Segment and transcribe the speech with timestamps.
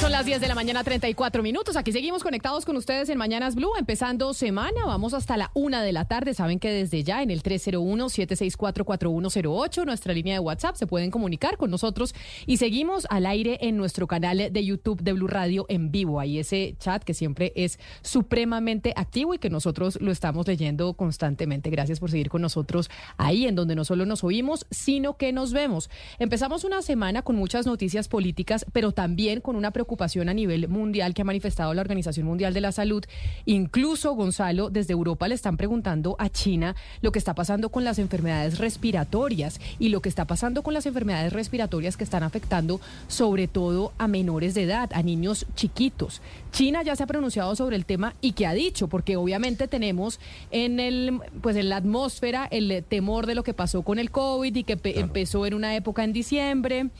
[0.00, 1.76] Son las 10 de la mañana, 34 minutos.
[1.76, 4.86] Aquí seguimos conectados con ustedes en Mañanas Blue, empezando semana.
[4.86, 6.32] Vamos hasta la una de la tarde.
[6.32, 11.70] Saben que desde ya en el 301-764-4108, nuestra línea de WhatsApp, se pueden comunicar con
[11.70, 12.14] nosotros
[12.46, 16.18] y seguimos al aire en nuestro canal de YouTube de Blue Radio en vivo.
[16.18, 21.68] Ahí ese chat que siempre es supremamente activo y que nosotros lo estamos leyendo constantemente.
[21.68, 25.52] Gracias por seguir con nosotros ahí, en donde no solo nos oímos, sino que nos
[25.52, 25.90] vemos.
[26.18, 31.14] Empezamos una semana con muchas noticias políticas, pero también con una preocupación a nivel mundial
[31.14, 33.04] que ha manifestado la Organización Mundial de la Salud.
[33.44, 37.98] Incluso, Gonzalo, desde Europa le están preguntando a China lo que está pasando con las
[37.98, 43.48] enfermedades respiratorias y lo que está pasando con las enfermedades respiratorias que están afectando sobre
[43.48, 46.22] todo a menores de edad, a niños chiquitos.
[46.52, 50.20] China ya se ha pronunciado sobre el tema y qué ha dicho, porque obviamente tenemos
[50.50, 54.54] en el pues en la atmósfera el temor de lo que pasó con el COVID
[54.54, 56.90] y que empezó en una época en diciembre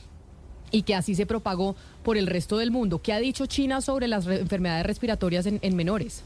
[0.71, 3.01] y que así se propagó por el resto del mundo.
[3.01, 6.23] ¿Qué ha dicho China sobre las enfermedades respiratorias en, en menores?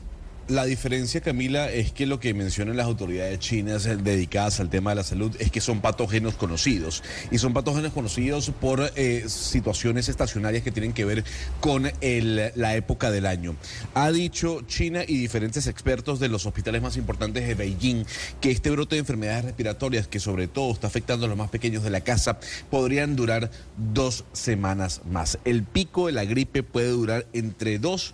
[0.48, 4.98] La diferencia, Camila, es que lo que mencionan las autoridades chinas dedicadas al tema de
[4.98, 7.02] la salud es que son patógenos conocidos.
[7.32, 11.24] Y son patógenos conocidos por eh, situaciones estacionarias que tienen que ver
[11.62, 13.56] con el, la época del año.
[13.96, 18.06] Ha dicho China y diferentes expertos de los hospitales más importantes de Beijing
[18.40, 21.82] que este brote de enfermedades respiratorias, que sobre todo está afectando a los más pequeños
[21.82, 22.38] de la casa,
[22.70, 23.50] podrían durar
[23.94, 25.40] dos semanas más.
[25.44, 28.14] El pico de la gripe puede durar entre dos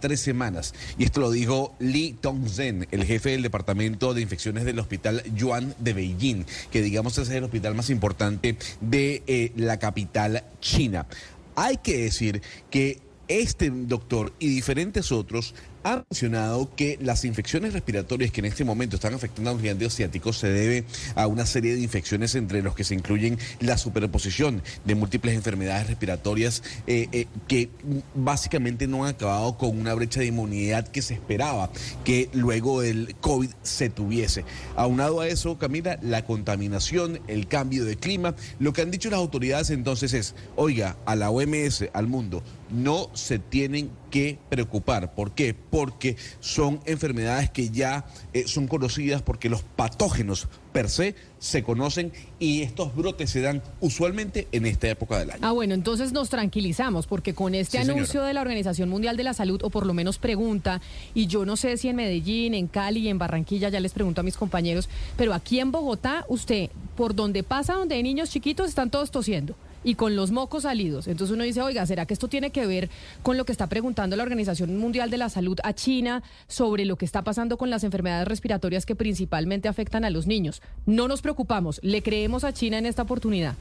[0.00, 0.74] tres semanas.
[0.98, 5.74] Y esto lo dijo Li Tongzhen, el jefe del Departamento de Infecciones del Hospital Yuan
[5.78, 11.06] de Beijing, que digamos es el hospital más importante de eh, la capital china.
[11.54, 15.54] Hay que decir que este doctor y diferentes otros
[15.86, 19.94] ha mencionado que las infecciones respiratorias que en este momento están afectando a los gigantes
[19.94, 24.62] asiáticos se debe a una serie de infecciones entre los que se incluyen la superposición
[24.84, 27.70] de múltiples enfermedades respiratorias eh, eh, que
[28.14, 31.70] básicamente no han acabado con una brecha de inmunidad que se esperaba
[32.04, 34.44] que luego del COVID se tuviese.
[34.74, 39.18] Aunado a eso, Camila, la contaminación, el cambio de clima, lo que han dicho las
[39.18, 45.14] autoridades entonces es, oiga, a la OMS, al mundo, no se tienen que preocupar.
[45.14, 45.54] ¿Por qué?
[45.54, 52.12] Porque son enfermedades que ya eh, son conocidas porque los patógenos per se se conocen
[52.38, 55.40] y estos brotes se dan usualmente en esta época del año.
[55.42, 59.34] Ah, bueno, entonces nos tranquilizamos porque con este anuncio de la Organización Mundial de la
[59.34, 60.80] Salud, o por lo menos pregunta,
[61.14, 64.22] y yo no sé si en Medellín, en Cali y en Barranquilla, ya les pregunto
[64.22, 68.68] a mis compañeros, pero aquí en Bogotá, usted, por donde pasa, donde hay niños chiquitos,
[68.68, 69.54] están todos tosiendo
[69.86, 71.06] y con los mocos salidos.
[71.06, 72.90] Entonces uno dice, oiga, ¿será que esto tiene que ver
[73.22, 76.96] con lo que está preguntando la Organización Mundial de la Salud a China sobre lo
[76.96, 80.60] que está pasando con las enfermedades respiratorias que principalmente afectan a los niños?
[80.86, 83.54] No nos preocupamos, le creemos a China en esta oportunidad.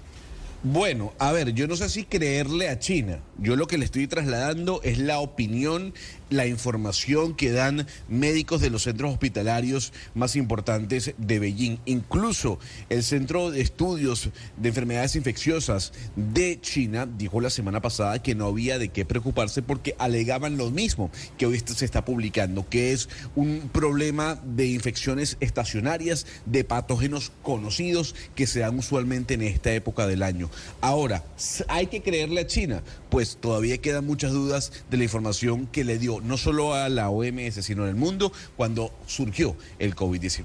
[0.64, 3.20] Bueno, a ver, yo no sé si creerle a China.
[3.38, 5.94] Yo lo que le estoy trasladando es la opinión,
[6.30, 11.78] la información que dan médicos de los centros hospitalarios más importantes de Beijing.
[11.86, 12.60] Incluso
[12.90, 18.48] el Centro de Estudios de Enfermedades Infecciosas de China dijo la semana pasada que no
[18.48, 23.10] había de qué preocuparse porque alegaban lo mismo que hoy se está publicando, que es
[23.36, 30.08] un problema de infecciones estacionarias, de patógenos conocidos que se dan usualmente en esta época
[30.08, 30.50] del año.
[30.82, 31.24] Ahora,
[31.68, 32.84] ¿hay que creerle a China?
[33.10, 37.10] Pues todavía quedan muchas dudas de la información que le dio no solo a la
[37.10, 40.44] OMS, sino en el mundo cuando surgió el COVID-19.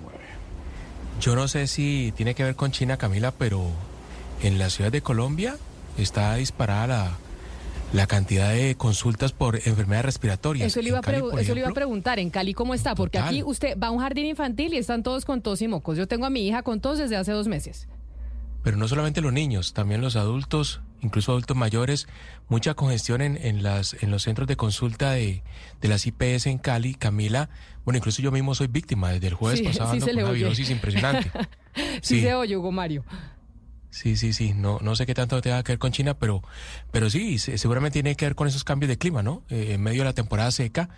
[1.20, 3.66] Yo no sé si tiene que ver con China, Camila, pero
[4.42, 5.56] en la ciudad de Colombia
[5.98, 7.18] está disparada la,
[7.92, 10.66] la cantidad de consultas por enfermedades respiratorias.
[10.68, 12.94] Eso le iba, a, eso le iba a preguntar, ¿en Cali cómo está?
[12.94, 15.98] Porque aquí usted va a un jardín infantil y están todos con tos y mocos.
[15.98, 17.88] Yo tengo a mi hija con tos desde hace dos meses.
[18.62, 22.08] Pero no solamente los niños, también los adultos, incluso adultos mayores,
[22.48, 25.42] mucha congestión en, en, las, en los centros de consulta de,
[25.80, 26.94] de las IPS en Cali.
[26.94, 27.50] Camila,
[27.84, 31.30] bueno, incluso yo mismo soy víctima desde el jueves pasado con una virosis impresionante.
[32.02, 33.04] sí, se oye, Hugo Mario.
[33.90, 34.54] Sí, sí, sí.
[34.54, 36.42] No, no sé qué tanto tenga que ver con China, pero,
[36.92, 39.42] pero sí, seguramente tiene que ver con esos cambios de clima, ¿no?
[39.50, 40.90] Eh, en medio de la temporada seca,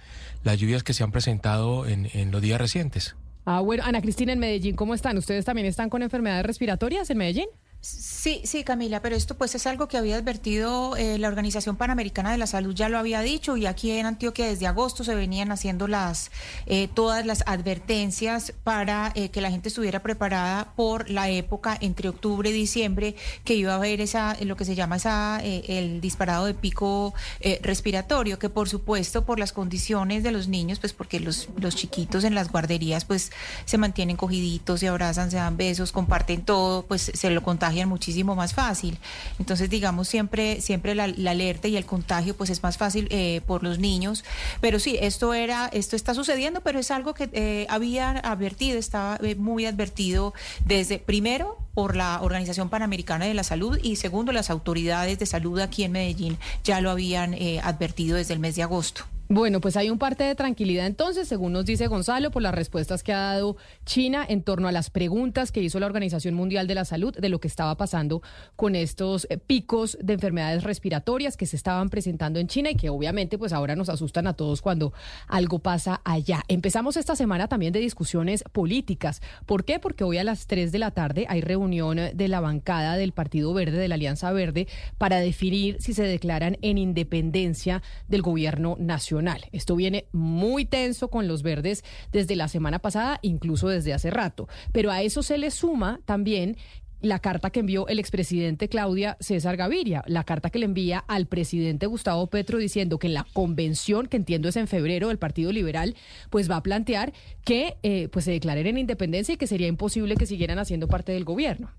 [0.45, 3.17] las lluvias que se han presentado en, en los días recientes.
[3.45, 5.17] Ah, bueno, Ana Cristina, en Medellín, ¿cómo están?
[5.17, 7.49] ¿Ustedes también están con enfermedades respiratorias en Medellín?
[7.85, 12.31] Sí, sí, Camila, pero esto pues es algo que había advertido eh, la Organización Panamericana
[12.31, 15.51] de la Salud, ya lo había dicho, y aquí en Antioquia desde agosto se venían
[15.51, 16.31] haciendo las
[16.67, 22.09] eh, todas las advertencias para eh, que la gente estuviera preparada por la época entre
[22.09, 26.47] octubre y diciembre que iba a haber esa lo que se llama esa el disparado
[26.47, 27.15] de pico
[27.63, 32.23] respiratorio, que por supuesto por las condiciones de los niños, pues porque los los chiquitos
[32.23, 33.33] en las guarderías pues
[33.65, 38.35] se mantienen cogiditos, se abrazan, se dan besos, comparten todo, pues se lo contagian muchísimo
[38.35, 38.99] más fácil.
[39.39, 43.63] Entonces, digamos, siempre, siempre la, alerta y el contagio pues es más fácil eh, por
[43.63, 44.25] los niños.
[44.61, 49.19] Pero sí, esto era, esto está sucediendo, pero es algo que eh, había advertido, estaba
[49.23, 50.35] eh, muy advertido
[50.65, 55.59] desde primero por la Organización Panamericana de la Salud y segundo las autoridades de salud
[55.59, 59.05] aquí en Medellín ya lo habían advertido desde el mes de agosto.
[59.35, 63.03] Bueno, pues hay un parte de tranquilidad entonces, según nos dice Gonzalo, por las respuestas
[63.03, 63.57] que ha dado
[63.87, 67.31] China en torno a las preguntas que hizo la Organización Mundial de la Salud de
[67.31, 68.21] lo que estaba pasando
[68.57, 72.91] con estos eh, picos de enfermedades respiratorias que se estaban presentando en China y que
[72.91, 74.93] obviamente pues ahora nos asustan a todos cuando
[75.29, 76.43] algo pasa allá.
[76.49, 79.23] Empezamos esta semana también de discusiones políticas.
[79.47, 79.79] ¿Por qué?
[79.79, 83.55] Porque hoy a las 3 de la tarde hay reunión de la bancada del Partido
[83.55, 84.69] Verde, de la Alianza Verde,
[84.99, 89.22] para definir si se declaran en independencia del gobierno nacional.
[89.53, 94.49] Esto viene muy tenso con los verdes desde la semana pasada, incluso desde hace rato.
[94.73, 96.57] Pero a eso se le suma también
[97.01, 101.27] la carta que envió el expresidente Claudia César Gaviria, la carta que le envía al
[101.27, 105.53] presidente Gustavo Petro diciendo que en la convención, que entiendo es en febrero del Partido
[105.53, 105.97] Liberal,
[106.31, 107.13] pues va a plantear
[107.45, 111.11] que eh, pues se declaren en independencia y que sería imposible que siguieran haciendo parte
[111.13, 111.71] del gobierno.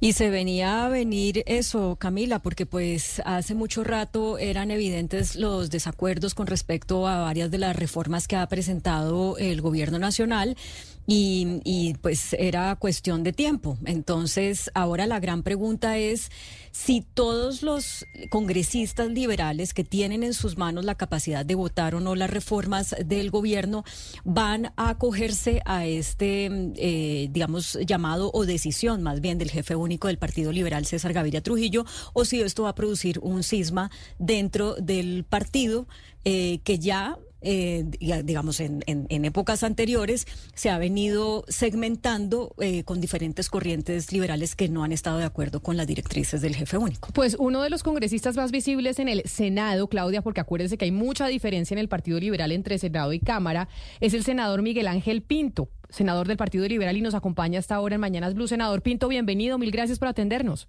[0.00, 5.70] Y se venía a venir eso, Camila, porque pues hace mucho rato eran evidentes los
[5.70, 10.56] desacuerdos con respecto a varias de las reformas que ha presentado el gobierno nacional
[11.06, 13.78] y, y pues era cuestión de tiempo.
[13.84, 16.30] Entonces, ahora la gran pregunta es
[16.72, 22.00] si todos los congresistas liberales que tienen en sus manos la capacidad de votar o
[22.00, 23.84] no las reformas del gobierno
[24.24, 30.08] van a acogerse a este, eh, digamos, llamado o decisión más bien del jefe único
[30.08, 34.74] del Partido Liberal, César Gaviria Trujillo, o si esto va a producir un cisma dentro
[34.74, 35.86] del partido
[36.24, 37.84] eh, que ya eh,
[38.24, 44.68] digamos, en, en, épocas anteriores, se ha venido segmentando eh, con diferentes corrientes liberales que
[44.68, 47.10] no han estado de acuerdo con las directrices del jefe único.
[47.12, 50.92] Pues uno de los congresistas más visibles en el Senado, Claudia, porque acuérdense que hay
[50.92, 53.68] mucha diferencia en el Partido Liberal entre Senado y Cámara,
[54.00, 57.96] es el senador Miguel Ángel Pinto, senador del Partido Liberal y nos acompaña hasta ahora
[57.96, 58.48] en Mañanas Blue.
[58.48, 60.68] Senador Pinto, bienvenido, mil gracias por atendernos.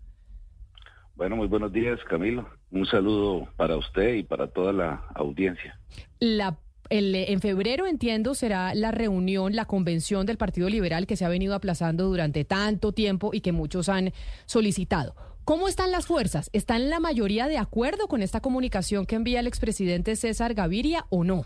[1.15, 2.49] Bueno, muy buenos días, Camilo.
[2.71, 5.79] Un saludo para usted y para toda la audiencia.
[6.19, 6.57] La
[6.89, 11.55] en febrero, entiendo, será la reunión, la convención del Partido Liberal que se ha venido
[11.55, 14.11] aplazando durante tanto tiempo y que muchos han
[14.45, 15.15] solicitado.
[15.45, 16.49] ¿Cómo están las fuerzas?
[16.53, 21.23] ¿Están la mayoría de acuerdo con esta comunicación que envía el expresidente César Gaviria o
[21.23, 21.43] no?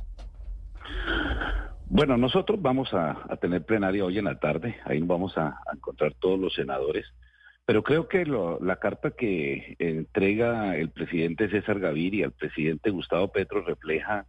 [1.89, 6.39] Bueno, nosotros vamos a, tener plenaria hoy en la tarde, ahí vamos a, encontrar todos
[6.39, 7.05] los senadores,
[7.65, 13.63] pero creo que la carta que entrega el presidente César Gaviria al presidente Gustavo Petro
[13.65, 14.27] refleja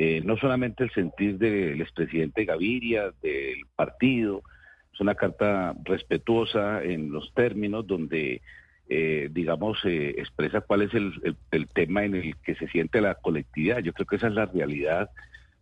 [0.00, 4.42] eh, no solamente el sentir del expresidente Gaviria, del partido,
[4.94, 8.40] es una carta respetuosa en los términos donde,
[8.88, 13.80] eh, digamos, eh, expresa cuál es el, tema en el que se siente la colectividad.
[13.80, 15.10] Yo creo que esa es la realidad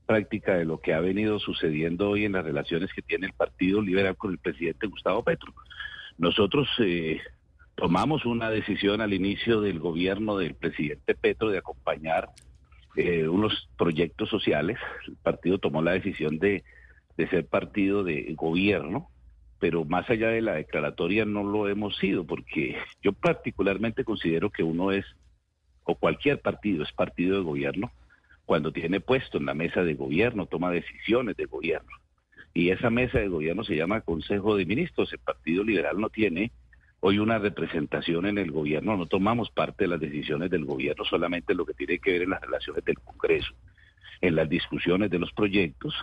[0.05, 3.81] práctica de lo que ha venido sucediendo hoy en las relaciones que tiene el Partido
[3.81, 5.55] Liberal con el presidente Gustavo Petro.
[6.19, 6.69] Nosotros
[7.75, 12.29] tomamos una decisión al inicio del gobierno del presidente Petro de acompañar
[12.97, 14.79] eh, unos proyectos sociales.
[15.07, 16.65] El partido tomó la decisión de,
[17.17, 19.09] de ser partido de gobierno,
[19.59, 24.63] pero más allá de la declaratoria no lo hemos sido, porque yo particularmente considero que
[24.63, 25.05] uno es,
[25.85, 27.93] o cualquier partido es partido de gobierno,
[28.45, 31.91] cuando tiene puesto en la mesa de gobierno, toma decisiones de gobierno.
[32.55, 35.13] Y esa mesa de gobierno se llama Consejo de Ministros.
[35.13, 36.53] El Partido Liberal no tiene
[37.01, 41.55] hoy una representación en el gobierno, no tomamos parte de las decisiones del gobierno, solamente
[41.55, 43.53] lo que tiene que ver en las relaciones del Congreso,
[44.21, 45.95] en las discusiones de los proyectos.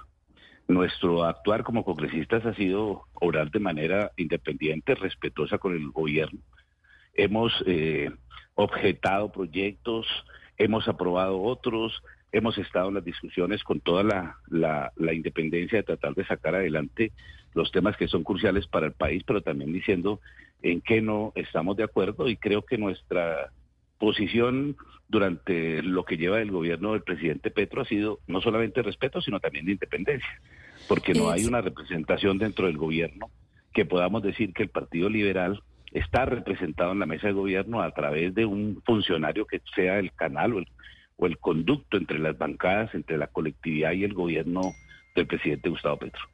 [0.67, 6.39] Nuestro actuar como congresistas ha sido orar de manera independiente, respetuosa con el gobierno.
[7.13, 8.09] Hemos eh,
[8.55, 10.07] objetado proyectos,
[10.57, 16.15] hemos aprobado otros, hemos estado en las discusiones con toda la, la, independencia de tratar
[16.15, 17.11] de sacar adelante
[17.53, 20.19] los temas que son cruciales para el país, pero también diciendo
[20.63, 23.51] en qué no estamos de acuerdo y creo que nuestra
[23.99, 24.75] posición
[25.07, 29.39] durante lo que lleva el gobierno del presidente Petro ha sido no solamente respeto, sino
[29.39, 30.41] también de independencia,
[30.87, 33.29] porque no hay una representación dentro del gobierno
[33.73, 37.91] que podamos decir que el Partido Liberal está representado en la mesa de gobierno a
[37.91, 40.67] través de un funcionario que sea el canal o el,
[41.17, 44.61] o el conducto entre las bancadas, entre la colectividad y el gobierno
[45.15, 46.32] del presidente Gustavo Petro.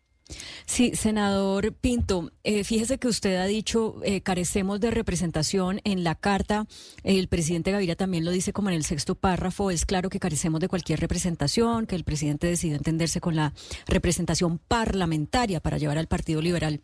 [0.66, 6.16] Sí, senador Pinto, eh, fíjese que usted ha dicho eh, carecemos de representación en la
[6.16, 6.68] carta.
[7.04, 9.72] El presidente Gaviria también lo dice como en el sexto párrafo.
[9.72, 13.54] Es claro que carecemos de cualquier representación, que el presidente decidió entenderse con la
[13.88, 16.82] representación parlamentaria para llevar al Partido Liberal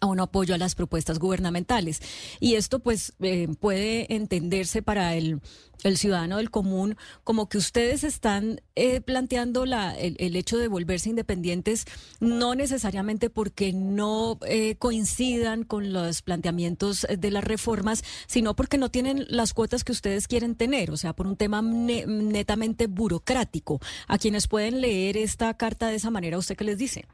[0.00, 2.00] a un apoyo a las propuestas gubernamentales.
[2.40, 5.40] Y esto pues eh, puede entenderse para el,
[5.82, 11.08] el, ciudadano del común como que ustedes están eh, planteando la, el, hecho de volverse
[11.08, 11.86] independientes
[12.20, 18.90] no necesariamente porque no eh, coincidan con los planteamientos de las reformas, sino porque no
[18.90, 23.80] tienen las cuotas que ustedes quieren tener, o sea, por un tema netamente burocrático.
[24.08, 27.06] A quienes pueden leer esta carta de esa manera, ¿usted qué les dice?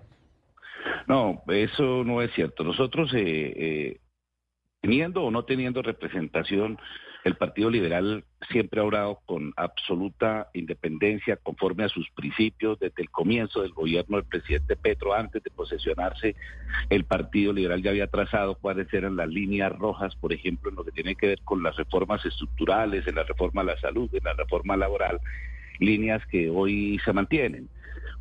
[1.12, 2.64] No, eso no es cierto.
[2.64, 4.00] Nosotros, eh, eh,
[4.81, 6.78] teniendo o no teniendo representación,
[7.23, 13.11] el Partido Liberal siempre ha obrado con absoluta independencia, conforme a sus principios, desde el
[13.11, 16.35] comienzo del gobierno del presidente Petro, antes de posesionarse,
[16.88, 20.85] el Partido Liberal ya había trazado cuáles eran las líneas rojas, por ejemplo, en lo
[20.85, 24.25] que tiene que ver con las reformas estructurales, en la reforma a la salud, en
[24.25, 25.21] la reforma laboral,
[25.82, 27.68] líneas que hoy se mantienen.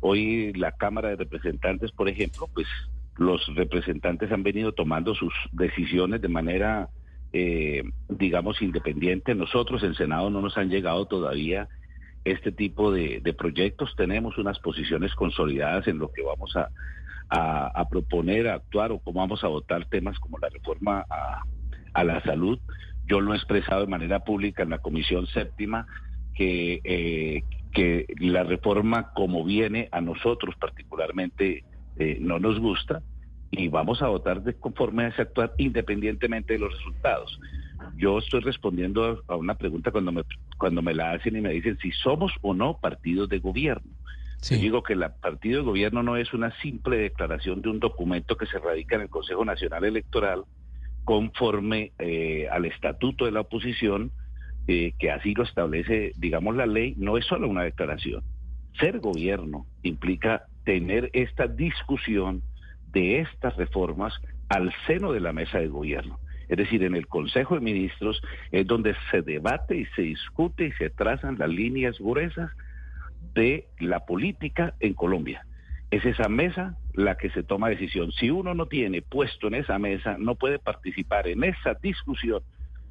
[0.00, 2.66] Hoy la Cámara de Representantes, por ejemplo, pues
[3.16, 6.88] los representantes han venido tomando sus decisiones de manera,
[7.32, 9.34] eh, digamos, independiente.
[9.34, 11.68] Nosotros, el Senado, no nos han llegado todavía
[12.24, 13.94] este tipo de, proyectos.
[13.96, 16.68] Tenemos unas posiciones consolidadas en lo que vamos a,
[17.90, 21.04] proponer, a actuar o cómo vamos a votar temas como la reforma
[21.94, 22.58] a, la salud.
[23.06, 25.86] Yo lo he expresado de manera pública en la Comisión Séptima
[26.34, 31.64] que, eh, que la reforma como viene a nosotros particularmente
[31.96, 33.02] eh, no nos gusta
[33.50, 37.38] y vamos a votar de conforme a ese actuar independientemente de los resultados.
[37.96, 40.22] Yo estoy respondiendo a una pregunta cuando me,
[40.58, 43.90] cuando me la hacen y me dicen si somos o no partidos de gobierno.
[44.40, 48.36] Yo digo que el partido de gobierno no es una simple declaración de un documento
[48.36, 50.42] que se radica en el Consejo Nacional Electoral
[51.04, 54.10] conforme eh, al estatuto de la oposición
[54.68, 58.22] eh, que así lo establece, digamos, la ley, no es solo una declaración.
[58.78, 62.42] Ser gobierno implica tener esta discusión
[62.92, 64.14] de estas reformas
[64.48, 66.18] al seno de la mesa de gobierno.
[66.48, 70.72] Es decir, en el Consejo de Ministros es donde se debate y se discute y
[70.72, 72.50] se trazan las líneas gruesas
[73.34, 75.46] de la política en Colombia.
[75.90, 78.12] Es esa mesa la que se toma decisión.
[78.12, 82.42] Si uno no tiene puesto en esa mesa, no puede participar en esa discusión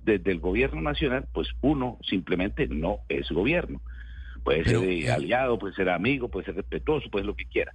[0.03, 3.81] desde el gobierno nacional, pues uno simplemente no es gobierno.
[4.43, 7.73] Puede ser eh, aliado, puede ser amigo, puede ser respetuoso, puede ser lo que quiera.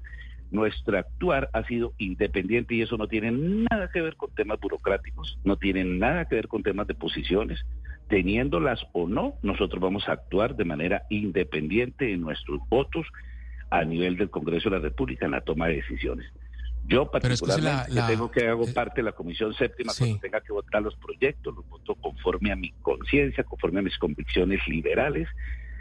[0.50, 5.38] Nuestro actuar ha sido independiente y eso no tiene nada que ver con temas burocráticos,
[5.44, 7.64] no tiene nada que ver con temas de posiciones.
[8.08, 13.06] Teniéndolas o no, nosotros vamos a actuar de manera independiente en nuestros votos
[13.70, 16.26] a nivel del Congreso de la República en la toma de decisiones.
[16.88, 20.52] Yo particularmente que tengo que hago eh, parte de la comisión séptima cuando tenga que
[20.52, 25.28] votar los proyectos, los voto conforme a mi conciencia, conforme a mis convicciones liberales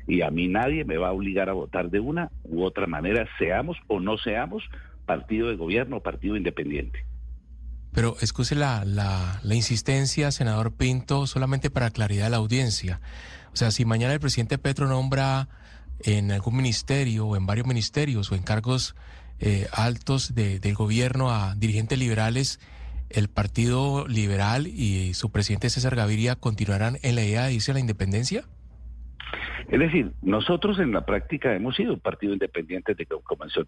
[0.07, 3.27] y a mí nadie me va a obligar a votar de una u otra manera,
[3.37, 4.63] seamos o no seamos
[5.05, 7.05] partido de gobierno o partido independiente.
[7.91, 12.99] Pero excuse la, la, la insistencia, senador Pinto, solamente para claridad de la audiencia.
[13.53, 15.47] O sea, si mañana el presidente Petro nombra
[15.99, 18.95] en algún ministerio o en varios ministerios o en cargos
[19.39, 22.59] eh, altos de, del gobierno a dirigentes liberales,
[23.09, 27.73] el Partido Liberal y su presidente César Gaviria continuarán en la idea de irse a
[27.75, 28.45] la independencia?
[29.67, 33.67] Es decir, nosotros en la práctica hemos sido un partido independiente desde que comenzó el,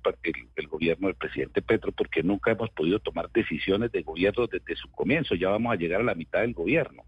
[0.56, 4.92] el, gobierno del presidente Petro, porque nunca hemos podido tomar decisiones de gobierno desde su
[4.92, 5.34] comienzo.
[5.34, 7.04] Ya vamos a llegar a la mitad del gobierno.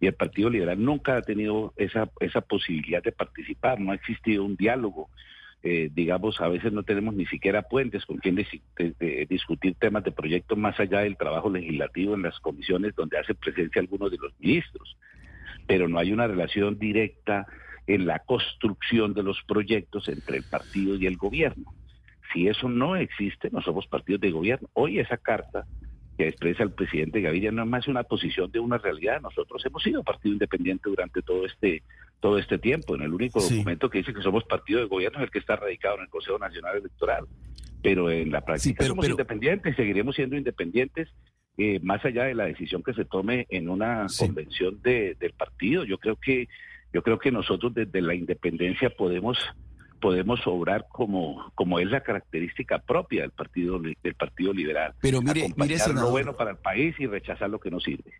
[0.00, 4.44] Y el Partido Liberal nunca ha tenido esa, esa posibilidad de participar, no ha existido
[4.44, 5.08] un diálogo
[5.66, 8.36] eh, digamos, a veces no tenemos ni siquiera puentes con quien
[9.30, 13.80] discutir temas de proyectos más allá del trabajo legislativo en las comisiones donde hace presencia
[13.80, 14.98] algunos de los ministros.
[15.66, 17.46] Pero no hay una relación directa
[17.86, 21.72] en la construcción de los proyectos entre el partido y el gobierno.
[22.34, 24.68] Si eso no existe, no somos partidos de gobierno.
[24.74, 25.64] Hoy esa carta
[26.16, 29.20] que expresa el presidente Gaviria no es más una posición de una realidad.
[29.20, 31.82] Nosotros hemos sido partido independiente durante todo este
[32.20, 32.94] todo este tiempo.
[32.94, 35.56] En el único documento que dice que somos partido de gobierno es el que está
[35.56, 37.26] radicado en el Consejo Nacional Electoral.
[37.82, 41.10] Pero en la práctica somos independientes, seguiremos siendo independientes
[41.58, 45.84] eh, más allá de la decisión que se tome en una convención de, del partido.
[45.84, 46.48] Yo creo que
[46.92, 49.36] yo creo que nosotros desde la independencia podemos
[50.04, 54.92] podemos obrar como como es la característica propia del partido del partido liberal.
[55.00, 58.12] Pero mire, mire lo bueno para el país y rechazar lo que no sirve.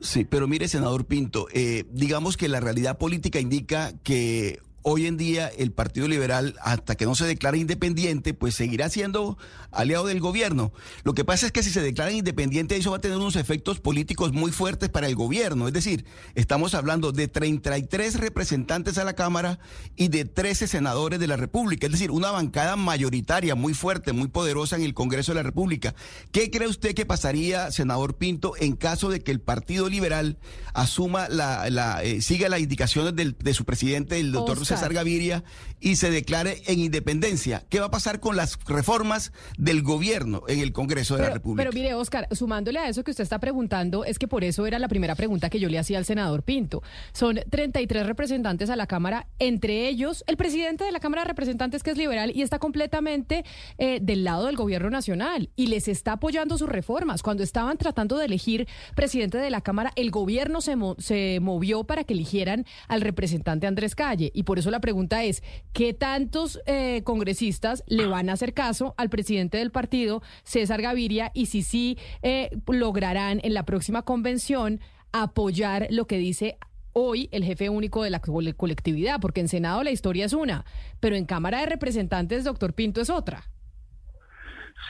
[0.00, 4.58] Sí, pero mire, senador Pinto, eh, digamos que la realidad política indica que
[4.88, 9.36] hoy en día el Partido Liberal, hasta que no se declare independiente, pues seguirá siendo
[9.72, 10.72] aliado del gobierno.
[11.02, 13.80] Lo que pasa es que si se declara independiente, eso va a tener unos efectos
[13.80, 15.66] políticos muy fuertes para el gobierno.
[15.66, 16.04] Es decir,
[16.36, 19.58] estamos hablando de 33 representantes a la Cámara
[19.96, 21.86] y de 13 senadores de la República.
[21.86, 25.96] Es decir, una bancada mayoritaria muy fuerte, muy poderosa en el Congreso de la República.
[26.30, 30.38] ¿Qué cree usted que pasaría, senador Pinto, en caso de que el Partido Liberal
[30.74, 35.42] asuma la, la eh, siga las indicaciones de su presidente, el doctor César Gaviria
[35.80, 37.64] y se declare en independencia.
[37.68, 41.62] ¿Qué va a pasar con las reformas del gobierno en el Congreso de la República?
[41.62, 44.78] Pero mire, Oscar, sumándole a eso que usted está preguntando, es que por eso era
[44.78, 46.82] la primera pregunta que yo le hacía al senador Pinto.
[47.12, 51.82] Son 33 representantes a la Cámara, entre ellos el presidente de la Cámara de Representantes,
[51.82, 53.44] que es liberal y está completamente
[53.78, 57.22] eh, del lado del gobierno nacional y les está apoyando sus reformas.
[57.22, 62.04] Cuando estaban tratando de elegir presidente de la Cámara, el gobierno se, se movió para
[62.04, 67.02] que eligieran al representante Andrés Calle y por eso la pregunta es, ¿qué tantos eh,
[67.04, 71.98] congresistas le van a hacer caso al presidente del partido, César Gaviria, y si sí
[72.22, 74.80] eh, lograrán en la próxima convención
[75.12, 76.58] apoyar lo que dice
[76.92, 79.20] hoy el jefe único de la colectividad?
[79.20, 80.64] Porque en Senado la historia es una,
[81.00, 83.44] pero en Cámara de Representantes, doctor Pinto, es otra.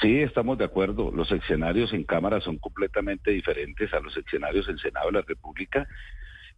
[0.00, 1.10] Sí, estamos de acuerdo.
[1.10, 5.88] Los escenarios en Cámara son completamente diferentes a los escenarios en Senado de la República.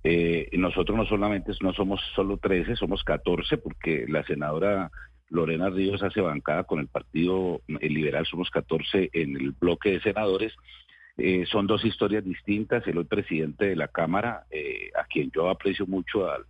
[0.05, 4.91] Eh, nosotros no solamente no somos solo 13, somos 14 porque la senadora
[5.31, 10.55] Lorena Ríos hace bancada con el Partido Liberal, somos 14 en el bloque de senadores.
[11.17, 12.87] Eh, son dos historias distintas.
[12.87, 16.45] El hoy presidente de la Cámara, eh, a quien yo aprecio mucho al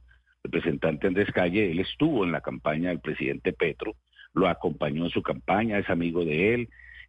[0.45, 3.97] representante Andrés Calle, él estuvo en la campaña del presidente Petro,
[4.35, 6.69] lo acompañó en su campaña, es amigo de él,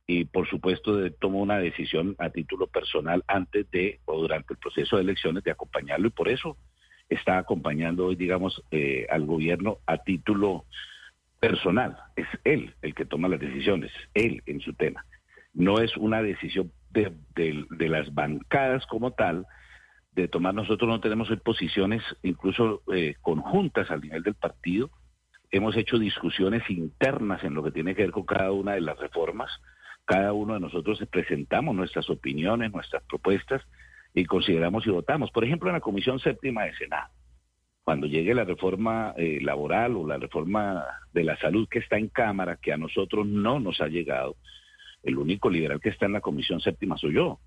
[0.10, 4.95] y por supuesto tomó una decisión a título personal antes de o durante el proceso
[4.95, 6.58] de elecciones de acompañarlo y por eso
[7.10, 10.65] está acompañando hoy, digamos, eh, al gobierno a título
[11.39, 11.95] personal.
[12.15, 15.06] Es él el que toma las decisiones, él en su tema.
[15.54, 17.13] No es una decisión de,
[17.78, 19.45] las bancadas como tal,
[20.13, 24.89] de tomar, nosotros no tenemos posiciones incluso eh, conjuntas al nivel del partido.
[25.52, 28.98] Hemos hecho discusiones internas en lo que tiene que ver con cada una de las
[28.98, 29.52] reformas
[30.10, 33.62] cada uno de nosotros presentamos nuestras opiniones, nuestras propuestas
[34.15, 35.30] y consideramos y votamos.
[35.30, 37.12] Por ejemplo, en la Comisión Séptima de Senado,
[37.84, 42.08] cuando llegue la reforma eh, laboral o la reforma de la salud que está en
[42.08, 44.36] Cámara, que a nosotros no nos ha llegado,
[45.04, 47.39] el único liberal que está en la Comisión Séptima soy yo.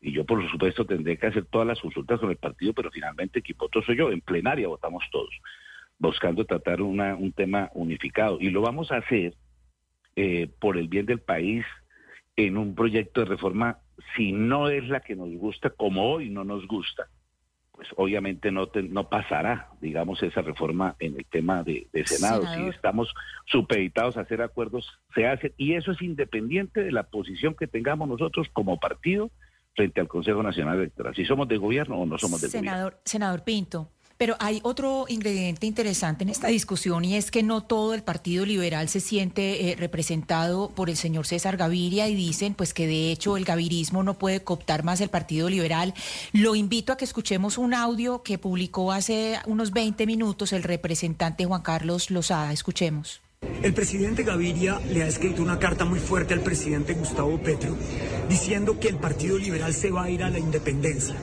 [0.00, 3.38] Y yo, por supuesto, tendré que hacer todas las consultas con el partido, pero finalmente
[3.38, 4.10] equipoto soy yo.
[4.10, 5.30] En plenaria votamos todos,
[5.96, 8.38] buscando tratar un tema unificado.
[8.40, 9.36] Y lo vamos a hacer
[10.16, 11.64] eh, por el bien del país,
[12.36, 13.78] en un proyecto de reforma,
[14.16, 17.08] si no es la que nos gusta, como hoy no nos gusta,
[17.72, 22.42] pues obviamente no, no pasará, digamos, esa reforma en el tema de, Senado.
[22.54, 23.14] Si estamos
[23.46, 28.06] supeditados a hacer acuerdos, se hace, y eso es independiente de la posición que tengamos
[28.08, 29.30] nosotros como partido
[29.74, 33.00] frente al Consejo Nacional Electoral, si somos de gobierno o no somos de senador, gobierno.
[33.04, 33.88] Senador Pinto.
[34.20, 38.44] Pero hay otro ingrediente interesante en esta discusión y es que no todo el Partido
[38.44, 43.12] Liberal se siente eh, representado por el señor César Gaviria y dicen pues que de
[43.12, 45.94] hecho el gavirismo no puede cooptar más el Partido Liberal.
[46.34, 51.46] Lo invito a que escuchemos un audio que publicó hace unos 20 minutos el representante
[51.46, 52.52] Juan Carlos Lozada.
[52.52, 53.22] Escuchemos.
[53.62, 57.74] El presidente Gaviria le ha escrito una carta muy fuerte al presidente Gustavo Petro
[58.28, 61.16] diciendo que el Partido Liberal se va a ir a la independencia.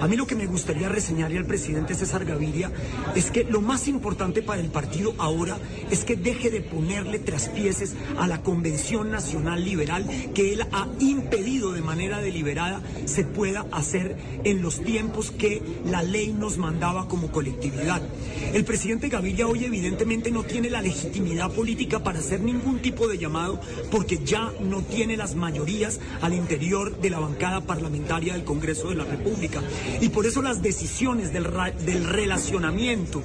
[0.00, 2.70] A mí lo que me gustaría reseñarle al presidente César Gaviria
[3.16, 5.58] es que lo más importante para el partido ahora
[5.90, 11.72] es que deje de ponerle traspieces a la Convención Nacional Liberal que él ha impedido
[11.72, 17.32] de manera deliberada se pueda hacer en los tiempos que la ley nos mandaba como
[17.32, 18.02] colectividad.
[18.52, 23.18] El presidente Gaviria hoy evidentemente no tiene la legitimidad política para hacer ningún tipo de
[23.18, 28.90] llamado porque ya no tiene las mayorías al interior de la bancada parlamentaria del Congreso
[28.90, 29.60] de la República.
[30.00, 31.48] Y por eso las decisiones del,
[31.84, 33.22] del relacionamiento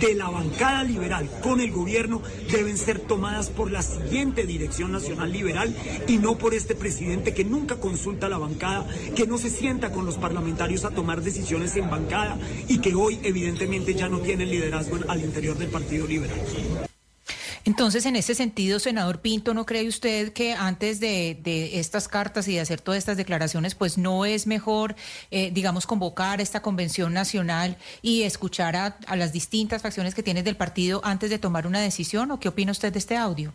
[0.00, 5.32] de la bancada liberal con el gobierno deben ser tomadas por la siguiente Dirección Nacional
[5.32, 5.74] Liberal
[6.06, 9.92] y no por este presidente que nunca consulta a la bancada, que no se sienta
[9.92, 14.46] con los parlamentarios a tomar decisiones en bancada y que hoy evidentemente ya no tiene
[14.46, 16.85] liderazgo al interior del Partido Liberal.
[17.66, 21.40] Entonces, en ese sentido, senador Pinto, ¿no cree usted que antes de,
[21.74, 24.94] estas cartas y de hacer todas estas declaraciones, pues no es mejor,
[25.32, 30.56] eh, digamos, convocar esta convención nacional y escuchar a, las distintas facciones que tiene del
[30.56, 32.30] partido antes de tomar una decisión?
[32.30, 33.52] ¿O qué opina usted de este audio?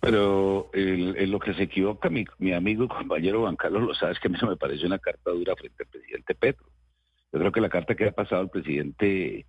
[0.00, 4.12] Pero el- lo que se equivoca mi, mi amigo y compañero Juan Carlos lo sabe,
[4.12, 6.64] es que a mí no me parece una carta dura frente al presidente Petro.
[7.34, 9.44] Yo creo que la carta que ha pasado al presidente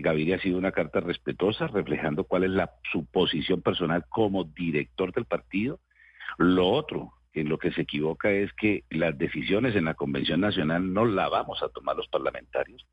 [0.00, 5.12] Gaviria ha sido una carta respetuosa, reflejando cuál es la, su posición personal como director
[5.12, 5.80] del partido.
[6.38, 10.92] Lo otro, en lo que se equivoca es que las decisiones en la Convención Nacional
[10.92, 12.86] no la vamos a tomar los parlamentarios.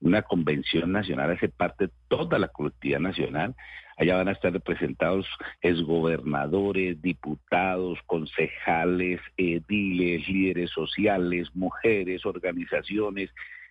[0.00, 3.56] Una convención nacional hace parte toda la colectividad nacional.
[3.96, 5.26] Allá van a estar representados
[5.60, 13.30] exgobernadores, diputados, concejales, ediles, líderes sociales, mujeres, organizaciones.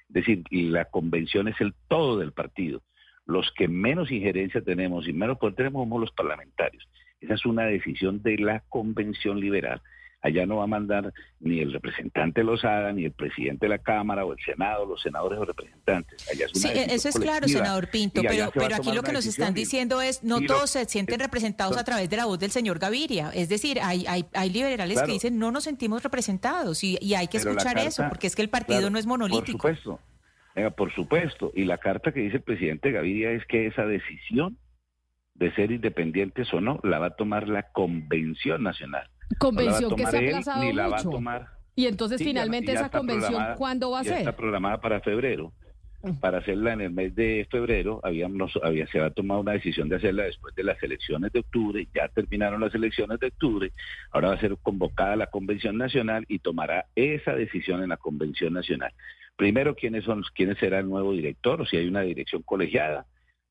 [0.10, 2.82] Es decir, la convención es el todo del partido.
[3.26, 6.88] Los que menos injerencia tenemos y menos poder tenemos somos los parlamentarios.
[7.20, 9.82] Esa es una decisión de la convención liberal.
[10.22, 14.26] Allá no va a mandar ni el representante Lozada, ni el presidente de la Cámara
[14.26, 16.28] o el Senado, los senadores o representantes.
[16.28, 19.12] Allá es una Sí, decisión eso es claro, senador Pinto, pero, pero aquí lo que
[19.14, 22.40] nos están diciendo es, no lo- todos se sienten representados a través de la voz
[22.40, 23.30] del señor Gaviria.
[23.34, 25.06] Es decir, hay, hay, hay liberales Claro.
[25.08, 28.42] que dicen, no nos sentimos representados y, y hay que escuchar eso, porque es que
[28.42, 29.60] el partido claro, no es monolítico.
[29.60, 30.00] Por supuesto.
[30.76, 31.52] Por supuesto.
[31.56, 34.58] Y la carta que dice el presidente Gaviria es que esa decisión
[35.36, 39.08] de ser independientes o no la va a tomar la Convención Nacional.
[39.40, 41.10] Convención no que se ha él, aplazado ni la va a mucho.
[41.10, 41.48] tomar.
[41.76, 44.20] Y entonces Sí, finalmente ya esa convención, ¿cuándo va a ya ser?
[44.20, 45.54] Está programada para febrero.
[46.22, 49.90] Para hacerla en el mes de febrero, habíamos, había, se va a tomar una decisión
[49.90, 51.86] de hacerla después de las elecciones de octubre.
[51.94, 53.74] Ya terminaron las elecciones de octubre.
[54.12, 58.54] Ahora va a ser convocada la Convención Nacional y tomará esa decisión en la Convención
[58.54, 58.94] Nacional.
[59.36, 63.06] Primero, quiénes son, quiénes será el nuevo director, o si hay una dirección colegiada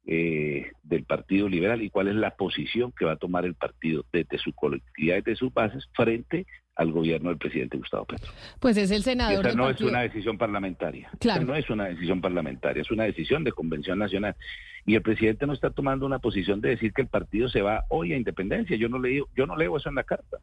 [0.09, 4.05] eh, del Partido Liberal y cuál es la posición que va a tomar el partido
[4.13, 8.31] desde su colectividad, desde sus bases, frente al gobierno del presidente Gustavo Petro.
[8.61, 9.89] Pues es el senador no partido.
[9.89, 11.11] es una decisión parlamentaria.
[11.19, 11.45] Claro.
[11.45, 14.37] No es una decisión parlamentaria, es una decisión de convención nacional.
[14.85, 17.85] Y el presidente no está tomando una posición de decir que el partido se va
[17.89, 18.77] hoy a independencia.
[18.77, 20.39] Yo no leo, yo no leo eso en la carta.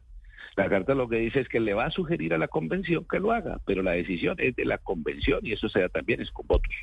[0.56, 3.18] La carta lo que dice es que le va a sugerir a la convención que
[3.18, 6.30] lo haga, pero la decisión es de la convención y eso se da también es
[6.30, 6.74] con votos.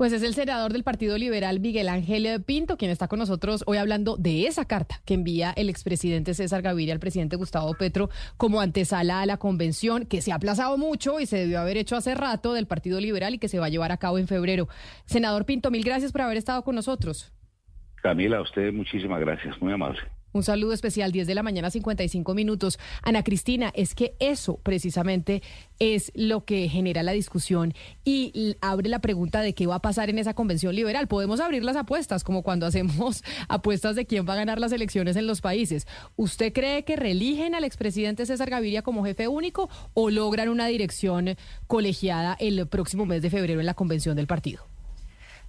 [0.00, 3.76] Pues es el senador del Partido Liberal, Miguel Ángel Pinto, quien está con nosotros hoy
[3.76, 8.08] hablando de esa carta que envía el expresidente César Gaviria al presidente Gustavo Petro
[8.38, 11.96] como antesala a la convención que se ha aplazado mucho y se debió haber hecho
[11.96, 14.68] hace rato del Partido Liberal y que se va a llevar a cabo en febrero.
[15.04, 17.30] Senador Pinto, mil gracias por haber estado con nosotros.
[17.96, 20.00] Camila, a usted muchísimas gracias, muy amable.
[20.32, 22.78] Un saludo especial, 10 de la mañana, 55 minutos.
[23.02, 25.42] Ana Cristina, es que eso precisamente
[25.78, 30.08] es lo que genera la discusión y abre la pregunta de qué va a pasar
[30.08, 31.08] en esa convención liberal.
[31.08, 35.16] Podemos abrir las apuestas, como cuando hacemos apuestas de quién va a ganar las elecciones
[35.16, 35.86] en los países.
[36.16, 41.36] ¿Usted cree que reeligen al expresidente César Gaviria como jefe único o logran una dirección
[41.66, 44.64] colegiada el próximo mes de febrero en la convención del partido?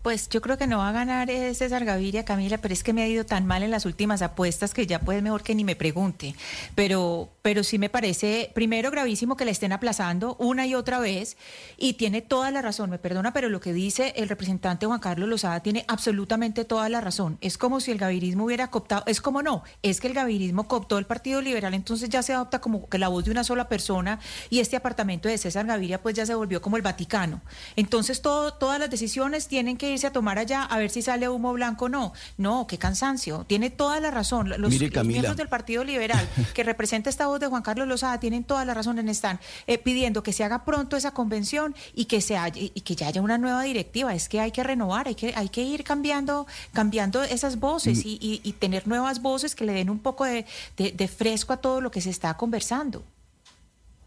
[0.02, 2.92] Pues yo creo que no va a ganar eh, César Gaviria, Camila, pero es que
[2.92, 5.64] me ha ido tan mal en las últimas apuestas que ya pues mejor que ni
[5.64, 6.34] me pregunte.
[6.74, 11.38] Pero, pero sí me parece, primero, gravísimo que le estén aplazando una y otra vez
[11.78, 15.30] y tiene toda la razón, me perdona, pero lo que dice el representante Juan Carlos
[15.30, 17.38] Lozada tiene absolutamente toda la razón.
[17.40, 20.98] Es como si el gavirismo hubiera cooptado, es como no, es que el gavirismo cooptó
[20.98, 24.20] el Partido Liberal, entonces ya se adopta como que la voz de una sola persona
[24.50, 27.42] y este apartamento de César Gaviria pues ya se volvió como el Vaticano.
[27.76, 31.28] Entonces todo, todas las decisiones tienen que irse a tomar allá a ver si sale
[31.30, 32.14] humo blanco o no.
[32.38, 33.46] No, qué cansancio.
[33.48, 34.50] Tiene toda la razón.
[34.50, 35.12] Los, Mire, los Camila.
[35.14, 38.74] miembros del Partido Liberal que representa esta voz de Juan Carlos Lozada tienen toda la
[38.74, 42.62] razón en estar eh, pidiendo que se haga pronto esa convención y que se haya,
[42.62, 44.14] y que ya haya una nueva directiva.
[44.14, 48.18] Es que hay que renovar, hay que, hay que ir cambiando, cambiando esas voces y,
[48.22, 50.46] y- y tener nuevas voces que le den un poco de,
[50.78, 53.04] de- de fresco a todo lo que se está conversando.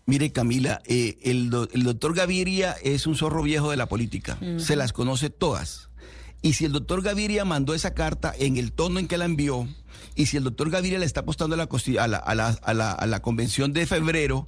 [0.06, 4.38] Mire, Camila, eh, el, do- el doctor Gaviria es un zorro viejo de la política.
[4.60, 5.88] Se las conoce todas.
[6.42, 9.66] Y si el doctor Gaviria mandó esa carta en el tono en que la envió,
[10.14, 12.74] y si el doctor Gaviria le está apostando a la, a la, a la- a
[12.74, 14.46] la- a la convención de febrero,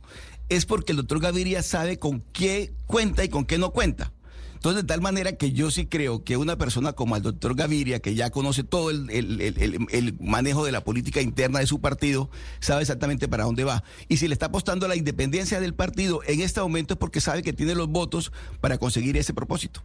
[0.50, 4.12] es porque el doctor Gaviria sabe con qué cuenta y con qué no cuenta.
[4.56, 8.00] Entonces, de tal manera que yo sí creo que una persona como el doctor Gaviria,
[8.00, 11.66] que ya conoce todo el, el- el- el- el manejo de la política interna de
[11.66, 13.84] su partido, sabe exactamente para dónde va.
[14.08, 17.20] Y si le está apostando a la independencia del partido en este momento es porque
[17.20, 19.82] sabe que tiene los votos para conseguir ese propósito.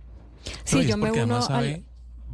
[0.63, 1.84] Sí, No, yo me porque uno además al-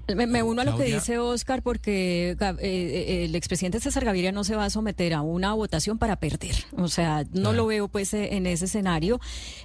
[0.07, 4.31] sabe- Me, uno a lo que dice Oscar porque eh, eh, el expresidente César Gaviria
[4.31, 6.55] no se va a someter a una votación para perder.
[6.77, 9.19] O sea, no lo veo pues eh, en ese escenario.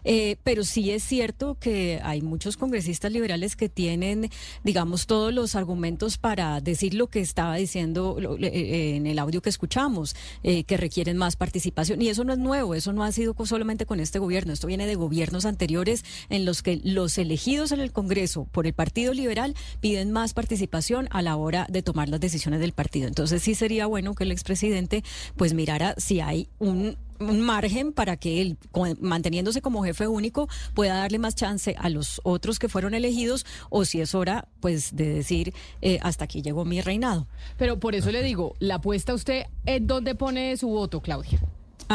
[0.05, 4.31] Eh, pero sí es cierto que hay muchos congresistas liberales que tienen,
[4.65, 9.51] digamos, todos los argumentos para decir lo que estaba diciendo eh, en el audio que
[9.51, 12.03] escuchamos, eh, que requieren más participación.
[12.03, 14.87] Y eso no es nuevo, eso no ha sido solamente con este gobierno, esto viene
[14.87, 19.55] de gobiernos anteriores en los que los elegidos en el Congreso por el Partido Liberal
[19.81, 23.09] piden más participación a la hora de tomar las decisiones del partido.
[23.09, 25.03] Entonces sí sería bueno que el expresidente
[25.37, 28.59] pues mirara si hay un margen para que él,
[29.01, 33.85] manteniéndose como jefe único, pueda darle más chance a los otros que fueron elegidos, o
[33.85, 37.27] si es hora, pues, de decir, eh, hasta aquí llegó mi reinado.
[37.59, 41.41] Pero por eso le digo, la apuesta usted, ¿en dónde pone su voto, Claudia?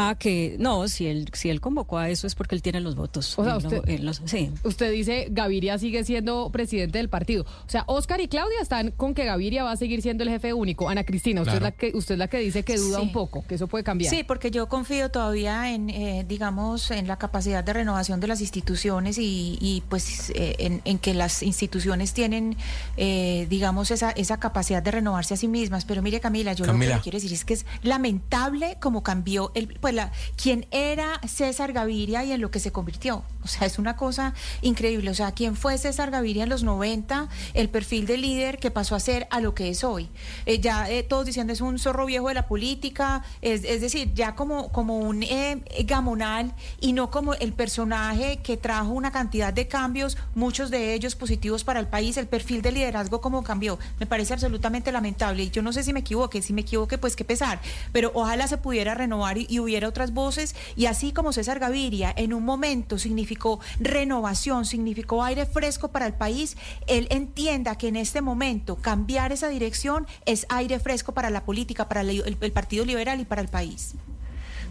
[0.00, 2.94] Ah, que no, si él, si él convocó a eso es porque él tiene los
[2.94, 3.36] votos.
[3.38, 4.50] O sea, Él no- usted- él los- sí.
[4.62, 7.42] Usted dice Gaviria sigue siendo presidente del partido.
[7.66, 10.52] O sea, Oscar y Claudia están con que Gaviria va a seguir siendo el jefe
[10.52, 10.88] único.
[10.88, 11.66] Ana Cristina, usted, Claro.
[11.66, 13.02] es, la que, usted es la que dice que duda Sí.
[13.02, 14.14] un poco, que eso puede cambiar.
[14.14, 18.40] Sí, porque yo confío todavía en, eh, digamos, en la capacidad de renovación de las
[18.40, 22.56] instituciones y, y, pues eh, en, en que las instituciones tienen,
[22.96, 25.84] eh, digamos, esa, esa capacidad de renovarse a sí mismas.
[25.84, 29.50] Pero mire, Camila, yo lo que le quiero decir es que es lamentable cómo cambió
[29.54, 33.24] el, pues la, quién era César Gaviria y en lo que se convirtió.
[33.42, 35.10] O sea, es una cosa increíble.
[35.10, 38.94] O sea, quién fue César Gaviria en los 90, el perfil de líder que pasó
[38.94, 40.08] a ser a lo que es hoy.
[40.44, 44.34] Eh, ya eh, todos diciendo es un zorro viejo de la política, es, decir, ya
[44.34, 49.68] como, como un eh, gamonal y no como el personaje que trajo una cantidad de
[49.68, 53.78] cambios, muchos de ellos positivos para el país, el perfil de liderazgo como cambió.
[53.98, 57.16] Me parece absolutamente lamentable y yo no sé si me equivoque, si me equivoque pues
[57.16, 57.60] qué pesar,
[57.92, 62.32] pero ojalá se pudiera renovar y hubiera otras voces y así como César Gaviria en
[62.32, 68.22] un momento significó renovación, significó aire fresco para el país, él entienda que en este
[68.22, 73.24] momento cambiar esa dirección es aire fresco para la política, para el, Partido Liberal y
[73.24, 73.94] para el país.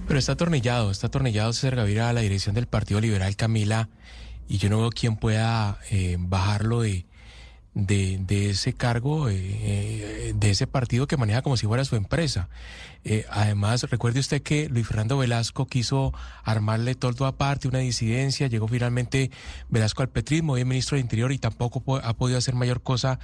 [0.08, 3.90] Pero está atornillado, está atornillado César Gaviria a la dirección del Partido Liberal, Camila,
[4.48, 7.06] y yo no veo quién pueda eh, bajarlo de,
[7.80, 11.96] de, de ese cargo, eh, eh, de ese partido que maneja como si fuera su
[11.96, 12.50] empresa.
[13.04, 16.12] Eh, además, recuerde usted que Luis Fernando Velasco quiso
[16.44, 19.30] armarle todo aparte, una disidencia, llegó finalmente
[19.70, 23.20] Velasco al petrismo, hoy ministro del Interior y tampoco po- ha podido hacer mayor cosa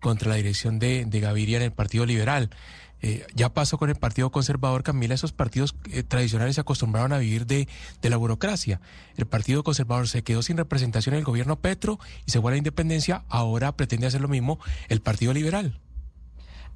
[0.00, 2.48] contra la dirección de, de Gaviria en el Partido Liberal.
[3.00, 7.18] Eh, ya pasó con el Partido Conservador, Camila, esos partidos eh, tradicionales se acostumbraron a
[7.18, 7.68] vivir de,
[8.02, 8.80] de la burocracia.
[9.16, 12.52] El Partido Conservador se quedó sin representación en el gobierno Petro y se fue a
[12.52, 14.58] la independencia, ahora pretende hacer lo mismo
[14.88, 15.78] el Partido Liberal.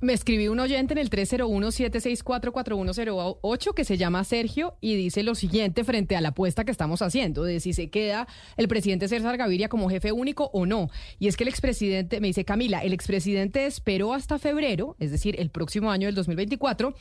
[0.02, 5.84] Me escribió un oyente en el 301-764-4108 que se llama Sergio y dice lo siguiente
[5.84, 9.68] frente a la apuesta que estamos haciendo de si se queda el presidente César Gaviria
[9.68, 10.90] como jefe único o no.
[11.20, 15.36] Y es que el expresidente, me dice Camila, el expresidente esperó hasta febrero, es decir,
[15.38, 16.96] el próximo año del 2024,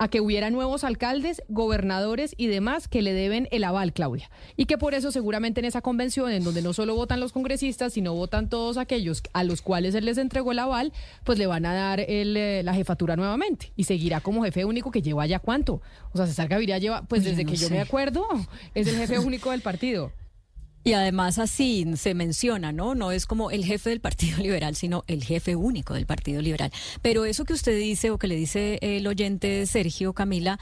[0.00, 4.30] a que hubiera nuevos alcaldes, gobernadores y demás que le deben el aval, Claudia.
[4.56, 7.92] Y que por eso seguramente en esa convención, en donde no solo votan los congresistas,
[7.92, 11.66] sino votan todos aquellos a los cuales él les entregó el aval, pues le van
[11.66, 13.72] a dar el, eh, la jefatura nuevamente.
[13.76, 15.82] Y seguirá como jefe único que lleva ya cuánto.
[16.12, 18.26] O sea, César Gaviria lleva, pues desde no que yo me acuerdo,
[18.74, 20.12] es el jefe único del partido.
[20.82, 22.94] Y además así se menciona, ¿no?
[22.94, 26.72] No es como el jefe del Partido Liberal, sino el jefe único del Partido Liberal.
[27.02, 30.58] Pero eso que usted dice o que le dice el oyente Sergio Camila,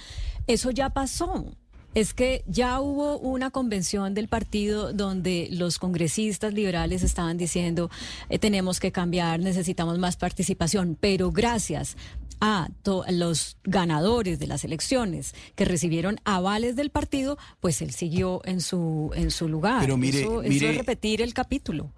[0.46, 1.46] eso ya pasó.
[1.94, 7.90] Es que ya hubo una convención del partido donde los congresistas liberales estaban diciendo
[8.28, 11.96] eh, tenemos que cambiar, necesitamos más participación, pero gracias
[12.40, 12.68] a
[13.10, 19.10] los ganadores de las elecciones que recibieron avales del partido, pues él siguió en su
[19.16, 19.80] en su lugar.
[19.80, 21.90] Pero mire, eso, eso mire- es repetir el capítulo.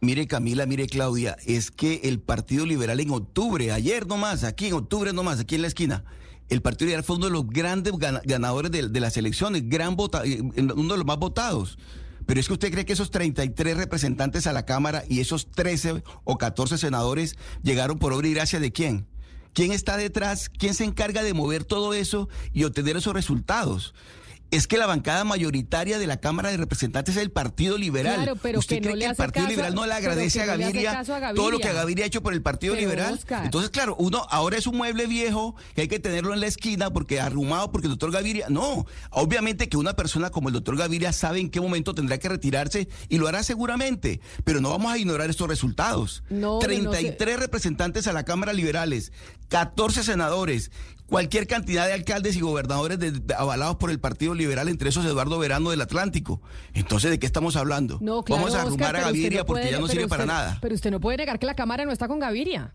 [0.00, 4.74] Mire Camila, mire Claudia, es que el Partido Liberal en octubre, ayer nomás, aquí en
[4.74, 6.04] octubre nomás, aquí en la esquina,
[6.48, 9.96] el Partido Liberal fue uno de los grandes gana- ganadores de, de las elecciones, gran
[9.96, 11.78] vota, eh, uno de los más votados.
[12.26, 16.02] Pero es que usted cree que esos 33 representantes a la Cámara y esos 13
[16.24, 19.06] o 14 senadores llegaron por obra y gracia de quién?
[19.52, 20.48] ¿Quién está detrás?
[20.48, 23.94] ¿Quién se encarga de mover todo eso y obtener esos resultados?
[24.50, 28.16] Es que la bancada mayoritaria de la Cámara de Representantes es el Partido Liberal.
[28.16, 30.46] Claro, pero ¿Usted que cree no le que el Partido Liberal no le agradece a
[30.46, 31.02] no Gaviria,
[31.34, 32.04] todo lo que Gaviria?
[32.04, 33.14] Ha hecho por el Partido Pero, Liberal?
[33.14, 33.44] Oscar.
[33.44, 36.92] Entonces, claro, uno ahora es un mueble viejo que hay que tenerlo en la esquina
[36.92, 38.46] porque arrumado porque el doctor Gaviria.
[38.48, 42.28] No, obviamente que una persona como el doctor Gaviria sabe en qué momento tendrá que
[42.28, 46.22] retirarse y lo hará seguramente, pero no vamos a ignorar estos resultados.
[46.30, 46.98] No, yo no sé.
[47.00, 49.12] 33 representantes a la Cámara Liberales,
[49.48, 50.70] 14 senadores,
[51.08, 55.04] cualquier cantidad de alcaldes y gobernadores de- de- avalados por el Partido Liberal, entre esos
[55.04, 56.40] Eduardo Verano del Atlántico.
[56.72, 57.98] Entonces, ¿de qué estamos hablando?
[58.00, 60.26] No, claro, Vamos a Oscar, arrumar a Gaviria no porque puede- ya no sirve para
[60.26, 60.58] nada.
[60.60, 62.72] Pero usted no puede negar que la Cámara no está con Gaviria.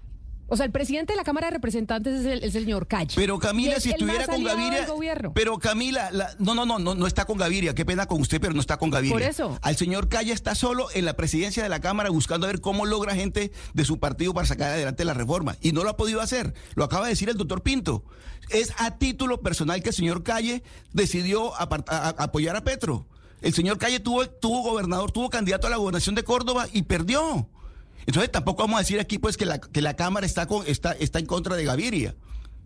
[0.49, 3.13] O sea, el presidente de la Cámara de Representantes es el, es el señor Calle.
[3.15, 4.87] Pero Camila, es si estuviera con Gaviria.
[5.33, 7.73] Pero Camila, la- no, no, no, no, no está con Gaviria.
[7.75, 9.13] Qué pena con usted, pero no está con Gaviria.
[9.13, 9.57] Por eso.
[9.61, 12.85] Al señor Calle está solo en la presidencia de la Cámara buscando a ver cómo
[12.85, 15.55] logra gente de su partido para sacar adelante la reforma.
[15.61, 16.53] Y no lo ha podido hacer.
[16.75, 18.03] Lo acaba de decir el doctor Pinto.
[18.49, 23.05] Es a título personal que el señor Calle decidió apart- a- a- apoyar a Petro.
[23.41, 27.47] El señor Calle tuvo, tuvo gobernador, tuvo candidato a la gobernación de Córdoba y perdió.
[28.05, 30.93] Entonces tampoco vamos a decir aquí pues que la, que la Cámara está, con, está,
[30.93, 32.15] está en contra de Gaviria.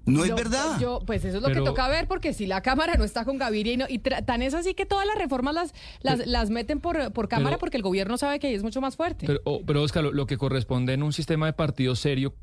[0.05, 0.77] No es verdad.
[0.81, 3.23] Yo, pues eso es lo Pero- que toca ver, porque si la Cámara no está
[3.23, 6.27] con Gaviria y, no, y tra- tan es así que todas las reformas las, las,
[6.27, 8.97] las meten por, por Cámara pero- porque el gobierno sabe que ahí es mucho más
[8.97, 9.25] fuerte.
[9.27, 12.35] Pero, oh, pero Oscar, lo, lo que corresponde en un sistema de partido serio,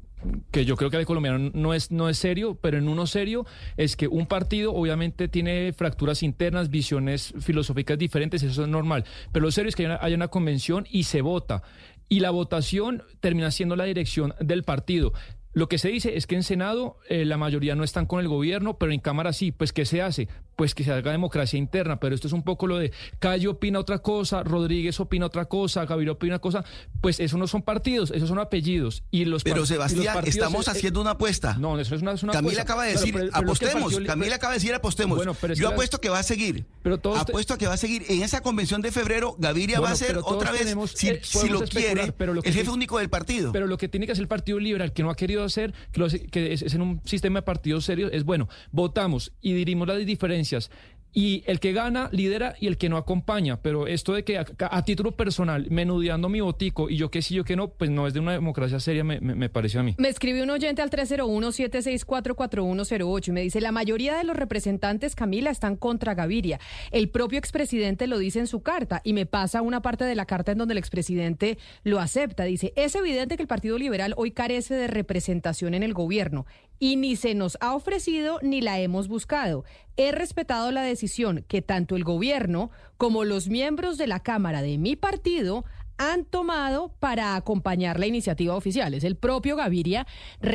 [0.50, 3.44] que yo creo que el colombiano no es, no es serio, pero en uno serio
[3.78, 9.04] es que un partido obviamente tiene fracturas internas, visiones filosóficas diferentes, eso es normal.
[9.32, 11.62] Pero lo serio es que haya una, haya una convención y se vota.
[12.10, 15.14] Y la votación termina siendo la dirección del partido.
[15.52, 18.28] Lo que se dice es que en Senado eh, la mayoría no están con el
[18.28, 19.50] gobierno, pero en Cámara sí.
[19.50, 20.28] Pues ¿qué se hace?
[20.54, 21.98] Pues que se haga democracia interna.
[21.98, 25.84] Pero esto es un poco lo de Cayo opina otra cosa, Rodríguez opina otra cosa,
[25.86, 26.64] Gaviria opina otra cosa.
[27.00, 29.02] Pues eso no son partidos, esos son apellidos.
[29.10, 31.56] Y los Pero y los Sebastián, partidos, estamos haciendo una apuesta.
[31.58, 32.62] No, eso es una, es una Camila apuesta.
[32.62, 33.82] acaba de decir, pero- pero apostemos.
[33.92, 35.16] partido Camila acaba de decir, apostemos.
[35.16, 36.66] Bueno, pero Yo apuesto que va a seguir.
[36.82, 38.04] Pero todos apuesto que va a seguir.
[38.08, 41.48] En esa convención de febrero, Gaviria va a ser otra vez, tenemos, si, eh, si
[41.48, 43.50] lo quiere, pero lo que el jefe único del partido.
[43.50, 46.00] Pero lo que tiene que hacer el Partido Liberal, que no ha querido hacer, que,
[46.00, 49.88] lo que es, es en un sistema de partidos serios, es bueno, votamos y dirimos
[49.88, 50.70] las diferencias.
[51.12, 53.60] Y el que gana lidera y el que no acompaña.
[53.62, 57.34] Pero esto de que a, a título personal, menudeando mi botico y yo que sí,
[57.34, 59.94] yo que no, pues no es de una democracia seria, me, me, pareció a mí.
[59.98, 65.50] Me escribió un oyente al 301-764-4108 y me dice, la mayoría de los representantes, Camila,
[65.50, 66.60] están contra Gaviria.
[66.90, 70.26] El propio expresidente lo dice en su carta y me pasa una parte de la
[70.26, 72.44] carta en donde el expresidente lo acepta.
[72.44, 76.46] Dice, es evidente que el Partido Liberal hoy carece de representación en el gobierno
[76.80, 79.64] y ni se nos ha ofrecido ni la hemos buscado.
[79.96, 84.78] He respetado la decisión que tanto el gobierno como los miembros de la Cámara de
[84.78, 85.64] mi partido
[85.98, 88.94] han tomado para acompañar la iniciativa oficial.
[88.94, 90.06] Es el propio Gaviria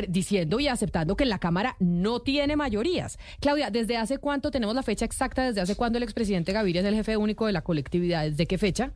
[0.08, 3.16] diciendo y aceptando que en la Cámara no tiene mayorías.
[3.38, 5.44] Claudia, ¿desde hace cuánto tenemos la fecha exacta?
[5.44, 8.24] ¿Desde hace cuándo el expresidente Gaviria es el jefe único de la colectividad?
[8.24, 8.92] ¿Desde qué fecha?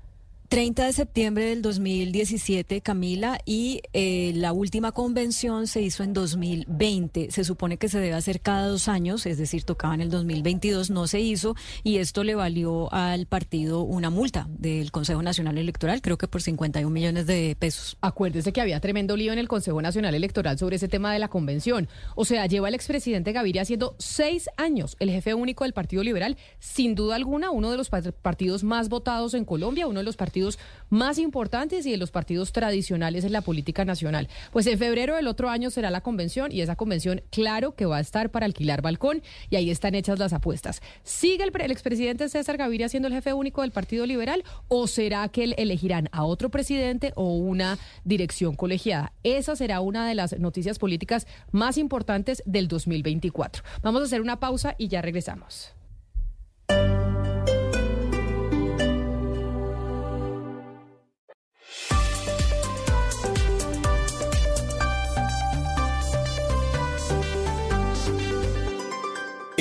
[0.50, 7.30] 30 de septiembre del 2017, Camila, y eh, la última convención se hizo en 2020.
[7.30, 10.90] Se supone que se debe hacer cada dos años, es decir, tocaba en el 2022,
[10.90, 16.02] no se hizo, y esto le valió al partido una multa del Consejo Nacional Electoral,
[16.02, 17.96] creo que por 51 millones de pesos.
[18.00, 21.28] Acuérdese que había tremendo lío en el Consejo Nacional Electoral sobre ese tema de la
[21.28, 21.86] convención.
[22.16, 26.36] O sea, lleva el expresidente Gaviria siendo seis años el jefe único del Partido Liberal,
[26.58, 30.16] sin duda alguna uno de los pa- partidos más votados en Colombia, uno de los
[30.16, 30.39] partidos
[30.88, 34.28] más importantes y de los partidos tradicionales en la política nacional.
[34.52, 37.98] Pues en febrero del otro año será la convención y esa convención, claro que va
[37.98, 40.82] a estar para alquilar balcón y ahí están hechas las apuestas.
[41.04, 45.28] ¿Sigue el, el expresidente César Gaviria siendo el jefe único del Partido Liberal o será
[45.28, 49.12] que el- elegirán a otro presidente o una dirección colegiada?
[49.22, 53.62] Esa será una de las noticias políticas más importantes del 2024.
[53.82, 55.74] Vamos a hacer una pausa y ya regresamos.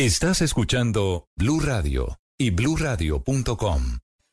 [0.01, 3.81] Estás escuchando Blue Radio y bluradio.com.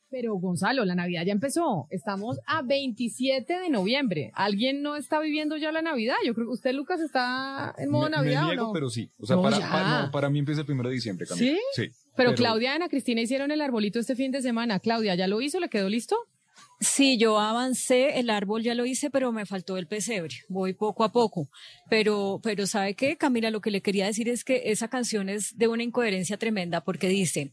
[0.09, 1.87] Pero Gonzalo, la Navidad ya empezó.
[1.89, 4.31] Estamos a 27 de noviembre.
[4.33, 6.15] ¿Alguien no está viviendo ya la Navidad?
[6.25, 8.71] Yo creo que usted, Lucas, está en modo Me- Navidad me niego, o no?
[8.73, 9.11] pero sí.
[9.19, 9.69] O sea, No, para, ya.
[9.69, 11.51] pa- no, para mí empieza el primero de diciembre, Camila.
[11.51, 11.59] ¿Sí?
[11.75, 11.89] Sí.
[12.15, 14.79] Pero, Claudia y Ana Cristina hicieron el arbolito este fin de semana.
[14.79, 15.59] Claudia, ¿ya lo hizo?
[15.59, 16.15] ¿Le quedó listo?
[16.79, 20.35] Sí, yo avancé, el árbol ya lo hice, pero me faltó el pesebre.
[20.47, 21.49] Voy poco a poco.
[21.89, 23.49] Pero, pero ¿sabe qué, Camila?
[23.49, 27.07] Lo que le quería decir es que esa canción es de una incoherencia tremenda porque
[27.07, 27.51] dice,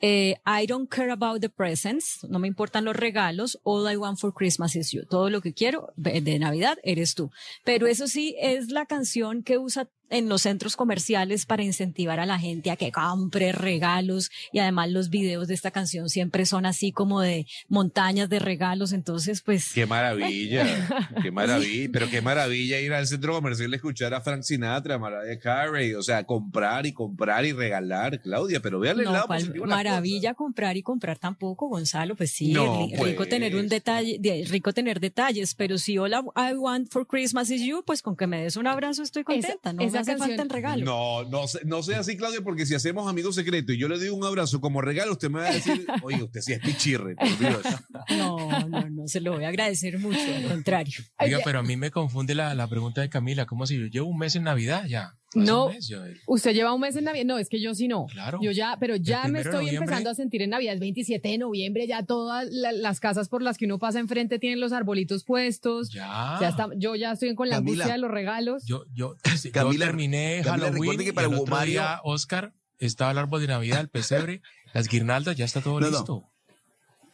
[0.00, 4.18] eh, I don't care about the presents, no me importan los regalos, all I want
[4.18, 5.04] for Christmas is you.
[5.04, 7.30] Todo lo que quiero de Navidad eres tú.
[7.64, 12.26] Pero eso sí es la canción que usa en los centros comerciales para incentivar a
[12.26, 16.66] la gente a que compre regalos y además los videos de esta canción siempre son
[16.66, 20.64] así como de montañas de regalos, entonces pues Qué maravilla,
[21.22, 24.98] qué maravilla, pero qué maravilla ir al centro comercial a escuchar a Frank Sinatra, a
[24.98, 29.26] Mariah Carey, o sea, comprar y comprar y regalar, Claudia, pero véale el no, lado
[29.26, 29.66] cual positivo.
[29.66, 33.28] maravilla comprar y comprar tampoco, Gonzalo, pues sí, No, rico pues.
[33.28, 37.62] tener un detalle, de- rico tener detalles, pero si all I want for Christmas is
[37.62, 39.82] you, pues con que me des un abrazo estoy contenta, ¿no?
[40.02, 40.84] Hace canción- falta el regalo.
[40.84, 44.08] No, no, no sea así, Claudia, porque si hacemos amigos secretos y yo le doy
[44.10, 47.38] un abrazo como regalo, usted me va a decir, oye, usted sí es pichirre, por
[47.38, 47.62] Dios.
[48.10, 48.36] No,
[48.68, 50.94] no, no, se lo voy a agradecer mucho, al contrario.
[51.18, 54.08] Oiga, pero a mí me confunde la, la pregunta de Camila, como si yo llevo
[54.08, 55.14] un mes en Navidad ya.
[55.34, 57.24] No, mes yo- usted lleva un mes en Navidad.
[57.24, 58.04] No, es que yo sí no.
[58.06, 58.38] Claro.
[58.42, 60.74] Yo ya, pero ya me estoy empezando a sentir en Navidad.
[60.74, 64.38] Es 27 de noviembre, ya todas la- las casas por las que uno pasa enfrente
[64.38, 65.90] tienen los arbolitos puestos.
[65.90, 66.38] Ya.
[66.46, 67.72] está, yo ya estoy con la Camila.
[67.72, 68.64] angustia de los regalos.
[68.66, 73.12] Yo, yo, yo Camila, terminé Camila, Halloween que para Hugo otro Mario- día, Oscar, estaba
[73.12, 74.42] el árbol de Navidad, el pesebre,
[74.74, 76.31] las guirnaldas, ya está todo No, no.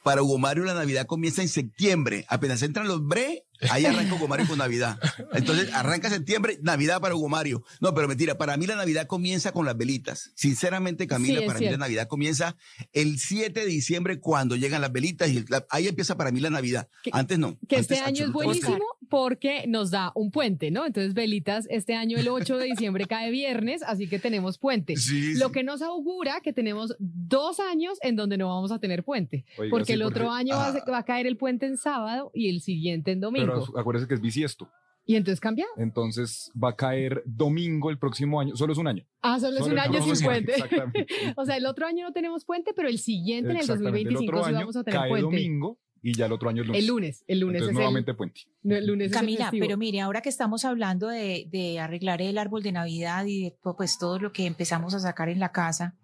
[0.08, 2.24] Para Hugo Mario la Navidad comienza en septiembre.
[2.30, 4.98] Apenas entran los bre, ahí arranca Hugo Mario con Navidad.
[5.34, 7.62] Entonces arranca septiembre, Navidad para Hugo Mario.
[7.80, 10.30] No, pero mentira, para mí la Navidad comienza con las velitas.
[10.34, 11.76] Sinceramente, Camila, Sí, para mí la.
[11.76, 12.56] Navidad comienza
[12.94, 16.48] el 7 de diciembre cuando llegan las velitas y la- ahí empieza para mí la
[16.48, 16.88] Navidad.
[17.12, 17.58] Antes no.
[17.68, 18.78] Que Antes este año es buenísimo
[19.08, 20.86] porque nos da un puente, ¿no?
[20.86, 24.96] Entonces, Velitas, este año el 8 de diciembre cae viernes, así que tenemos puente.
[24.96, 25.52] Sí, Lo sí.
[25.52, 29.44] que nos augura que tenemos dos años en donde no vamos a tener puente.
[29.58, 30.84] Oiga, porque sí, el otro porque- año va, a, Ah.
[30.90, 33.46] va a caer el puente en sábado y el siguiente en domingo.
[33.66, 34.68] Pero acuérdese que es bisiesto.
[35.10, 35.64] y entonces cambia.
[35.78, 38.54] Entonces va a caer domingo el próximo año.
[38.56, 39.06] Solo es un año.
[39.22, 40.52] Ah, solo es un año sin puente.
[40.52, 41.06] exactamente.
[41.36, 44.00] o sea, el otro año no tenemos puente, pero el siguiente, en el Exactamente.
[44.10, 45.24] 2025, el otro sí vamos a tener cae puente.
[45.24, 46.82] domingo y ya el otro año es lunes.
[46.82, 48.40] El lunes, el lunes Entonces, es nuevamente el, puente.
[48.62, 52.22] no, el lunes es el Camila, pero mire, ahora que estamos hablando de, de arreglar
[52.22, 55.52] el árbol de Navidad y de pues todo lo que empezamos a sacar en la
[55.52, 55.96] casa,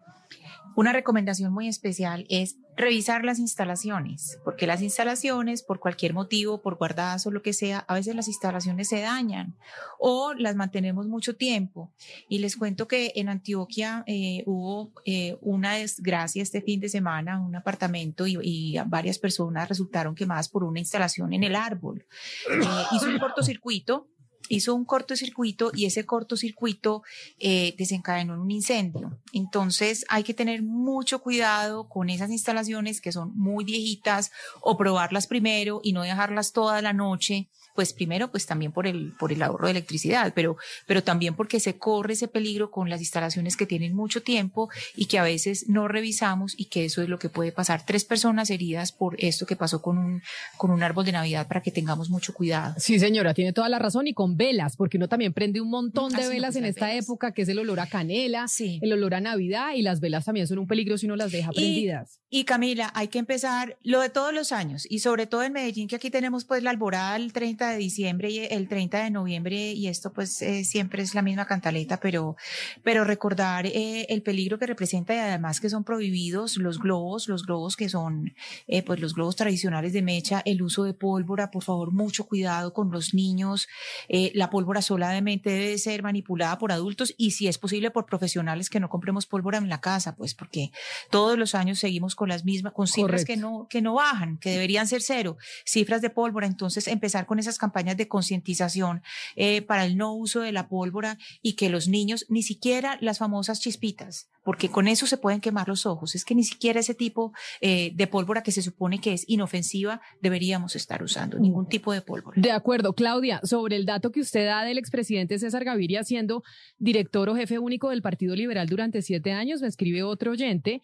[0.76, 6.76] una recomendación muy especial es revisar las instalaciones, porque las instalaciones, por cualquier motivo, por
[6.76, 9.56] guardadas o lo que sea, a veces las instalaciones se dañan
[9.98, 11.92] o las mantenemos mucho tiempo.
[12.28, 17.40] Y les cuento que en Antioquia eh, hubo eh, una desgracia este fin de semana,
[17.40, 22.06] un apartamento y, varias personas resultaron quemadas por una instalación en el árbol.
[22.50, 24.08] Eh, hizo un cortocircuito
[24.49, 27.03] hizo un cortocircuito y ese cortocircuito
[27.38, 29.18] eh, desencadenó en un incendio.
[29.32, 34.30] Entonces hay que tener mucho cuidado con esas instalaciones que son muy viejitas
[34.61, 37.49] o probarlas primero y no dejarlas toda la noche.
[37.74, 40.56] Pues primero, pues también por el, por el ahorro de electricidad, pero,
[40.86, 45.06] pero también porque se corre ese peligro con las instalaciones que tienen mucho tiempo y
[45.06, 47.84] que a veces no revisamos y que eso es lo que puede pasar.
[47.84, 50.22] Tres personas heridas por esto que pasó con un,
[50.56, 52.74] con un árbol de Navidad para que tengamos mucho cuidado.
[52.78, 54.06] Sí, señora, tiene toda la razón.
[54.06, 56.64] Y con velas, porque uno también prende un montón Ah, de sí, velas pues en
[56.66, 57.04] esta velas.
[57.04, 58.78] época, que es el olor a canela, Sí.
[58.82, 61.50] el olor a Navidad, y las velas también son un peligro si uno las deja
[61.52, 62.20] Y- prendidas.
[62.30, 65.86] Y Camila, hay que empezar lo de todos los años y sobre todo en Medellín,
[65.88, 69.72] que aquí tenemos pues la alborada el 30 de diciembre y el 30 de noviembre
[69.72, 72.36] y esto pues eh, siempre es la misma cantaleta, pero,
[72.82, 77.44] pero recordar eh, el peligro que representa y además que son prohibidos los globos, los
[77.44, 78.34] globos que son
[78.66, 82.72] eh, pues los globos tradicionales de mecha, el uso de pólvora, por favor, mucho cuidado
[82.72, 83.68] con los niños,
[84.08, 88.70] eh, la pólvora solamente debe ser manipulada por adultos y si es posible por profesionales
[88.70, 90.70] que no compremos pólvora en la casa, pues porque
[91.10, 93.26] todos los años seguimos con las mismas, con cifras Correcto.
[93.26, 96.46] que no, que no bajan, que deberían ser cero, cifras de pólvora.
[96.46, 99.02] Entonces, empezar con esas campañas de concientización
[99.36, 103.18] eh, para el no uso de la pólvora y que los niños, ni siquiera las
[103.18, 106.14] famosas chispitas, porque con eso se pueden quemar los ojos.
[106.14, 110.00] Es que ni siquiera ese tipo eh, de pólvora que se supone que es inofensiva
[110.20, 112.40] deberíamos estar usando, ningún tipo de pólvora.
[112.40, 116.42] De acuerdo, Claudia, sobre el dato que usted da del expresidente César Gaviria siendo
[116.78, 120.82] director o jefe único del Partido Liberal durante siete años, me escribe otro oyente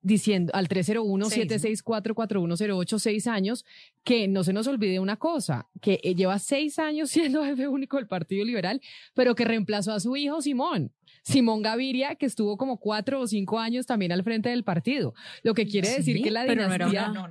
[0.00, 3.64] diciendo al 301-764-4108, seis años,
[4.04, 7.96] que no se nos olvide una cosa, que eh, lleva seis años siendo jefe único
[7.96, 8.80] del Partido Liberal,
[9.14, 10.92] pero que reemplazó a su hijo Simón.
[11.24, 15.12] Simón Gaviria, que estuvo como cuatro o cinco años también al frente del partido.
[15.42, 17.10] Lo que quiere decir Sí, que la pero no era dinastía...
[17.10, 17.30] una-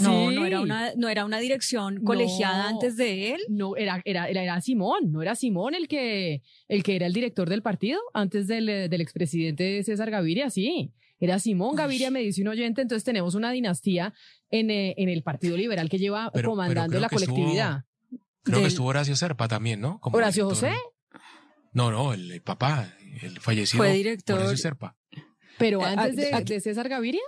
[0.00, 2.68] no, era una, no era una dirección colegiada No.
[2.70, 3.40] antes de él.
[3.48, 7.12] No, era, era, era, era Simón, no era Simón el que, el que era el
[7.12, 10.90] director del partido antes del, eh, del expresidente César Gaviria, sí.
[11.20, 14.14] Era Simón Gaviria, me dice un oyente, entonces tenemos una dinastía
[14.50, 17.84] en, eh, en el Partido Liberal que lleva Pero- comandando la que estuvo- colectividad.
[18.42, 20.00] Creo Del- que estuvo Horacio Serpa también, ¿no?
[20.00, 20.70] Como ¿Horacio director.
[20.70, 20.82] José?
[21.72, 23.82] No, no, el, el papá, el fallecido.
[23.84, 24.96] Fue director- Horacio Serpa.
[25.58, 27.20] Pero Eh, antes de, aquí- de César Gaviria.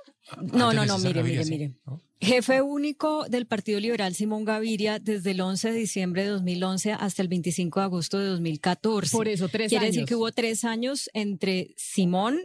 [0.52, 1.74] No, Antes no, no, mire, Gaviria, mire, sí, mire.
[1.84, 2.00] ¿no?
[2.20, 7.22] Jefe único del Partido Liberal Simón Gaviria desde el 11 de diciembre de 2011 hasta
[7.22, 9.16] el 25 de agosto de 2014.
[9.16, 10.08] Por eso, tres Quiere decir años.
[10.08, 12.38] que hubo tres años entre Simón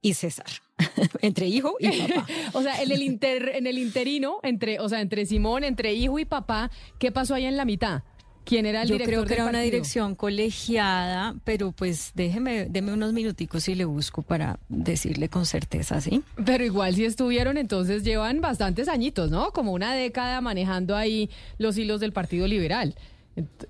[0.00, 0.46] y César,
[1.22, 2.26] entre hijo y papá.
[2.52, 6.18] O sea, en el, inter, en el interino, entre, o sea, entre Simón, entre hijo
[6.18, 8.02] y papá, ¿qué pasó ahí en la mitad?
[8.44, 12.64] ¿Quién era el Yo director creo que del era una dirección colegiada, pero pues déjeme,
[12.70, 16.22] deme unos minuticos y le busco para decirle con certeza, ¿sí?
[16.46, 19.52] Pero igual si estuvieron, entonces llevan bastantes añitos, ¿no?
[19.52, 21.28] Como una década manejando ahí
[21.58, 22.94] los hilos del Partido Liberal.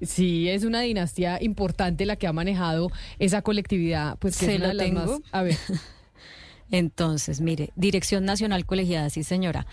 [0.01, 4.59] Sí, es una dinastía importante la que ha manejado esa colectividad, pues que Se es
[4.59, 5.19] una lo de las tengo.
[5.19, 5.21] más.
[5.33, 5.57] A ver.
[6.71, 9.67] Entonces, mire, Dirección Nacional Colegiada, sí señora.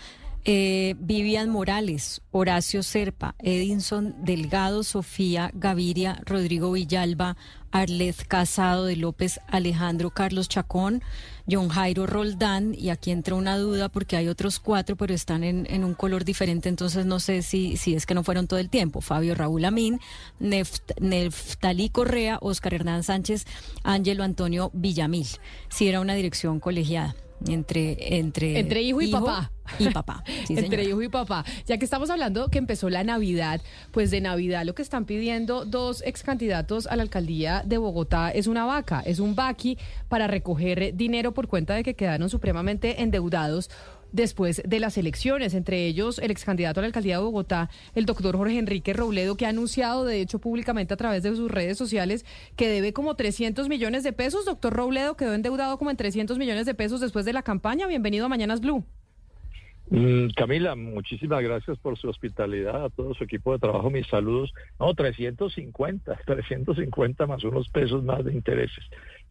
[0.48, 7.36] Eh, Vivian Morales, Horacio Serpa, Edinson Delgado, Sofía Gaviria, Rodrigo Villalba,
[7.76, 11.02] Arlet Casado de López, Alejandro Carlos Chacón,
[11.48, 15.66] John Jairo Roldán, y aquí entra una duda porque hay otros cuatro, pero están en,
[15.70, 18.70] en un color diferente, entonces no sé si, si es que no fueron todo el
[18.70, 19.00] tiempo.
[19.00, 20.00] Fabio Raúl Amín,
[20.40, 23.44] Neft- Neftalí Correa, Oscar Hernán Sánchez,
[23.84, 25.26] Ángelo Antonio Villamil.
[25.68, 27.14] Si era una dirección colegiada
[27.46, 29.50] entre entre Entre hijo y papá.
[29.78, 31.44] y papá sí, Entre hijo y papá.
[31.66, 33.60] Ya que estamos hablando que empezó la Navidad,
[33.90, 38.30] pues de Navidad lo que están pidiendo dos ex candidatos a la alcaldía de Bogotá
[38.30, 39.78] es una vaca, es un vaqui
[40.08, 43.70] para recoger dinero por cuenta de que quedaron supremamente endeudados
[44.12, 48.06] después de las elecciones, entre ellos el ex candidato a la alcaldía de Bogotá, el
[48.06, 51.78] doctor Jorge Enrique Robledo, que ha anunciado, de hecho, públicamente a través de sus redes
[51.78, 52.24] sociales,
[52.56, 54.44] que debe como 300 millones de pesos.
[54.44, 57.86] Doctor Robledo quedó endeudado como en 300 millones de pesos después de la campaña.
[57.86, 58.84] Bienvenido a Mañanas Blue.
[59.88, 64.52] Mm, Camila, muchísimas gracias por su hospitalidad, a todo su equipo de trabajo, mis saludos.
[64.80, 68.84] No, 350, 350 más unos pesos más de intereses.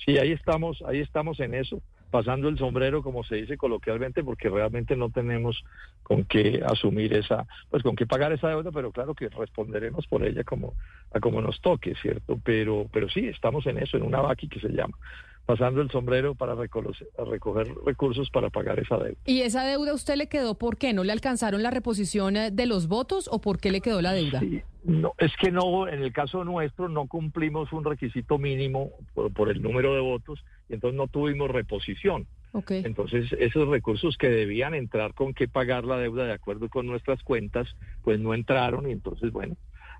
[0.05, 1.81] Sí, ahí estamos, ahí estamos en eso,
[2.11, 5.63] pasando el sombrero, como se dice coloquialmente, porque realmente no tenemos
[6.03, 10.25] con qué asumir esa, pues con qué pagar esa deuda, pero claro que responderemos por
[10.25, 10.73] ella como
[11.13, 12.39] a como nos toque, ¿cierto?
[12.43, 14.97] Pero, pero sí, estamos en eso, en una vaqui que se llama,
[15.45, 19.17] pasando el sombrero para reconocer- recoger recursos para pagar esa deuda.
[19.25, 20.93] ¿Y esa deuda a usted le quedó por qué?
[20.93, 24.13] ¿No le alcanzaron la reposición eh, de los votos o por qué le quedó la
[24.13, 24.39] deuda?
[24.39, 29.31] Sí, no, es que no, en el caso nuestro no cumplimos un requisito mínimo por,
[29.33, 32.27] por el número de votos y entonces no tuvimos reposición.
[32.53, 32.71] Ok.
[32.71, 37.21] Entonces esos recursos que debían entrar con que pagar la deuda de acuerdo con nuestras
[37.21, 37.67] cuentas,
[38.01, 39.55] pues no entraron y entonces bueno,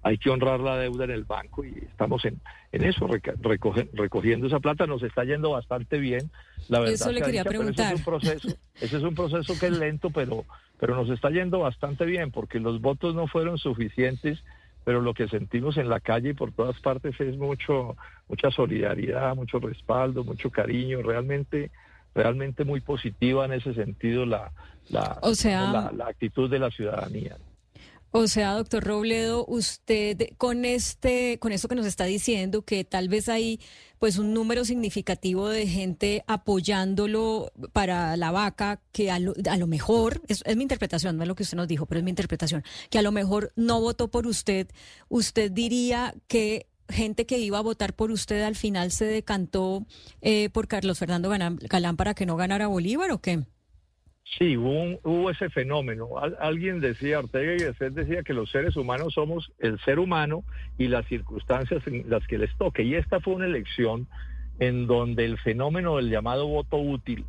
[0.06, 2.40] hay que honrar la deuda en el banco y estamos en,
[2.72, 6.30] en eso, recoge- recogiendo esa plata, nos está yendo bastante bien.
[6.70, 7.94] La verdad Eso le quería dicha, pero ese preguntar.
[7.94, 10.46] es un proceso, ese es un proceso que es lento, pero,
[10.80, 14.44] pero nos está yendo bastante bien porque los votos no fueron suficientes,
[14.84, 17.98] pero lo que sentimos en la calle y por todas partes es mucho,
[18.30, 21.72] mucha solidaridad, mucho respaldo, mucho cariño, realmente,
[22.14, 24.52] realmente muy positiva en ese sentido la,
[24.90, 27.38] la, O sea- la, la actitud de la ciudadanía.
[28.18, 33.10] O sea, doctor Robledo, usted con este, con esto que nos está diciendo, que tal
[33.10, 33.60] vez hay
[34.00, 40.46] pues un número significativo de gente apoyándolo para la vaca, que a lo, mejor, es,
[40.56, 43.02] mi interpretación, no es lo que usted nos dijo, pero es mi interpretación, que a
[43.02, 44.70] lo mejor no votó por usted,
[45.10, 49.86] usted diría que gente que iba a votar por usted al final se decantó
[50.22, 53.44] eh, por Carlos Fernando Galán, Galán para que no ganara Bolívar o qué?
[54.38, 56.18] Sí, hubo, un- hubo ese fenómeno.
[56.18, 60.44] Al- alguien decía, Ortega y Gasset decía que los seres humanos somos el ser humano
[60.78, 62.84] y las circunstancias en las que les toque.
[62.84, 64.08] Y esta fue una elección
[64.60, 67.24] en donde el fenómeno del llamado voto útil,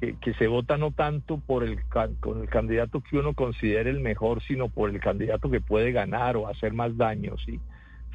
[0.00, 1.80] que, que se vota no tanto por el,
[2.20, 6.36] con el candidato que uno considere el mejor, sino por el candidato que puede ganar
[6.36, 7.60] o hacer más daño, ¿sí?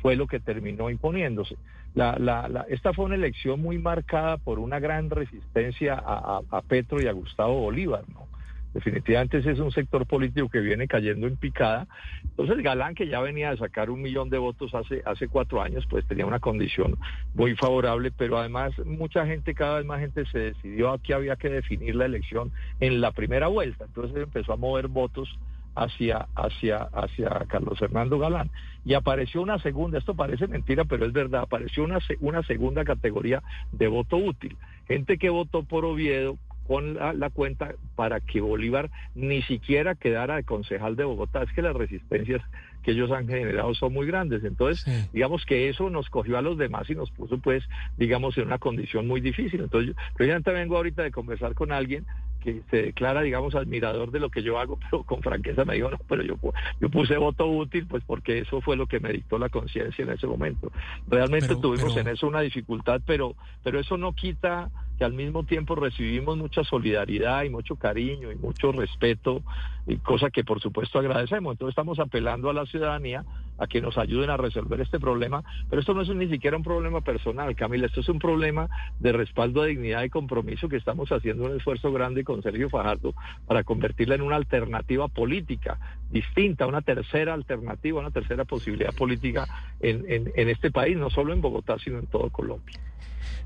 [0.05, 1.57] Fue lo que terminó imponiéndose.
[1.95, 7.11] La, esta fue una elección muy marcada por una gran resistencia a Petro y a
[7.11, 8.27] Gustavo Bolívar, ¿no?
[8.75, 11.87] Definitivamente ese es un sector político que viene cayendo en picada.
[12.23, 15.87] Entonces Galán, que ya venía de sacar un millón de votos hace, hace cuatro años,
[15.89, 16.97] pues tenía una condición
[17.33, 21.35] muy favorable, pero además mucha gente, cada vez más gente se decidió a que había
[21.35, 23.85] que definir la elección en la primera vuelta.
[23.85, 25.35] Entonces empezó a mover votos
[25.75, 28.49] hacia, hacia, hacia Carlos Fernando Galán.
[28.85, 33.43] Y apareció una segunda, esto parece mentira, pero es verdad, apareció una, una segunda categoría
[33.71, 34.55] de voto útil.
[34.87, 40.37] Gente que votó por Oviedo con la, la cuenta para que Bolívar ni siquiera quedara
[40.37, 41.43] de concejal de Bogotá.
[41.43, 42.41] Es que las resistencias
[42.83, 44.43] que ellos han generado son muy grandes.
[44.43, 47.63] Entonces, digamos que eso nos cogió a los demás y nos puso, pues,
[47.97, 49.61] digamos, en una condición muy difícil.
[49.61, 52.05] Entonces, yo precisamente vengo ahorita de conversar con alguien
[52.45, 55.89] que se declara, digamos, admirador de lo que yo hago, pero con franqueza me dijo,
[55.91, 56.35] no, pero yo,
[56.79, 60.11] yo puse voto útil, pues porque eso fue lo que me dictó la conciencia en
[60.11, 60.71] ese momento.
[61.07, 65.13] Realmente Pero- tuvimos pero- en eso una dificultad, pero, pero eso no quita que al
[65.13, 69.43] mismo tiempo recibimos mucha solidaridad y mucho cariño y mucho respeto,
[69.87, 71.53] y cosa que por supuesto agradecemos.
[71.53, 73.23] Entonces estamos apelando a la ciudadanía
[73.57, 76.63] a que nos ayuden a resolver este problema, pero esto no es ni siquiera un
[76.63, 78.69] problema personal, Camila, esto es un problema
[78.99, 83.13] de respaldo a dignidad y compromiso que estamos haciendo un esfuerzo grande con Sergio Fajardo
[83.47, 85.79] para convertirla en una alternativa política
[86.09, 89.47] distinta, una tercera alternativa, una tercera posibilidad política
[89.79, 92.79] en, en, en este país, no solo en Bogotá, sino en todo Colombia.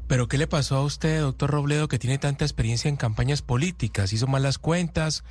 [0.10, 4.12] Pero ¿qué le pasó a usted, doctor Robledo, que tiene tanta experiencia en campañas políticas?
[4.12, 5.24] ¿Hizo mal las cuentas?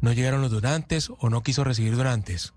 [0.00, 2.54] ¿No llegaron los donantes o no quiso recibir donantes?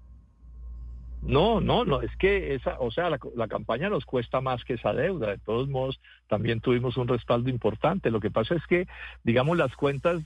[1.21, 4.75] No, no, no, es que esa, o sea, la, la, campaña nos cuesta más que
[4.75, 5.31] esa deuda.
[5.31, 5.99] De todos modos,
[6.29, 8.09] también tuvimos un respaldo importante.
[8.09, 8.87] Lo que pasa es que,
[9.25, 10.21] digamos, las cuentas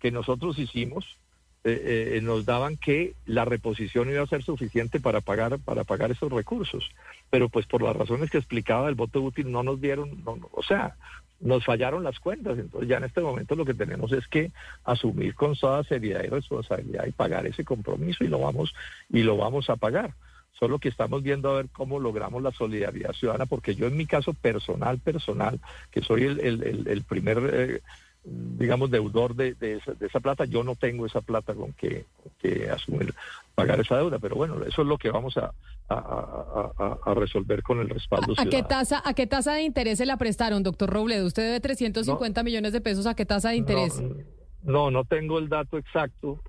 [0.00, 1.06] que nosotros hicimos
[1.64, 6.10] eh, eh, nos daban que la reposición iba a ser suficiente para pagar para pagar
[6.10, 6.90] esos recursos.
[7.30, 10.62] Pero pues por las razones que explicaba el voto útil no nos dieron, no, o
[10.62, 10.96] sea,
[11.40, 12.58] nos fallaron las cuentas.
[12.58, 14.52] Entonces ya en este momento lo que tenemos es que
[14.84, 18.74] asumir con toda seriedad y responsabilidad y pagar ese compromiso y lo vamos
[19.08, 20.14] y lo vamos a pagar.
[20.58, 24.06] Solo que estamos viendo a ver cómo logramos la solidaridad ciudadana, porque yo en mi
[24.06, 25.60] caso personal, personal,
[25.92, 27.80] que soy el, el, el, primer, eh,
[28.30, 32.04] digamos, deudor de, de, esa, de, esa, plata, yo no tengo esa plata con que,
[32.38, 33.14] que, asumir,
[33.54, 34.18] pagar esa deuda.
[34.18, 35.52] Pero bueno, eso es lo que vamos a,
[35.88, 39.98] a, a, a resolver con el respaldo ¿A, qué tasa ¿A qué tasa de interés
[39.98, 41.26] se la prestaron, doctor Robledo?
[41.26, 43.06] Usted debe 350 no, millones de pesos.
[43.06, 44.00] ¿A qué tasa de interés?
[44.00, 44.14] No,
[44.62, 46.40] no, no tengo el dato exacto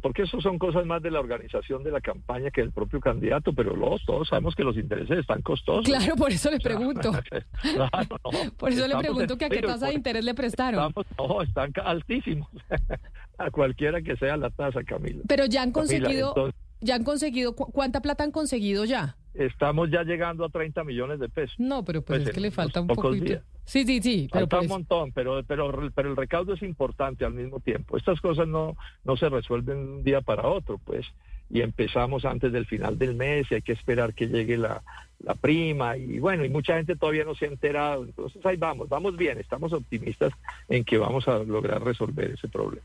[0.00, 3.52] porque eso son cosas más de la organización de la campaña que del propio candidato,
[3.52, 5.84] pero los, todos sabemos que los intereses están costosos.
[5.84, 7.12] Claro, por eso le pregunto.
[7.62, 10.88] claro, no, por eso le pregunto que a qué tasa de interés le prestaron.
[10.88, 12.48] Estamos, no, están altísimos.
[13.38, 15.22] a cualquiera que sea la tasa, Camila.
[15.28, 19.16] Pero ya han conseguido, entonces, ya han conseguido, ¿cuánta plata han conseguido ya?
[19.38, 21.54] Estamos ya llegando a 30 millones de pesos.
[21.60, 23.24] No, pero pues, pues es que le falta un poquito.
[23.24, 23.42] Días.
[23.64, 24.28] Sí, sí, sí.
[24.32, 24.66] Pero Falta pues...
[24.66, 27.96] un montón, pero, pero, pero el recaudo es importante al mismo tiempo.
[27.96, 31.06] Estas cosas no, no se resuelven de un día para otro, pues.
[31.50, 34.82] Y empezamos antes del final del mes y hay que esperar que llegue la,
[35.20, 35.96] la prima.
[35.96, 38.04] Y bueno, y mucha gente todavía no se ha enterado.
[38.04, 40.32] Entonces ahí vamos, vamos bien, estamos optimistas
[40.68, 42.84] en que vamos a lograr resolver ese problema.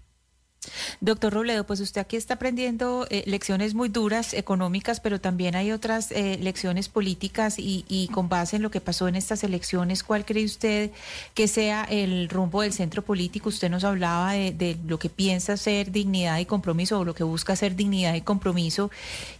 [1.01, 5.71] Doctor Robledo, pues usted aquí está aprendiendo eh, lecciones muy duras económicas, pero también hay
[5.71, 10.25] otras eh, lecciones políticas y, con base en lo que pasó en estas elecciones, ¿cuál
[10.25, 10.91] cree usted
[11.33, 13.49] que sea el rumbo del centro político?
[13.49, 17.23] Usted nos hablaba de, de lo que piensa ser dignidad y compromiso o lo que
[17.23, 18.91] busca ser dignidad y compromiso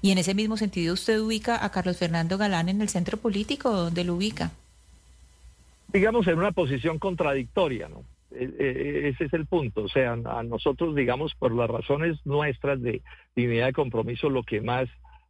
[0.01, 3.71] y en ese mismo sentido usted ubica a Carlos Fernando Galán en el centro político,
[3.71, 4.51] ¿dónde lo ubica?
[5.91, 8.03] Digamos en una posición contradictoria, ¿no?
[8.35, 9.83] Ese es el punto.
[9.83, 13.01] O sea, a nosotros, digamos, por las razones nuestras de
[13.35, 14.89] dignidad de compromiso, lo que más,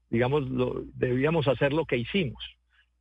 [0.10, 2.44] digamos, lo, debíamos hacer lo que hicimos.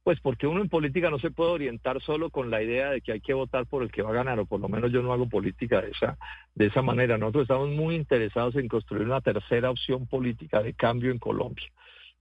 [0.04, 3.12] Pues porque uno en política no se puede orientar solo con la idea de que
[3.12, 5.12] hay que votar por el que va a ganar, o por lo menos yo no
[5.12, 6.18] hago política de esa,
[6.56, 7.18] de esa manera.
[7.18, 11.70] Nosotros estamos muy interesados en construir una tercera opción política de cambio en Colombia,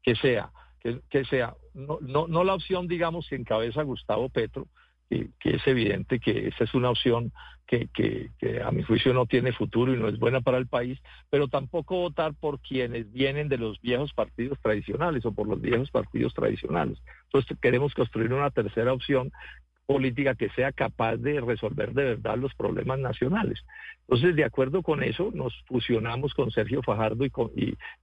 [0.04, 4.68] que sea, que, que sea, no, no, no la opción, digamos, que encabeza Gustavo Petro,
[5.40, 7.32] que, es evidente que esa es una opción
[7.68, 11.00] que, que, a mi juicio no tiene futuro y no es buena para el país,
[11.30, 15.90] pero tampoco votar por quienes vienen de los viejos partidos tradicionales o por los viejos
[15.90, 17.02] partidos tradicionales.
[17.26, 19.32] Entonces queremos construir una tercera opción
[19.86, 23.64] política que sea capaz de resolver de verdad los problemas nacionales.
[24.02, 27.50] Entonces, de acuerdo con eso, nos fusionamos con Sergio Fajardo y, con,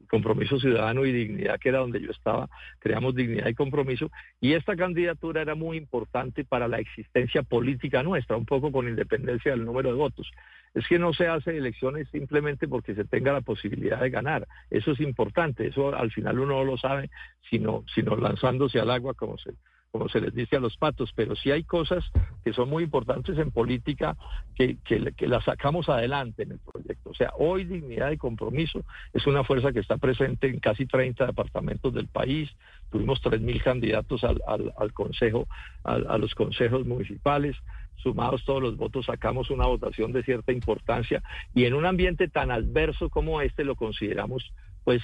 [0.08, 2.48] Compromiso Ciudadano y Dignidad, que era donde yo estaba,
[2.78, 4.10] creamos Dignidad y Compromiso,
[4.40, 9.50] y esta candidatura era muy importante para la existencia política nuestra, un poco con independencia
[9.50, 10.30] del número de votos.
[10.72, 14.46] Es que no se hace elecciones simplemente porque se tenga la posibilidad de ganar.
[14.70, 17.10] Eso es importante, eso al final uno no lo sabe,
[17.50, 19.52] sino, sino lanzándose al agua como se,
[19.91, 22.05] como se les dice a los patos, pero sí hay cosas
[22.45, 24.16] que son muy importantes en política
[24.55, 27.11] que, que, las sacamos adelante en el proyecto.
[27.11, 31.26] O sea, hoy dignidad y compromiso es una fuerza que está presente en casi 30
[31.26, 32.51] departamentos del país.
[32.91, 35.47] Tuvimos 3.000 candidatos al, al, consejo,
[35.84, 37.57] a los consejos municipales
[37.97, 41.22] sumados todos los votos, sacamos una votación de cierta importancia
[41.55, 44.53] y en un ambiente tan adverso como este lo consideramos
[44.89, 45.03] pues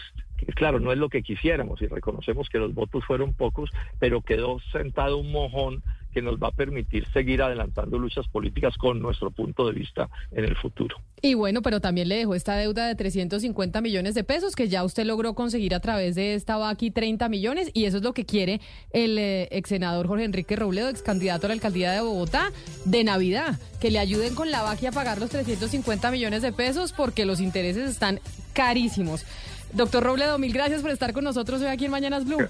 [0.54, 3.68] claro, no es lo que quisiéramos y reconocemos que los votos fueron pocos,
[3.98, 5.82] pero quedó sentado un mojón
[6.14, 10.44] que nos va a permitir seguir adelantando luchas políticas con nuestro punto de vista en
[10.46, 10.96] el futuro.
[11.20, 14.84] Y bueno, pero también le dejó esta deuda de 350 millones de pesos que ya
[14.84, 18.24] usted logró conseguir a través de esta VACI 30 millones y eso es lo que
[18.24, 22.52] quiere el eh, ex senador Jorge Enrique Robledo, ex candidato a la alcaldía de Bogotá,
[22.86, 26.94] de Navidad, que le ayuden con la VACI a pagar los 350 millones de pesos
[26.94, 28.18] porque los intereses están
[28.54, 29.26] carísimos.
[29.74, 32.38] Doctor Robledo, mil gracias por estar con nosotros hoy aquí en Mañanas Blue.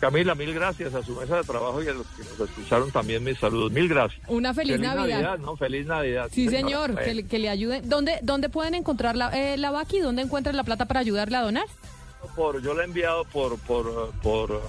[0.00, 3.22] Camila, mil gracias a su mesa de trabajo y a los que nos escucharon también
[3.22, 3.70] mis saludos.
[3.70, 4.22] Mil gracias.
[4.28, 5.22] Una feliz, feliz Navidad.
[5.22, 5.38] Navidad.
[5.38, 5.56] ¿no?
[5.56, 6.28] Feliz Navidad.
[6.32, 7.86] Sí, señor, que, que, le ayuden.
[7.86, 10.00] ¿Dónde, ¿Dónde pueden encontrar la, eh, la Vaki?
[10.00, 11.66] ¿Dónde encuentran la plata para ayudarle a donar?
[12.34, 14.62] Por, yo la he enviado por, por, por,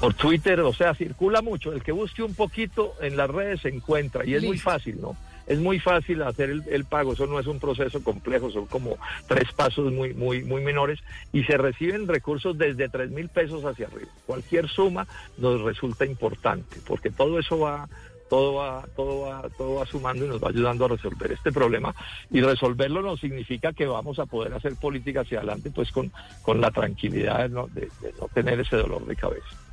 [0.00, 1.72] por Twitter, o sea, circula mucho.
[1.72, 4.48] El que busque un poquito en las redes se encuentra y es Listo.
[4.48, 5.16] muy fácil, ¿no?
[5.46, 9.52] Es muy fácil hacer el, pago, eso no es un proceso complejo, son como tres
[9.52, 11.00] pasos muy, muy, muy menores
[11.32, 14.10] y se reciben recursos desde tres mil pesos hacia arriba.
[14.26, 15.06] Cualquier suma
[15.38, 17.88] nos resulta importante porque todo eso va
[18.28, 21.94] todo va, todo va, todo va sumando y nos va ayudando a resolver este problema.
[22.30, 26.10] Y resolverlo no significa que vamos a poder hacer política hacia adelante, pues con,
[26.42, 27.88] con la tranquilidad de no, de
[28.20, 29.65] no tener ese dolor de cabeza.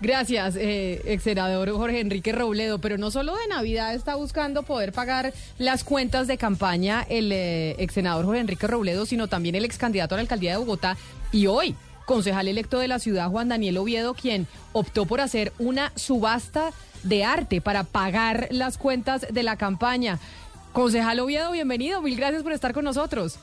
[0.00, 2.78] Gracias, eh, ex senador Jorge Enrique Robledo.
[2.78, 7.74] Pero no solo de Navidad está buscando poder pagar las cuentas de campaña el eh,
[7.78, 10.96] ex senador Jorge Enrique Robledo, sino también el ex candidato a la alcaldía de Bogotá
[11.32, 11.74] y hoy
[12.04, 16.70] concejal electo de la ciudad Juan Daniel Oviedo, quien optó por hacer una subasta
[17.02, 20.18] de arte para pagar las cuentas de la campaña.
[20.72, 23.38] Concejal Oviedo, bienvenido, mil gracias por estar con nosotros.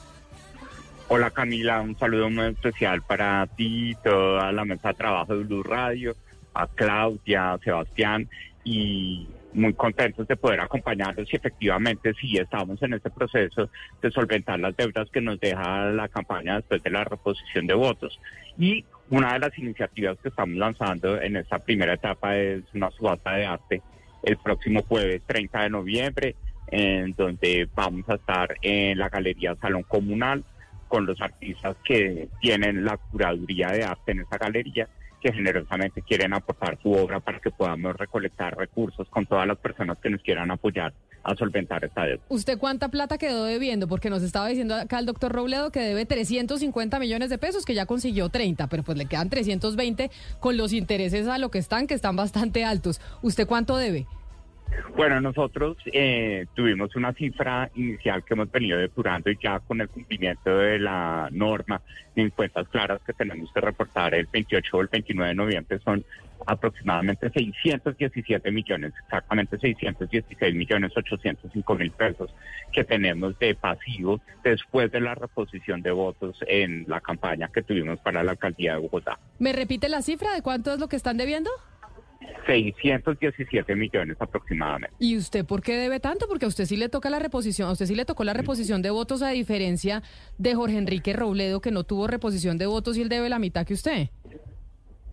[1.10, 5.62] Hola Camila, un saludo muy especial para ti, toda la mesa de trabajo de Blue
[5.62, 6.16] Radio
[6.56, 8.28] a Claudia, a Sebastián
[8.64, 13.70] y muy contentos de poder acompañarlos y efectivamente sí estamos en este proceso
[14.02, 18.20] de solventar las deudas que nos deja la campaña después de la reposición de votos.
[18.58, 23.34] Y una de las iniciativas que estamos lanzando en esta primera etapa es una subasta
[23.34, 23.82] de arte
[24.24, 26.36] el próximo jueves 30 de noviembre,
[26.68, 30.44] en donde vamos a estar en la Galería Salón Comunal
[30.88, 34.88] con los artistas que tienen la curaduría de arte en esa galería
[35.22, 39.98] que generosamente quieren aportar su obra para que podamos recolectar recursos con todas las personas
[40.00, 40.94] que nos quieran apoyar
[41.24, 42.22] a solventar esta deuda.
[42.30, 43.88] ¿Usted cuánta plata quedó debiendo?
[43.88, 47.74] Porque nos estaba diciendo acá el doctor Robledo que debe 350 millones de pesos, que
[47.74, 51.88] ya consiguió 30, pero pues le quedan 320 con los intereses a lo que están,
[51.88, 53.02] que están bastante altos.
[53.24, 54.06] ¿Usted cuánto debe?
[54.96, 59.90] Bueno, nosotros eh, tuvimos una cifra inicial que hemos venido depurando y ya con el
[59.90, 61.82] cumplimiento de la norma
[62.16, 66.06] en cuentas claras que tenemos que reportar el 28 o el 29 de noviembre son
[66.48, 72.34] aproximadamente 617 millones, exactamente 616 millones 805 mil pesos
[72.72, 78.00] que tenemos de pasivos después de la reposición de votos en la campaña que tuvimos
[78.00, 79.20] para la alcaldía de Bogotá.
[79.40, 81.50] ¿Me repite la cifra de cuánto es lo que están debiendo?
[82.46, 84.96] 617 millones aproximadamente.
[85.00, 86.28] ¿Y usted por qué debe tanto?
[86.28, 88.82] Porque a usted sí le toca la reposición, a usted sí le tocó la reposición
[88.82, 90.04] de votos a diferencia
[90.38, 93.66] de Jorge Enrique Robledo que no tuvo reposición de votos y él debe la mitad
[93.66, 94.10] que usted.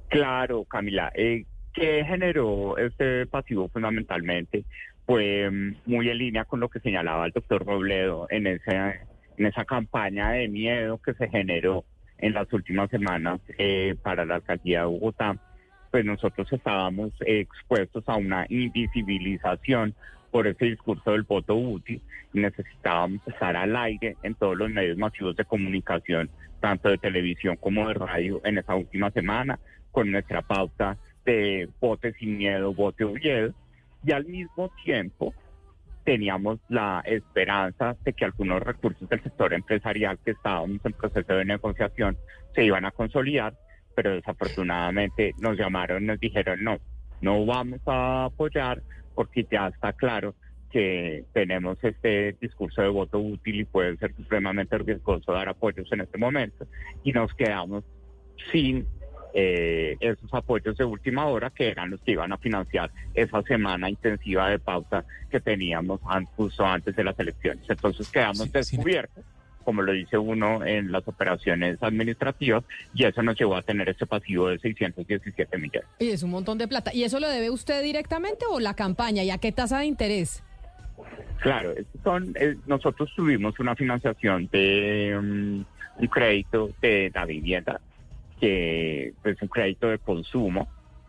[0.08, 1.10] Claro, Camila.
[1.14, 4.64] Eh, ¿Qué generó este pasivo fundamentalmente?
[5.06, 8.94] Fue mm, muy en línea con lo que señalaba el doctor Robledo en, esa
[9.38, 11.84] en esa campaña de miedo que se generó
[12.18, 15.38] en las últimas semanas eh, para la alcaldía de Bogotá
[15.93, 19.95] pues nosotros estábamos expuestos a una invisibilización
[20.32, 25.36] por ese discurso del voto útil necesitábamos estar al aire en todos los medios masivos
[25.36, 26.30] de comunicación,
[26.61, 29.59] tanto de televisión como de radio, en esa última semana,
[29.90, 33.53] con nuestra pauta de vote sin miedo, vote Oviedo,
[34.05, 35.34] y al mismo tiempo
[36.05, 41.45] teníamos la esperanza de que algunos recursos del sector empresarial que estábamos en proceso de
[41.45, 42.16] negociación
[42.55, 43.55] se iban a consolidar
[43.95, 46.78] pero desafortunadamente nos llamaron, nos dijeron no,
[47.20, 48.82] no vamos a apoyar
[49.14, 50.34] porque ya está claro
[50.70, 56.01] que tenemos este discurso de voto útil y puede ser supremamente riesgoso dar apoyos en
[56.01, 56.66] este momento
[57.05, 57.84] y nos quedamos
[58.51, 58.86] sin
[59.34, 63.88] eh, esos apoyos de última hora que eran los que iban a financiar esa semana
[63.88, 66.01] intensiva de pauta que teníamos
[66.36, 67.64] justo antes de las elecciones.
[67.68, 69.24] Entonces quedamos descubiertos
[69.62, 74.06] como lo dice uno en las operaciones administrativas, y eso nos llevó a tener ese
[74.06, 75.88] pasivo de 617 millones.
[75.98, 76.92] Y es un montón de plata.
[76.94, 79.22] ¿Y eso lo debe usted directamente o la campaña?
[79.22, 80.42] ¿Y a qué tasa de interés?
[81.40, 85.64] Claro, son, eh, nosotros tuvimos una financiación de um,
[85.98, 87.80] un crédito de la vivienda,
[88.40, 90.68] que es un crédito de consumo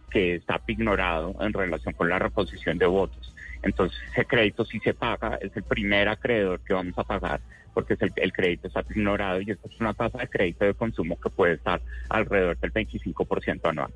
[0.09, 3.33] que está ignorado en relación con la reposición de votos.
[3.63, 7.39] Entonces, ese crédito si se paga, es el primer acreedor que vamos a pagar
[7.73, 11.29] porque el, crédito está ignorado y esto es una tasa de crédito de consumo que
[11.29, 13.93] puede estar alrededor del 25% anual.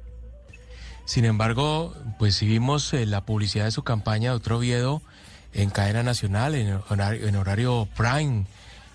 [1.06, 5.02] Sin embargo, pues si vimos eh, la publicidad de su campaña, doctor Oviedo,
[5.54, 8.46] en cadena nacional, en horario, en horario prime,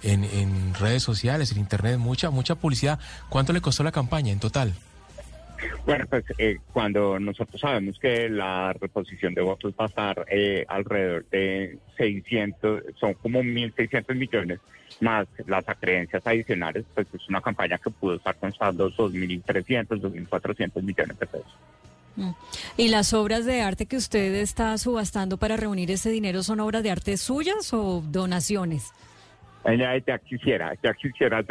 [0.02, 2.98] en redes sociales, en internet, mucha, mucha publicidad.
[3.28, 4.74] ¿Cuánto le costó la campaña en total?
[5.84, 10.64] Bueno, pues eh, cuando nosotros sabemos que la reposición de votos va a estar eh,
[10.68, 14.60] alrededor de 600, son como 1.600 millones,
[15.00, 21.18] más las acreencias adicionales, pues es una campaña que pudo estar costando 2.300, 2.400 millones
[21.18, 21.54] de pesos.
[22.16, 22.30] Mm.
[22.76, 26.82] ¿Y las obras de arte que usted está subastando para reunir ese dinero son obras
[26.82, 28.92] de arte suyas o donaciones?
[29.64, 31.44] Ya, quisiera, ya quisiera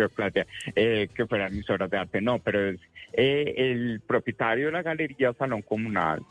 [0.76, 2.80] eh, que fueran mis obras de arte, no, pero es
[3.14, 6.22] eh, el propietario de la galería Salón Comunal,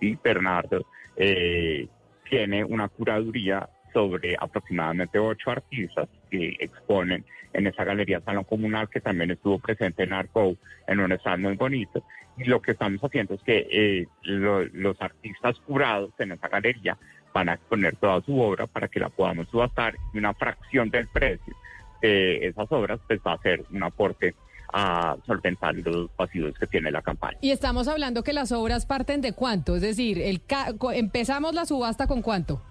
[0.00, 0.18] ¿sí?
[0.22, 1.86] Bernardo, eh,
[2.28, 7.24] tiene una curaduría sobre aproximadamente ocho artistas que exponen
[7.54, 10.56] en esa galería Salón Comunal que también estuvo presente en Arco
[10.86, 12.04] en un stand muy bonito.
[12.36, 16.96] Y lo que estamos haciendo es que eh, lo- los artistas curados en esa galería
[17.32, 21.08] van a exponer toda su obra para que la podamos subastar y una fracción del
[21.08, 21.54] precio
[22.00, 24.34] de esas obras pues va a ser un aporte
[24.72, 27.38] a solventar los pasivos que tiene la campaña.
[27.40, 31.64] Y estamos hablando que las obras parten de cuánto, es decir, el ca- empezamos la
[31.64, 32.62] subasta con cuánto.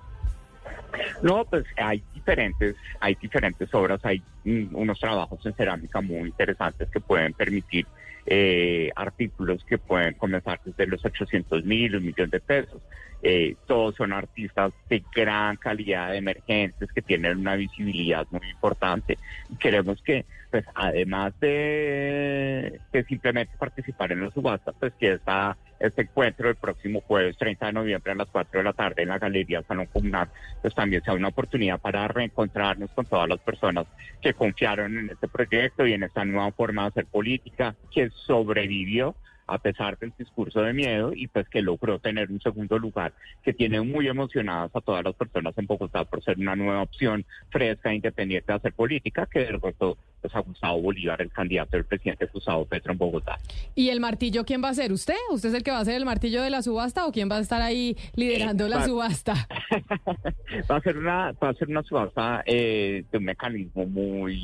[1.22, 7.00] No, pues hay diferentes, hay diferentes obras, hay unos trabajos en cerámica muy interesantes que
[7.00, 7.86] pueden permitir
[8.30, 12.82] eh, artículos que pueden comenzar desde los 800 mil, un millón de pesos.
[13.24, 19.18] Eh, todos son artistas de gran calidad, emergentes, que tienen una visibilidad muy importante.
[19.60, 26.04] Queremos que, pues, además de, de simplemente participar en la subasta, pues que esta, este
[26.04, 29.20] encuentro el próximo jueves 30 de noviembre a las 4 de la tarde en la
[29.20, 30.30] Galería Salón Comunal,
[30.62, 33.86] pues también sea una oportunidad para reencontrarnos con todas las personas
[34.22, 39.16] que confiaron en este proyecto y en esta nueva forma de hacer política que sobrevivió
[39.48, 43.54] a pesar del discurso de miedo y pues que logró tener un segundo lugar que
[43.54, 47.94] tiene muy emocionadas a todas las personas en Bogotá por ser una nueva opción fresca,
[47.94, 52.66] independiente de hacer política que derrotó pues, a Gustavo Bolívar, el candidato del presidente Gustavo
[52.66, 53.38] Petro en Bogotá.
[53.74, 54.92] ¿Y el martillo quién va a ser?
[54.92, 55.16] ¿Usted?
[55.32, 57.38] ¿Usted es el que va a ser el martillo de la subasta o quién va
[57.38, 59.34] a estar ahí liderando la va- subasta?
[60.72, 64.42] Va a ser una, va a ser una subasta eh, de un mecanismo muy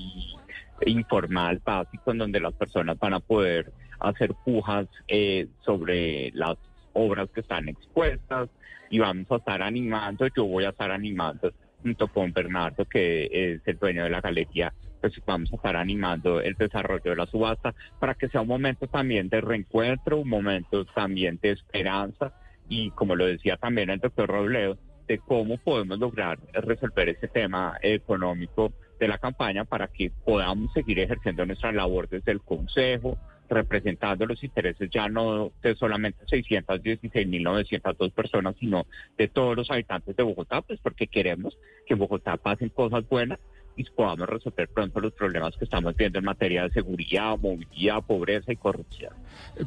[0.86, 3.72] informal, básico, en donde las personas van a poder
[4.04, 6.58] hacer pujas eh, sobre las
[6.93, 8.49] obras que están expuestas
[8.89, 11.51] y vamos a estar animando, yo voy a estar animando
[11.82, 16.39] junto con Bernardo, que es el dueño de la galería, pues vamos a estar animando
[16.39, 20.86] el desarrollo de la subasta para que sea un momento también de reencuentro, un momento
[20.86, 22.34] también de esperanza
[22.70, 24.78] y como lo decía también el doctor Robledo,
[25.08, 30.99] de cómo podemos lograr resolver ese tema económico de la campaña para que podamos seguir
[30.99, 33.18] ejerciendo nuestra labor desde el Consejo,
[33.54, 38.86] representando los intereses ya no de solamente 616.902 personas, sino
[39.18, 43.39] de todos los habitantes de Bogotá, pues porque queremos que en Bogotá pasen cosas buenas
[43.76, 48.51] y podamos resolver pronto los problemas que estamos viendo en materia de seguridad, movilidad, pobreza
[48.51, 49.13] y corrupción.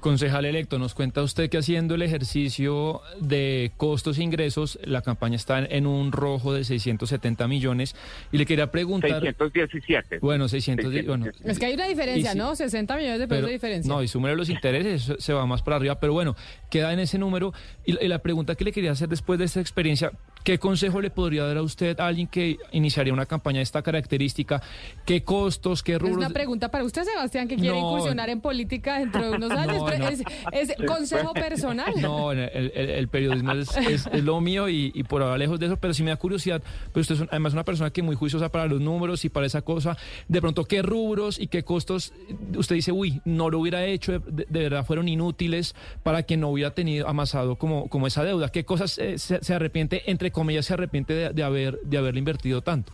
[0.01, 5.37] Concejal electo, nos cuenta usted que haciendo el ejercicio de costos e ingresos, la campaña
[5.37, 7.97] está en un rojo de 670 millones.
[8.33, 9.21] Y le quería preguntar.
[9.23, 10.19] 617.
[10.21, 11.07] Bueno, 610.
[11.07, 12.35] Bueno, Es que hay una diferencia.
[12.35, 12.55] ¿no?
[12.55, 13.93] 60 millones de pesos pero- de diferencia.
[13.93, 16.37] No, y súmele los intereses, eso se va más para arriba, pero bueno,
[16.71, 17.53] queda en ese número.
[17.85, 20.13] Y, y la pregunta que le quería hacer después de esta experiencia,
[20.47, 23.83] ¿qué consejo le podría dar a usted a alguien que iniciaría una campaña de esta
[23.83, 24.63] característica?
[25.05, 26.19] ¿Qué costos, qué Es rubros?
[26.19, 27.89] una pregunta para usted, Sebastián, que quiere No.
[27.91, 29.79] incursionar en política dentro de unos años.
[29.79, 30.09] No, pero no.
[30.09, 30.23] Es,
[30.53, 31.93] es consejo personal.
[32.01, 35.59] No, el, el- el periodismo es, es- es lo mío y, y por ahora lejos
[35.59, 36.63] de eso, pero sí me da curiosidad.
[36.93, 39.29] Pero usted es un- además una persona que es muy juiciosa para los números y
[39.31, 39.97] para esa cosa.
[40.29, 42.13] De pronto, ¿qué rubros y qué costos
[42.57, 45.75] usted dice, uy, no lo hubiera hecho, de, de verdad fueron inútiles
[46.05, 48.51] para que no hubiera tenido amasado como, como esa deuda?
[48.51, 52.61] ¿Qué cosas eh, se, se arrepiente, entre comillas, se arrepiente de, haber, de haberle invertido
[52.61, 52.93] tanto?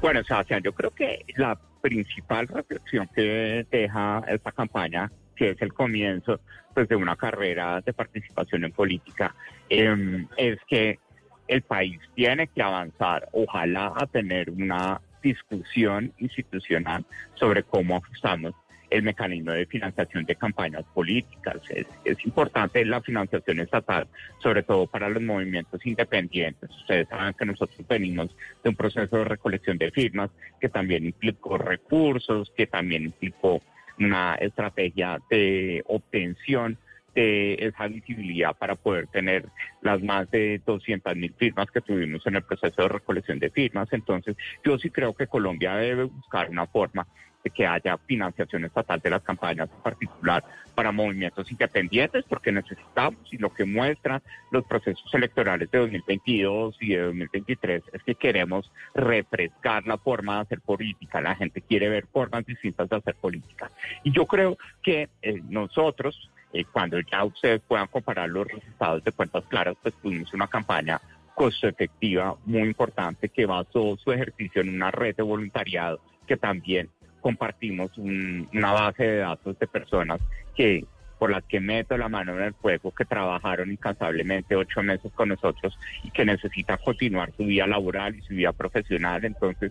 [0.00, 5.72] Bueno, Sebastián, yo creo que la principal reflexión que deja esta campaña, que es el
[5.72, 6.40] comienzo
[6.72, 9.34] pues, de una carrera de participación en política,
[9.68, 11.00] em, es que
[11.48, 17.04] el país tiene que avanzar, ojalá, a tener una discusión institucional
[17.34, 18.54] sobre cómo ajustamos
[18.92, 21.56] el mecanismo de financiación de campañas políticas.
[21.70, 21.86] Es,
[22.24, 24.06] importante la financiación estatal,
[24.38, 26.70] sobre todo para los movimientos independientes.
[26.70, 30.30] Ustedes saben que nosotros venimos de un proceso de recolección de firmas
[30.60, 33.62] que también implicó recursos, que también implicó
[33.98, 36.78] una estrategia de obtención
[37.14, 39.46] de esa visibilidad para poder tener
[39.82, 43.88] las más de 200 mil firmas que tuvimos en el proceso de recolección de firmas.
[43.92, 47.06] Entonces, yo sí creo que Colombia debe buscar una forma
[47.50, 53.38] que haya financiación estatal de las campañas, en particular para movimientos independientes, porque necesitamos, y
[53.38, 59.86] lo que muestran los procesos electorales de 2022 y de 2023 es que queremos refrescar
[59.86, 61.20] la forma de hacer política.
[61.20, 63.70] La gente quiere ver formas distintas de hacer política.
[64.02, 69.12] Y yo creo que eh, nosotros, eh, cuando ya ustedes puedan comparar los resultados de
[69.12, 71.00] cuentas claras, pues tuvimos una campaña
[71.34, 76.88] costo efectiva muy importante que basó su ejercicio en una red de voluntariado que también
[77.22, 80.20] compartimos un- una base de datos de personas
[80.54, 80.84] que
[81.18, 85.28] por las que meto la mano en el fuego, que trabajaron incansablemente ocho meses con
[85.28, 89.24] nosotros y que necesitan continuar su vida laboral y su vida profesional.
[89.24, 89.70] Entonces,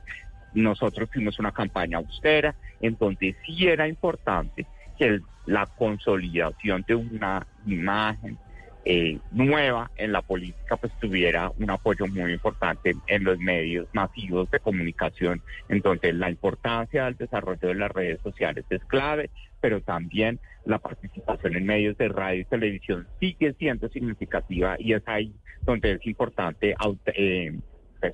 [0.54, 4.66] nosotros tuvimos una campaña austera en donde sí era importante
[4.98, 8.38] que la consolidación de una imagen
[8.84, 14.50] eh, nueva en la política, pues tuviera un apoyo muy importante en los medios masivos
[14.50, 15.42] de comunicación.
[15.70, 19.30] Entonces, la importancia del desarrollo de las redes sociales es clave,
[19.60, 25.04] pero también la participación en medios de radio y televisión sigue siendo significativa y es
[25.08, 26.76] ahí donde es importante
[27.14, 27.60] eh,
[28.00, 28.14] pues,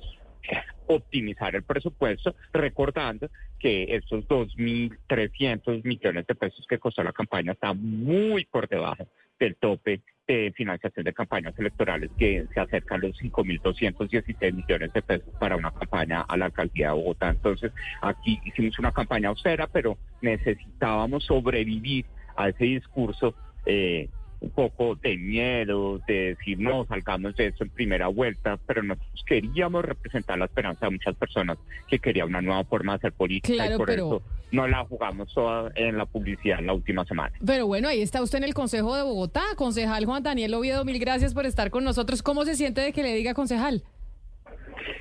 [0.86, 7.72] optimizar el presupuesto, recordando que estos 2.300 millones de pesos que costó la campaña está
[7.74, 9.06] muy por debajo
[9.38, 15.00] del tope de financiación de campañas electorales que se acerca a los 5.216 millones de
[15.00, 17.30] pesos para una campaña a la alcaldía de Bogotá.
[17.30, 17.72] Entonces,
[18.02, 22.04] aquí hicimos una campaña austera, pero necesitábamos sobrevivir
[22.36, 24.10] a ese discurso eh,
[24.40, 29.24] un poco de miedo, de decir no, salgamos de eso en primera vuelta, pero nosotros
[29.26, 31.58] queríamos representar la esperanza de muchas personas
[31.88, 35.70] que querían una nueva forma de hacer política y por eso no la jugamos toda
[35.74, 37.34] en la publicidad la última semana.
[37.44, 40.98] Pero bueno, ahí está usted en el Consejo de Bogotá, concejal Juan Daniel Oviedo, mil
[40.98, 42.22] gracias por estar con nosotros.
[42.22, 43.82] ¿Cómo se siente de que le diga concejal?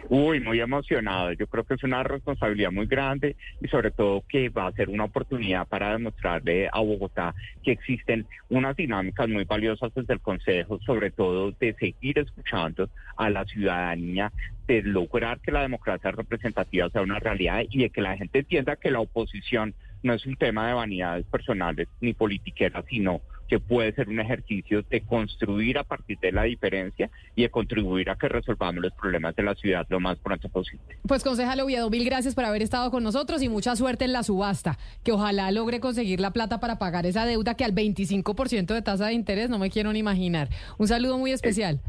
[0.09, 1.33] Uy, muy emocionado.
[1.33, 4.89] Yo creo que es una responsabilidad muy grande y sobre todo que va a ser
[4.89, 10.79] una oportunidad para demostrarle a Bogotá que existen unas dinámicas muy valiosas desde el Consejo,
[10.85, 14.31] sobre todo de seguir escuchando a la ciudadanía,
[14.67, 18.75] de lograr que la democracia representativa sea una realidad y de que la gente entienda
[18.75, 19.73] que la oposición
[20.03, 24.83] no es un tema de vanidades personales ni politiqueras, sino que puede ser un ejercicio
[24.89, 29.35] de construir a partir de la diferencia y de contribuir a que resolvamos los problemas
[29.35, 30.97] de la ciudad lo más pronto posible.
[31.07, 34.23] Pues concejal Oviedo, mil gracias por haber estado con nosotros y mucha suerte en la
[34.23, 38.81] subasta, que ojalá logre conseguir la plata para pagar esa deuda que al 25% de
[38.81, 40.49] tasa de interés no me quiero ni imaginar.
[40.77, 41.79] Un saludo muy especial.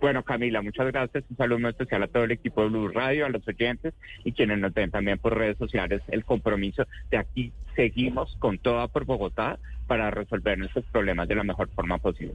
[0.00, 1.24] Bueno, Camila, muchas gracias.
[1.30, 3.94] Un saludo muy especial a todo el equipo de Blue Radio, a los oyentes
[4.24, 6.02] y quienes nos ven también por redes sociales.
[6.08, 11.44] El compromiso de aquí seguimos con toda por Bogotá para resolver nuestros problemas de la
[11.44, 12.34] mejor forma posible.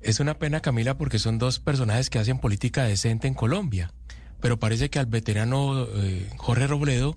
[0.00, 3.92] Es una pena, Camila, porque son dos personajes que hacen política decente en Colombia,
[4.40, 7.16] pero parece que al veterano eh, Jorge Robledo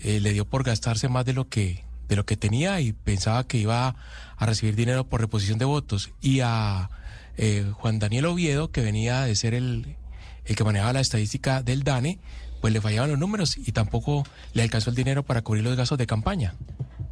[0.00, 3.48] eh, le dio por gastarse más de lo que de lo que tenía y pensaba
[3.48, 3.96] que iba
[4.36, 6.88] a recibir dinero por reposición de votos y a
[7.36, 9.96] eh, Juan Daniel Oviedo, que venía de ser el,
[10.44, 12.18] el que manejaba la estadística del DANE,
[12.60, 15.98] pues le fallaban los números y tampoco le alcanzó el dinero para cubrir los gastos
[15.98, 16.54] de campaña.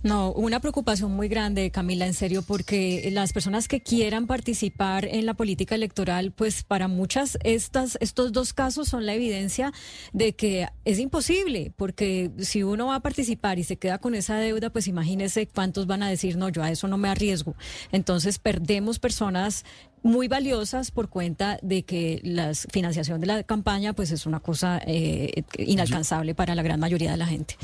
[0.04, 5.24] No, una preocupación muy grande, Camila, en serio, porque las personas que quieran participar en
[5.24, 9.72] la política electoral, pues para muchas estas, estos dos casos son la evidencia
[10.12, 14.36] de que es imposible, porque si uno va a participar y se queda con esa
[14.36, 17.54] deuda, pues imagínese cuántos van a decir, no, yo a eso no me arriesgo.
[17.90, 19.64] Entonces perdemos personas
[20.02, 24.82] muy valiosas por cuenta de que la financiación de la campaña, pues es una cosa
[24.86, 27.56] eh, inalcanzable para la gran mayoría de la gente.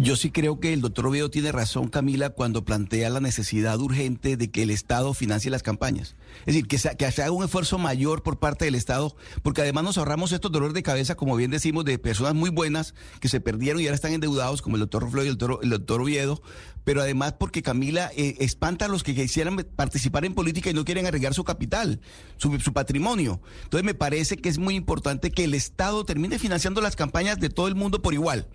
[0.00, 4.36] Yo sí creo que el doctor Oviedo tiene razón, Camila, cuando plantea la necesidad urgente
[4.36, 6.14] de que el Estado financie las campañas.
[6.42, 9.62] Es decir, que se, que se haga un esfuerzo mayor por parte del Estado, porque
[9.62, 13.28] además nos ahorramos estos dolores de cabeza, como bien decimos, de personas muy buenas que
[13.28, 16.00] se perdieron y ahora están endeudados, como el doctor Floyd y el doctor, el doctor
[16.00, 16.42] Oviedo,
[16.84, 20.84] pero además porque Camila eh, espanta a los que quisieran participar en política y no
[20.84, 22.00] quieren arriesgar su capital,
[22.36, 23.40] su, su patrimonio.
[23.64, 27.50] Entonces me parece que es muy importante que el Estado termine financiando las campañas de
[27.50, 28.46] todo el mundo por igual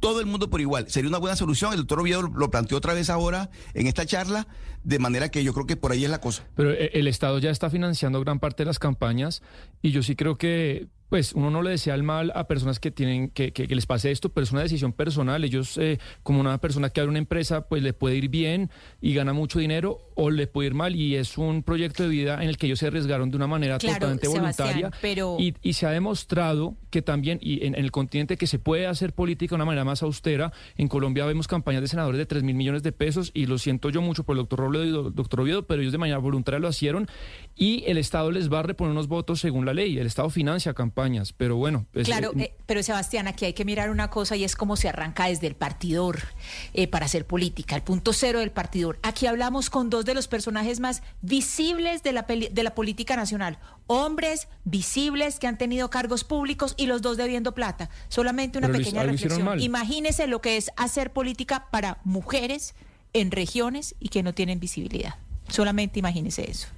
[0.00, 0.88] todo el mundo por igual.
[0.88, 1.72] Sería una buena solución.
[1.72, 4.46] El doctor Oviedo lo planteó otra vez ahora en esta charla,
[4.84, 6.44] de manera que yo creo que por ahí es la cosa.
[6.54, 9.42] Pero eh, el Estado ya está financiando gran parte de las campañas
[9.82, 12.90] y yo sí creo que pues uno no le desea el mal a personas que
[12.90, 15.42] tienen que, que, les pase esto, pero es una decisión personal.
[15.44, 19.14] Ellos, eh, como una persona que abre una empresa, pues le puede ir bien y
[19.14, 22.48] gana mucho dinero o le puede ir mal y es un proyecto de vida en
[22.48, 24.90] el que ellos se arriesgaron de una manera totalmente voluntaria
[25.38, 29.14] y, y, se ha demostrado que también y en, el continente que se puede hacer
[29.14, 30.52] política de una manera más austera.
[30.76, 33.90] En Colombia vemos campañas de senadores de 3 mil millones de pesos y lo siento
[33.90, 36.58] yo mucho por el doctor Robledo y el doctor Oviedo, pero ellos de manera voluntaria
[36.58, 37.08] lo hicieron
[37.56, 39.98] y el Estado les va a reponer unos votos según la ley.
[39.98, 40.97] El Estado financia campañas
[41.36, 41.86] pero bueno.
[42.04, 45.26] claro, eh, pero Sebastián, aquí hay que mirar una cosa y es cómo se arranca
[45.26, 46.18] desde el partidor
[46.74, 48.98] eh, para hacer política, el punto cero del partidor.
[49.02, 53.58] Aquí hablamos con dos de los personajes más visibles de la, de la política nacional,
[53.86, 57.90] hombres visibles que han tenido cargos públicos y los dos debiendo plata.
[58.08, 59.60] Solamente una pequeña reflexión.
[59.60, 62.74] Imagínese lo que es hacer política para mujeres
[63.12, 65.14] en regiones y que no tienen visibilidad.
[65.48, 66.68] Solamente imagínese eso.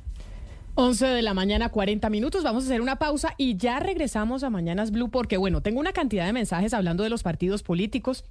[0.80, 2.42] 11 de la mañana, 40 minutos.
[2.42, 5.92] Vamos a hacer una pausa y ya regresamos a Mañanas Blue porque, bueno, tengo una
[5.92, 8.24] cantidad de mensajes hablando de los partidos políticos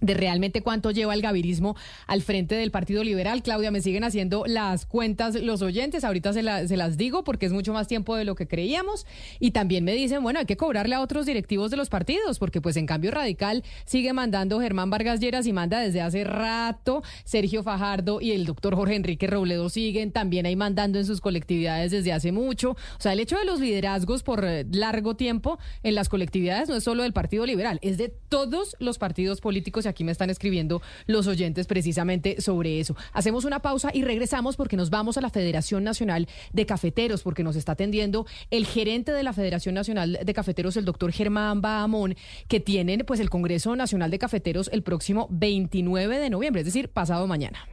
[0.00, 1.76] de realmente cuánto lleva el gavirismo
[2.06, 3.42] al frente del Partido Liberal.
[3.42, 7.72] Claudia, me siguen haciendo las cuentas los oyentes, ahorita se, las digo porque es mucho
[7.72, 9.06] más tiempo de lo que creíamos.
[9.40, 12.60] Y también me dicen, bueno, hay que cobrarle a otros directivos de los partidos, porque
[12.60, 17.62] pues en cambio Radical sigue mandando Germán Vargas Lleras y manda desde hace rato, Sergio
[17.62, 22.12] Fajardo y el doctor Jorge Enrique Robledo siguen también ahí mandando en sus colectividades desde
[22.12, 22.72] hace mucho.
[22.72, 26.76] O sea, el hecho de los liderazgos por eh, largo tiempo en las colectividades no
[26.76, 30.82] es solo del Partido Liberal, es de todos los partidos políticos aquí me están escribiendo
[31.06, 32.96] los oyentes precisamente sobre eso.
[33.12, 37.42] Hacemos una pausa y regresamos porque nos vamos a la Federación Nacional de Cafeteros, porque
[37.42, 42.16] nos está atendiendo el gerente de la Federación Nacional de Cafeteros, el doctor Germán Bahamón,
[42.48, 46.88] que tienen pues el Congreso Nacional de Cafeteros el próximo 29 de noviembre, es decir,
[46.88, 47.68] pasado mañana.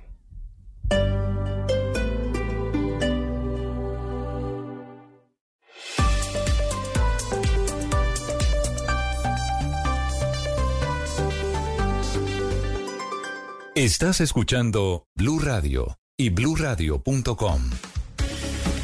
[13.82, 17.62] Estás escuchando Blue Radio y bluradio.com.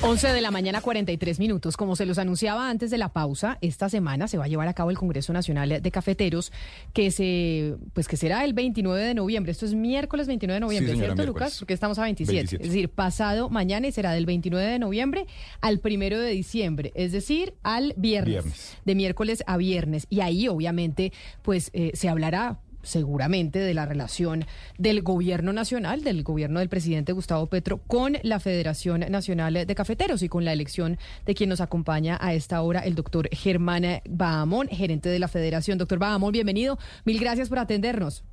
[0.02, 1.78] 11 de la mañana 43 minutos.
[1.78, 4.74] Como se los anunciaba antes de la pausa, esta semana se va a llevar a
[4.74, 6.52] cabo el Congreso Nacional de Cafeteros
[6.94, 9.52] que se pues que será el 29 de noviembre.
[9.52, 11.60] Esto es miércoles 29 de noviembre, ¿cierto, Lucas?
[11.60, 12.56] Porque estamos a 27.
[12.56, 15.28] Es decir, pasado mañana y será del 29 de noviembre
[15.62, 20.08] al primero de diciembre, es decir, al viernes, de miércoles a viernes.
[20.10, 24.46] Y ahí obviamente pues eh, se hablará seguramente de la relación
[24.78, 30.24] del gobierno nacional, del gobierno del presidente Gustavo Petro con la Federación Nacional de Cafeteros
[30.24, 34.68] y con la elección de quien nos acompaña a esta hora, el doctor Germán Bahamón,
[34.70, 35.78] gerente de la Federación.
[35.78, 36.80] Doctor Bahamón, bienvenido.
[37.06, 38.24] Mil gracias por atendernos.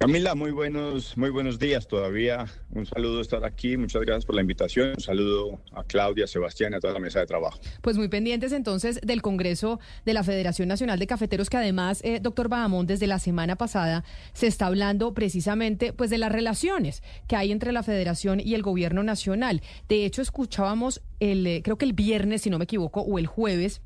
[0.00, 2.46] Camila, muy buenos, muy buenos días todavía.
[2.70, 3.76] Un saludo estar aquí.
[3.76, 4.90] Muchas gracias por la invitación.
[4.90, 7.58] Un saludo a Claudia, Sebastián y a toda la mesa de trabajo.
[7.82, 12.20] Pues muy pendientes entonces del Congreso de la Federación Nacional de Cafeteros, que además, eh,
[12.22, 17.34] doctor Bahamón, desde la semana pasada se está hablando precisamente pues de las relaciones que
[17.34, 19.62] hay entre la Federación y el Gobierno Nacional.
[19.88, 23.26] De hecho, escuchábamos el, eh, creo que el viernes, si no me equivoco, o el
[23.26, 23.82] jueves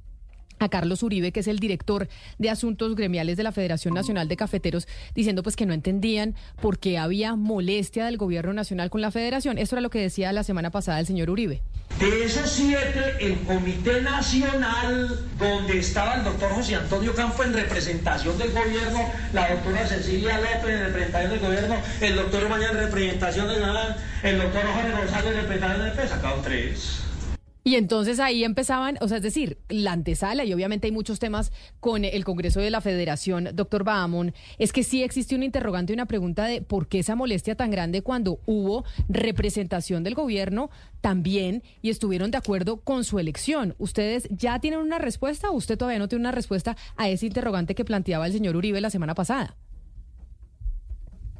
[0.58, 4.36] a Carlos Uribe, que es el director de asuntos gremiales de la Federación Nacional de
[4.36, 9.10] Cafeteros, diciendo pues que no entendían por qué había molestia del gobierno nacional con la
[9.10, 9.58] federación.
[9.58, 11.62] Eso era lo que decía la semana pasada el señor Uribe.
[11.98, 18.36] De esos siete, el Comité Nacional, donde estaba el doctor José Antonio Campo en representación
[18.38, 19.00] del gobierno,
[19.32, 23.62] la doctora Cecilia López en representación del gobierno, el doctor Mañana en representación del
[24.22, 27.02] el doctor Jorge González en representación del PES, sacaron tres.
[27.64, 31.52] Y entonces ahí empezaban, o sea, es decir, la antesala, y obviamente hay muchos temas
[31.78, 35.94] con el Congreso de la Federación, doctor Bahamón, es que sí existe un interrogante y
[35.94, 41.62] una pregunta de por qué esa molestia tan grande cuando hubo representación del gobierno también
[41.82, 43.76] y estuvieron de acuerdo con su elección.
[43.78, 47.76] ¿Ustedes ya tienen una respuesta o usted todavía no tiene una respuesta a ese interrogante
[47.76, 49.56] que planteaba el señor Uribe la semana pasada?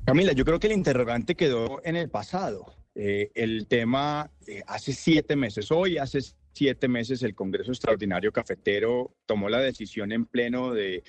[0.05, 2.82] Camila, yo creo que el interrogante quedó en el pasado.
[2.95, 6.21] Eh, el tema, eh, hace siete meses, hoy hace
[6.53, 11.03] siete meses el Congreso Extraordinario Cafetero tomó la decisión en pleno de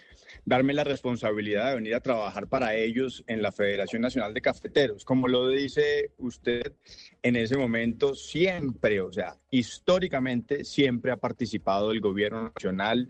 [0.46, 5.04] darme la responsabilidad de venir a trabajar para ellos en la Federación Nacional de Cafeteros.
[5.04, 6.74] Como lo dice usted,
[7.22, 13.10] en ese momento siempre, o sea, históricamente siempre ha participado el gobierno nacional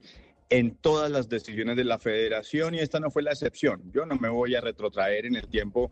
[0.49, 3.91] en todas las decisiones de la federación y esta no fue la excepción.
[3.91, 5.91] Yo no me voy a retrotraer en el tiempo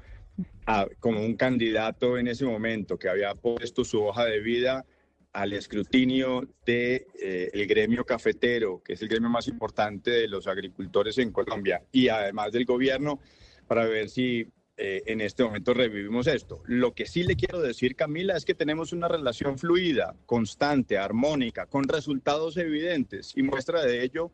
[0.99, 4.85] como un candidato en ese momento que había puesto su hoja de vida
[5.33, 10.47] al escrutinio del de, eh, gremio cafetero, que es el gremio más importante de los
[10.47, 13.19] agricultores en Colombia, y además del gobierno,
[13.67, 16.63] para ver si eh, en este momento revivimos esto.
[16.65, 21.65] Lo que sí le quiero decir, Camila, es que tenemos una relación fluida, constante, armónica,
[21.65, 24.31] con resultados evidentes, y muestra de ello,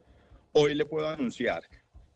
[0.54, 1.64] hoy le puedo anunciar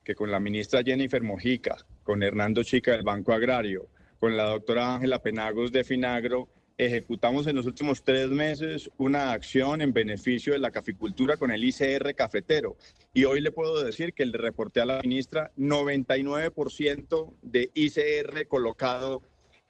[0.04, 3.88] que con la ministra Jennifer Mojica, con Hernando Chica del Banco Agrario,
[4.20, 6.48] con la doctora Ángela Penagos de Finagro,
[6.78, 11.64] ejecutamos en los últimos tres meses una acción en beneficio de la caficultura con el
[11.64, 12.76] ICR cafetero.
[13.14, 19.22] Y hoy le puedo decir que le reporté a la ministra 99% de ICR colocado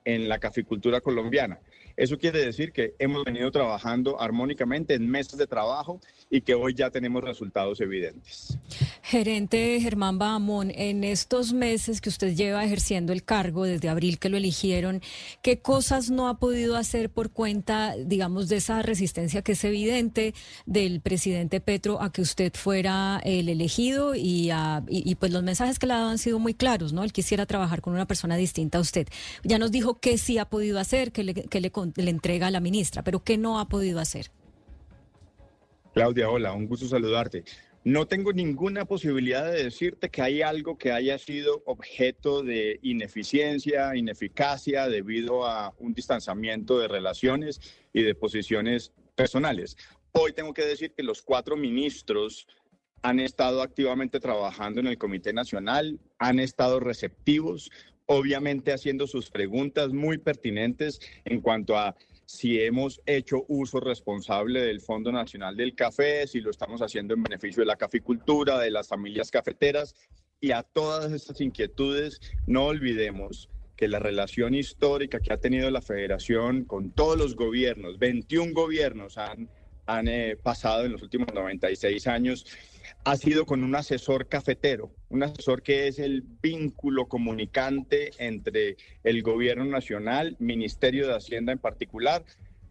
[0.06, 1.60] en la caficultura colombiana.
[1.96, 6.74] Eso quiere decir que hemos venido trabajando armónicamente en meses de trabajo y que hoy
[6.74, 8.58] ya tenemos resultados evidentes.
[9.04, 14.30] Gerente Germán Bahamón, en estos meses que usted lleva ejerciendo el cargo, desde abril que
[14.30, 15.02] lo eligieron,
[15.42, 20.34] ¿qué cosas no ha podido hacer por cuenta, digamos, de esa resistencia que es evidente
[20.66, 24.52] del presidente Petro a que usted fuera el elegido y,
[25.20, 27.04] pues los mensajes que le ha dado han sido muy claros, ¿no?
[27.04, 29.08] Él quisiera trabajar con una persona distinta a usted.
[29.44, 32.51] Ya nos dijo qué sí ha podido hacer, que le, que le, le entrega a
[32.51, 34.28] la ministra, pero qué no ha podido hacer.
[35.93, 37.43] Claudia, hola, un gusto saludarte.
[37.84, 43.96] No tengo ninguna posibilidad de decirte que hay algo que haya sido objeto de ineficiencia,
[43.96, 47.60] ineficacia debido a un distanciamiento de relaciones
[47.92, 49.78] y de posiciones personales.
[50.12, 52.47] Hoy tengo que decir que los cuatro ministros
[53.01, 57.72] han estado activamente trabajando en el Comité Nacional, han estado receptivos,
[58.12, 64.82] obviamente haciendo sus preguntas muy pertinentes en cuanto a si hemos hecho uso responsable del
[64.82, 68.89] Fondo Nacional del Café, si lo estamos haciendo en beneficio de la caficultura, de las
[68.89, 69.96] familias cafeteras.
[70.42, 75.82] Y a todas estas inquietudes, no olvidemos que la relación histórica que ha tenido la
[75.82, 79.50] federación con todos los gobiernos, 21 gobiernos han,
[79.86, 82.46] han eh, pasado en los últimos 96 años,
[83.04, 89.24] ha sido con un asesor cafetero, un asesor que es el vínculo comunicante entre el
[89.24, 92.24] gobierno nacional, Ministerio de Hacienda en particular,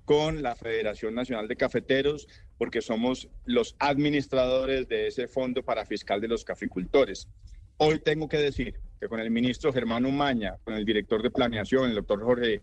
[0.05, 2.26] con la Federación Nacional de Cafeteros,
[2.59, 7.28] porque somos los administradores de ese fondo para fiscal de los caficultores.
[7.76, 11.90] Hoy tengo que decir que con el ministro Germán Umaña, con el director de planeación,
[11.90, 12.60] el doctor Jorge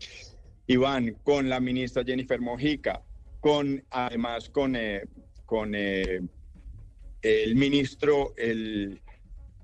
[0.66, 3.02] Iván, con la ministra Jennifer Mojica,
[3.40, 5.06] con además con, eh,
[5.46, 6.20] con eh,
[7.22, 9.00] el ministro, el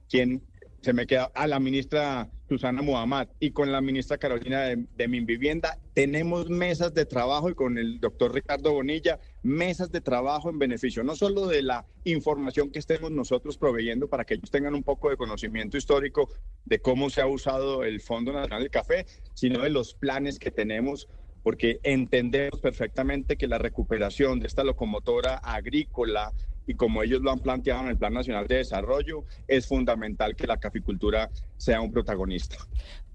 [0.09, 0.43] quien
[0.81, 5.07] se me queda, a la ministra Susana Muhammad y con la ministra Carolina de, de
[5.07, 10.59] Vivienda, tenemos mesas de trabajo y con el doctor Ricardo Bonilla, mesas de trabajo en
[10.59, 14.83] beneficio no solo de la información que estemos nosotros proveyendo para que ellos tengan un
[14.83, 16.29] poco de conocimiento histórico
[16.67, 20.51] de cómo se ha usado el Fondo Nacional del Café, sino de los planes que
[20.51, 21.09] tenemos
[21.43, 26.33] porque entendemos perfectamente que la recuperación de esta locomotora agrícola
[26.67, 30.47] y como ellos lo han planteado en el Plan Nacional de Desarrollo, es fundamental que
[30.47, 32.57] la caficultura sea un protagonista.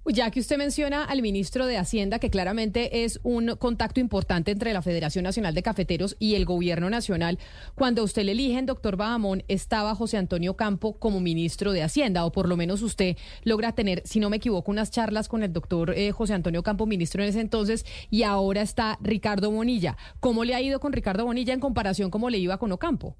[0.05, 4.73] Ya que usted menciona al ministro de Hacienda, que claramente es un contacto importante entre
[4.73, 7.37] la Federación Nacional de Cafeteros y el Gobierno Nacional,
[7.75, 12.31] cuando usted le eligen, doctor Bahamón, estaba José Antonio Campo como ministro de Hacienda, o
[12.31, 15.93] por lo menos usted logra tener, si no me equivoco, unas charlas con el doctor
[15.95, 19.95] eh, José Antonio Campo, ministro en ese entonces, y ahora está Ricardo Bonilla.
[20.19, 23.15] ¿Cómo le ha ido con Ricardo Bonilla en comparación cómo le iba con Ocampo?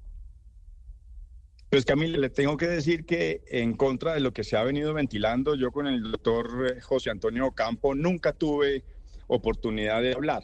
[1.70, 4.92] Pues Camila, le tengo que decir que en contra de lo que se ha venido
[4.92, 8.82] ventilando, yo con el doctor eh, José Antonio Ocampo nunca tuve
[9.28, 10.42] oportunidad de hablar.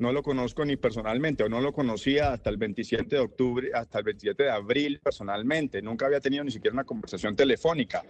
[0.00, 3.98] No lo conozco ni personalmente, o no lo conocía hasta el 27 de octubre, hasta
[3.98, 5.80] el 27 de abril personalmente.
[5.80, 8.02] Nunca había tenido ni siquiera una conversación telefónica.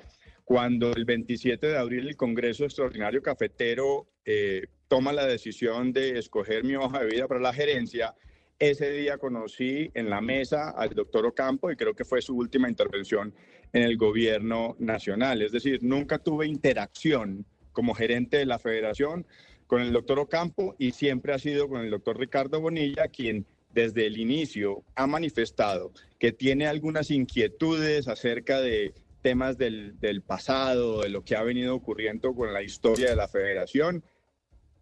[0.43, 6.65] Cuando el 27 de abril el Congreso Extraordinario Cafetero eh, toma la decisión de escoger
[6.65, 8.15] mi hoja de vida para la gerencia,
[8.59, 12.69] ese día conocí en la mesa al doctor Ocampo y creo que fue su última
[12.69, 13.33] intervención
[13.73, 15.43] en el gobierno nacional.
[15.43, 19.27] Es decir, nunca tuve interacción como gerente de la federación
[19.67, 24.07] con el doctor Ocampo y siempre ha sido con el doctor Ricardo Bonilla, quien desde
[24.07, 31.23] el inicio ha manifestado que tiene algunas inquietudes acerca de temas del, pasado, de lo
[31.23, 34.03] que ha venido ocurriendo con la historia de la federación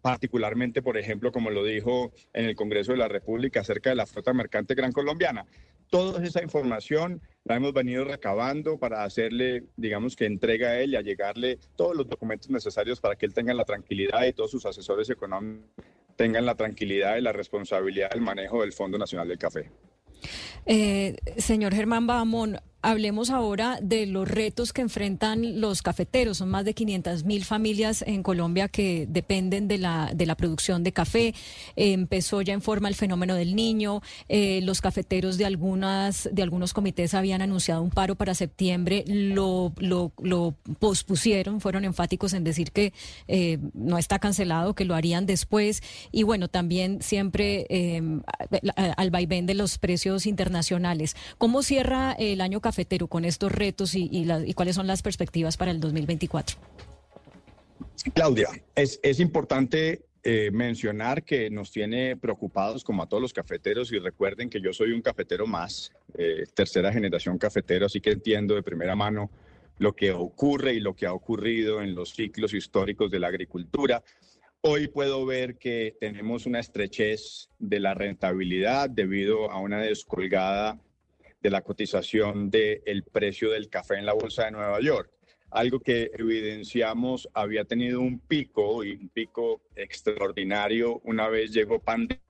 [0.07, 4.05] particularmente, por ejemplo, como lo dijo en el Congreso de la República acerca de la
[4.05, 5.45] flota mercante gran colombiana.
[5.89, 10.95] Toda esa información la hemos venido recabando para hacerle, digamos que entrega a él y
[10.95, 14.65] a llegarle todos los documentos necesarios para que él tenga la tranquilidad y todos sus
[14.65, 15.65] asesores económicos
[16.15, 19.69] tengan la tranquilidad y la responsabilidad del manejo del Fondo Nacional del Café.
[20.65, 26.37] Eh, señor Germán Bahamón, Hablemos ahora de los retos que enfrentan los cafeteros.
[26.37, 30.83] Son más de 500 mil familias en Colombia que dependen de la, de la producción
[30.83, 31.33] de café.
[31.75, 34.01] empezó ya en forma el fenómeno del niño.
[34.29, 39.03] Eh, los cafeteros de, algunas, de algunos comités habían anunciado un paro para septiembre.
[39.07, 40.13] Lo, lo,
[40.79, 42.93] pospusieron, fueron enfáticos en decir que
[43.27, 45.81] eh, no está cancelado, que lo harían después.
[46.11, 48.01] Y bueno, también siempre eh,
[48.75, 51.15] al vaivén de los precios internacionales.
[51.39, 55.71] ¿Cómo cierra el año cafetero con estos retos y, y, cuáles son las perspectivas para
[55.71, 56.57] el 2024?
[58.13, 63.93] Claudia, es, es importante eh, mencionar que nos tiene preocupados como a todos los cafeteros
[63.93, 68.55] y recuerden que yo soy un cafetero más, eh, tercera generación cafetero, así que entiendo
[68.55, 69.31] de primera mano
[69.77, 74.03] lo que ocurre y lo que ha ocurrido en los ciclos históricos de la agricultura.
[74.59, 80.77] Hoy puedo ver que tenemos una estrechez de la rentabilidad debido a una descolgada
[81.41, 85.11] de la cotización del precio del café en la Bolsa de Nueva York.
[85.49, 92.21] Algo que evidenciamos había tenido un pico y un pico extraordinario una vez llegó pandemia,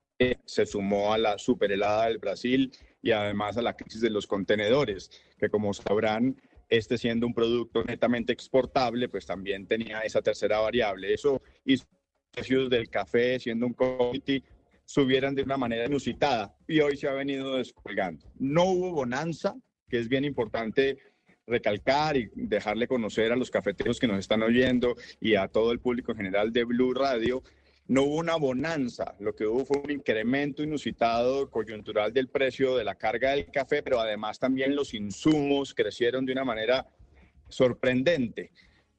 [0.44, 2.72] se sumó a la superhelada del Brasil
[3.02, 7.82] y además a la crisis de los contenedores, que como sabrán, este siendo un producto
[7.82, 11.12] netamente exportable, pues también tenía esa tercera variable.
[11.14, 11.86] Eso hizo
[12.30, 14.44] precios del café siendo un commodity
[14.88, 18.24] subieran de una manera inusitada y hoy se ha venido descolgando.
[18.38, 19.54] No hubo bonanza
[19.86, 20.96] que es bien importante
[21.46, 25.80] recalcar y dejarle conocer a los cafeteros que nos están oyendo y a todo el
[25.80, 27.42] público en general de Blue Radio,
[27.86, 32.84] no hubo una bonanza, lo que hubo fue un incremento inusitado coyuntural del precio de
[32.84, 36.86] la carga del café, pero además también los insumos crecieron de una manera
[37.50, 38.52] sorprendente.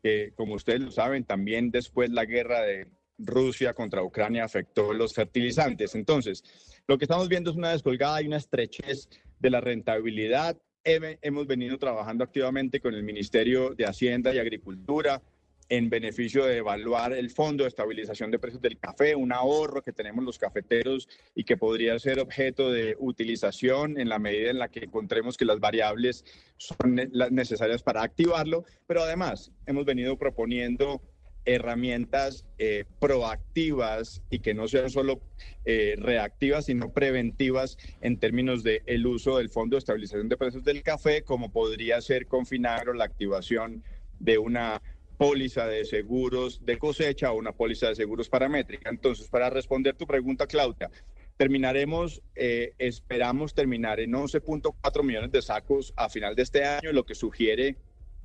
[0.03, 2.87] que como ustedes lo saben, también después la guerra de
[3.19, 5.93] Rusia contra Ucrania afectó los fertilizantes.
[5.95, 6.43] Entonces,
[6.87, 9.09] lo que estamos viendo es una descolgada y una estrechez
[9.39, 10.57] de la rentabilidad.
[10.83, 15.21] Hemos venido trabajando activamente con el Ministerio de Hacienda y Agricultura
[15.69, 19.93] en beneficio de evaluar el Fondo de Estabilización de Precios del Café, un ahorro que
[19.93, 24.69] tenemos los cafeteros y que podría ser objeto de utilización en la medida en la
[24.69, 26.25] que encontremos que las variables
[26.57, 26.95] son
[27.31, 31.03] necesarias para activarlo, pero además hemos venido proponiendo
[31.45, 35.21] herramientas eh, proactivas y que no sean solo
[35.65, 40.63] eh, reactivas, sino preventivas en términos del el uso del Fondo de Estabilización de Precios
[40.63, 43.83] del Café, como podría ser confinar o la activación
[44.19, 44.81] de una
[45.17, 48.89] póliza de seguros de cosecha o una póliza de seguros paramétrica.
[48.89, 50.89] Entonces, para responder tu pregunta, Claudia,
[51.35, 57.05] terminaremos, eh, esperamos terminar en 11.4 millones de sacos a final de este año, lo
[57.05, 57.75] que sugiere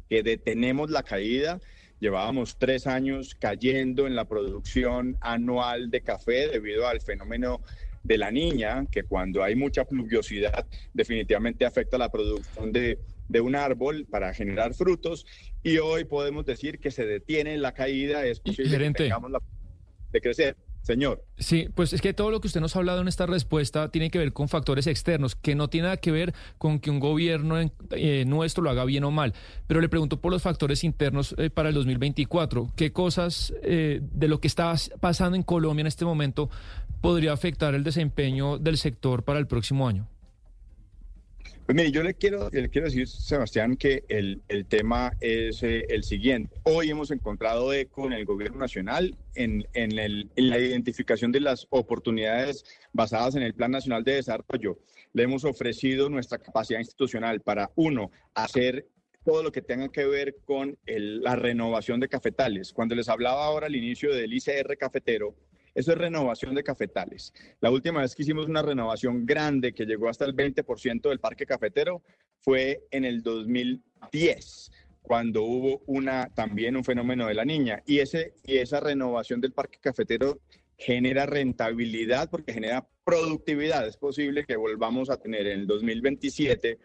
[0.08, 1.60] que detenemos la caída
[2.00, 7.62] Llevábamos tres años cayendo en la producción anual de café debido al fenómeno
[8.02, 12.98] de la niña, que cuando hay mucha pluviosidad definitivamente afecta la producción de,
[13.40, 15.26] un árbol para generar frutos.
[15.62, 19.40] Y hoy podemos decir que se detiene la caída, es posible que tengamos la
[20.12, 20.56] de crecer.
[20.84, 21.24] Señor.
[21.38, 24.10] Sí, pues es que todo lo que usted nos ha hablado en esta respuesta tiene
[24.10, 27.58] que ver con factores externos, que no tiene nada que ver con que un gobierno
[27.92, 29.32] eh, nuestro lo haga bien o mal.
[29.66, 32.72] Pero le pregunto por los factores internos eh, para el 2024.
[32.76, 36.50] ¿Qué cosas eh, de lo que está pasando en Colombia en este momento
[37.00, 40.06] podría afectar el desempeño del sector para el próximo año?
[41.66, 45.86] Pues mire, yo le quiero, le quiero decir, Sebastián, que el, el tema es eh,
[45.88, 46.60] el siguiente.
[46.64, 51.40] Hoy hemos encontrado eco en el gobierno nacional en, en, el, en la identificación de
[51.40, 54.78] las oportunidades basadas en el Plan Nacional de Desarrollo.
[55.14, 58.86] Le hemos ofrecido nuestra capacidad institucional para, uno, hacer
[59.24, 62.74] todo lo que tenga que ver con la renovación de cafetales.
[62.74, 65.34] Cuando les hablaba ahora al inicio del ICR cafetero,
[65.74, 67.32] eso es renovación de cafetales.
[67.60, 71.46] La última vez que hicimos una renovación grande que llegó hasta el 20% del parque
[71.46, 72.02] cafetero
[72.40, 74.70] fue en el 2010
[75.02, 75.82] cuando hubo
[76.34, 78.00] también un fenómeno de la niña y
[78.44, 80.40] y esa renovación del parque cafetero
[80.78, 83.86] genera rentabilidad porque genera productividad.
[83.86, 86.78] Es posible que volvamos a tener en el 2027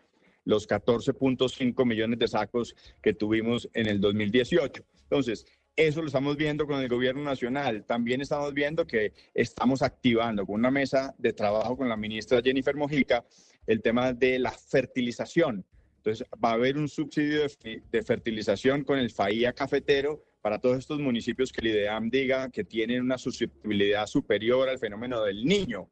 [0.46, 4.84] los 14.5 millones de sacos que tuvimos en el 2018.
[5.04, 5.46] Entonces,
[5.88, 7.86] eso lo estamos viendo con el gobierno nacional.
[7.86, 12.76] También estamos viendo que estamos activando con una mesa de trabajo con la ministra Jennifer
[12.76, 13.26] Mojica
[13.66, 15.66] el tema de la fertilización.
[15.98, 17.44] Entonces, va a haber un subsidio
[17.92, 22.66] de, fertilización con el FAIA cafetero para todos estos municipios que el IDEAM diga que
[22.66, 25.90] tienen una susceptibilidad superior al fenómeno del niño.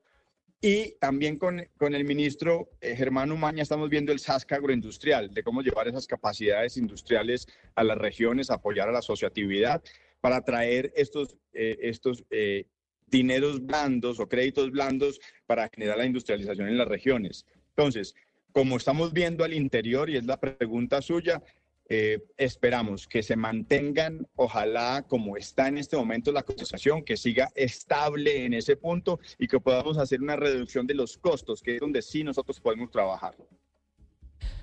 [0.60, 5.44] Y también con, con el ministro eh, Germán Umaña estamos viendo el SASCA agroindustrial, de
[5.44, 9.84] cómo llevar esas capacidades industriales a las regiones, apoyar a la asociatividad
[10.20, 12.66] para traer estos, eh, estos eh,
[13.06, 17.46] dineros blandos o créditos blandos para generar la industrialización en las regiones.
[17.70, 18.16] Entonces,
[18.52, 21.44] como estamos viendo al interior, y es la pregunta suya,
[21.90, 27.50] eh, esperamos que se mantengan, ojalá como está en este momento la cotización, que siga
[27.56, 31.80] estable en ese punto y que podamos hacer una reducción de los costos, que es
[31.80, 33.36] donde sí nosotros podemos trabajar.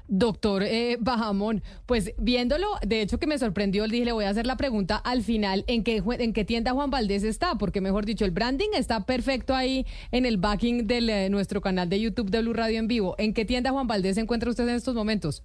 [0.06, 4.46] Doctor eh, Bajamón, pues viéndolo, de hecho que me sorprendió, dije, le voy a hacer
[4.46, 7.56] la pregunta al final, ¿en qué, ¿en qué tienda Juan Valdés está?
[7.56, 11.88] Porque mejor dicho, el branding está perfecto ahí en el backing de eh, nuestro canal
[11.88, 13.14] de YouTube de Blue Radio en vivo.
[13.16, 15.42] ¿En qué tienda Juan Valdés se encuentra usted en estos momentos?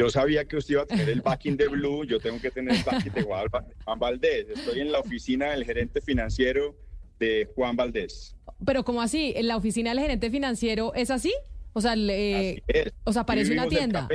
[0.00, 2.74] Yo sabía que usted iba a tener el backing de Blue, yo tengo que tener
[2.74, 4.48] el backing de Juan Valdés.
[4.48, 6.74] Estoy en la oficina del gerente financiero
[7.18, 8.34] de Juan Valdés.
[8.64, 9.34] Pero ¿cómo así?
[9.36, 11.34] ¿En la oficina del gerente financiero es así?
[11.74, 11.92] O sea,
[13.04, 14.08] o sea parece una tienda.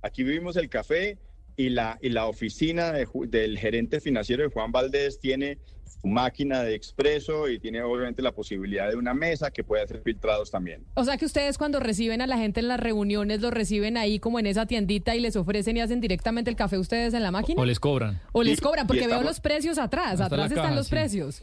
[0.00, 1.18] Aquí vivimos el café
[1.54, 6.74] y la, y la oficina del gerente financiero de Juan Valdés tiene su máquina de
[6.74, 10.84] expreso y tiene obviamente la posibilidad de una mesa que puede hacer filtrados también.
[10.94, 14.18] O sea que ustedes cuando reciben a la gente en las reuniones, lo reciben ahí
[14.18, 17.30] como en esa tiendita y les ofrecen y hacen directamente el café ustedes en la
[17.30, 17.60] máquina.
[17.60, 18.20] O les cobran.
[18.32, 21.42] O les cobran, porque veo los precios atrás, atrás están los precios.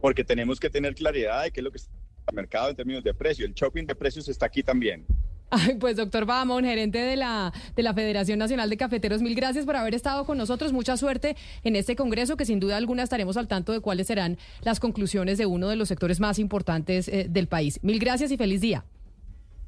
[0.00, 2.76] Porque tenemos que tener claridad de qué es lo que está en el mercado en
[2.76, 3.44] términos de precio.
[3.44, 5.04] El shopping de precios está aquí también.
[5.50, 9.64] Ay, pues doctor Bamón, gerente de la, de la Federación Nacional de Cafeteros, mil gracias
[9.66, 10.72] por haber estado con nosotros.
[10.72, 14.38] Mucha suerte en este congreso, que sin duda alguna estaremos al tanto de cuáles serán
[14.62, 17.80] las conclusiones de uno de los sectores más importantes eh, del país.
[17.82, 18.84] Mil gracias y feliz día.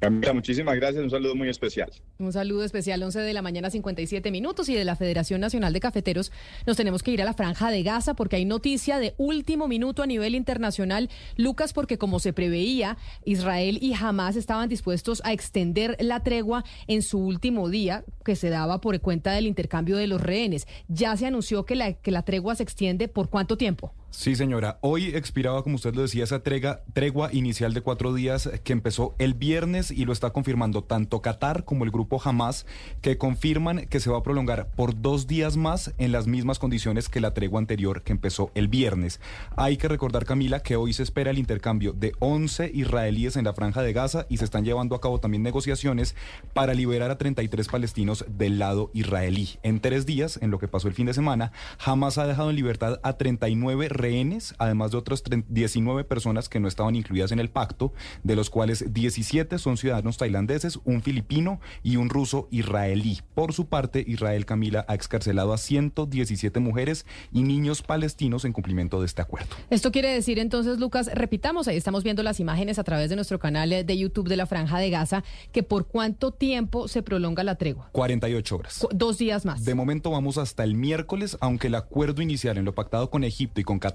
[0.03, 1.01] Camila, muchísimas gracias.
[1.01, 1.89] Un saludo muy especial.
[2.19, 4.67] Un saludo especial, 11 de la mañana, 57 minutos.
[4.67, 6.29] Y de la Federación Nacional de Cafeteros
[6.67, 10.03] nos tenemos que ir a la Franja de Gaza porque hay noticia de último minuto
[10.03, 11.09] a nivel internacional.
[11.37, 17.01] Lucas, porque como se preveía, Israel y Hamas estaban dispuestos a extender la tregua en
[17.01, 20.67] su último día, que se daba por cuenta del intercambio de los rehenes.
[20.89, 23.93] Ya se anunció que la, que la tregua se extiende por cuánto tiempo.
[24.15, 24.77] Sí, señora.
[24.81, 29.33] Hoy expiraba, como usted lo decía, esa tregua inicial de cuatro días que empezó el
[29.33, 32.67] viernes y lo está confirmando tanto Qatar como el grupo Hamas,
[33.01, 37.09] que confirman que se va a prolongar por dos días más en las mismas condiciones
[37.09, 39.19] que la tregua anterior que empezó el viernes.
[39.55, 43.53] Hay que recordar, Camila, que hoy se espera el intercambio de 11 israelíes en la
[43.53, 46.15] franja de Gaza y se están llevando a cabo también negociaciones
[46.53, 49.57] para liberar a 33 palestinos del lado israelí.
[49.63, 51.51] En tres días, en lo que pasó el fin de semana,
[51.83, 56.67] Hamas ha dejado en libertad a 39 rehenes, además de otras 19 personas que no
[56.67, 57.93] estaban incluidas en el pacto,
[58.23, 63.21] de los cuales 17 son ciudadanos tailandeses, un filipino y un ruso israelí.
[63.33, 68.99] Por su parte, Israel Camila ha excarcelado a 117 mujeres y niños palestinos en cumplimiento
[68.99, 69.55] de este acuerdo.
[69.69, 73.39] Esto quiere decir entonces, Lucas, repitamos, ahí estamos viendo las imágenes a través de nuestro
[73.39, 75.23] canal de YouTube de la Franja de Gaza,
[75.53, 77.89] que por cuánto tiempo se prolonga la tregua.
[77.93, 78.85] 48 horas.
[78.91, 79.63] Dos días más.
[79.63, 83.61] De momento vamos hasta el miércoles, aunque el acuerdo inicial en lo pactado con Egipto
[83.61, 83.92] y con Qatar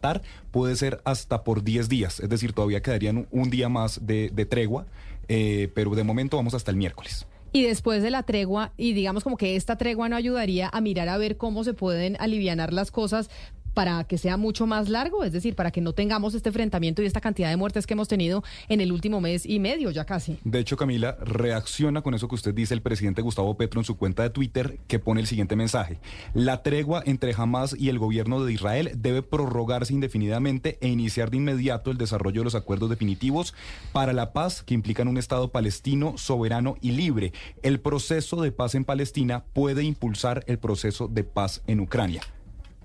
[0.51, 4.87] puede ser hasta por 10 días, es decir, todavía quedarían un día más de, tregua,
[5.29, 7.27] eh, pero de momento vamos hasta el miércoles.
[7.53, 11.09] Y después de la tregua, y digamos como que esta tregua no ayudaría a mirar
[11.09, 13.31] a ver cómo se pueden alivianar las cosas
[13.75, 17.07] para que sea mucho más largo, es decir, para que no tengamos este enfrentamiento y
[17.07, 20.39] esta cantidad de muertes que hemos tenido en el último mes y medio, ya casi.
[20.45, 23.97] De hecho, Camila, reacciona con eso que usted dice el presidente Gustavo Petro en su
[23.97, 25.99] cuenta de Twitter, que pone el siguiente mensaje.
[26.35, 31.39] La tregua entre Hamas y el gobierno de Israel debe prorrogarse indefinidamente e iniciar de
[31.39, 33.55] inmediato el desarrollo de los acuerdos definitivos
[33.93, 37.33] para la paz que implican un Estado palestino soberano y libre.
[37.63, 42.23] El proceso de paz en Palestina puede impulsar el proceso de paz en Ucrania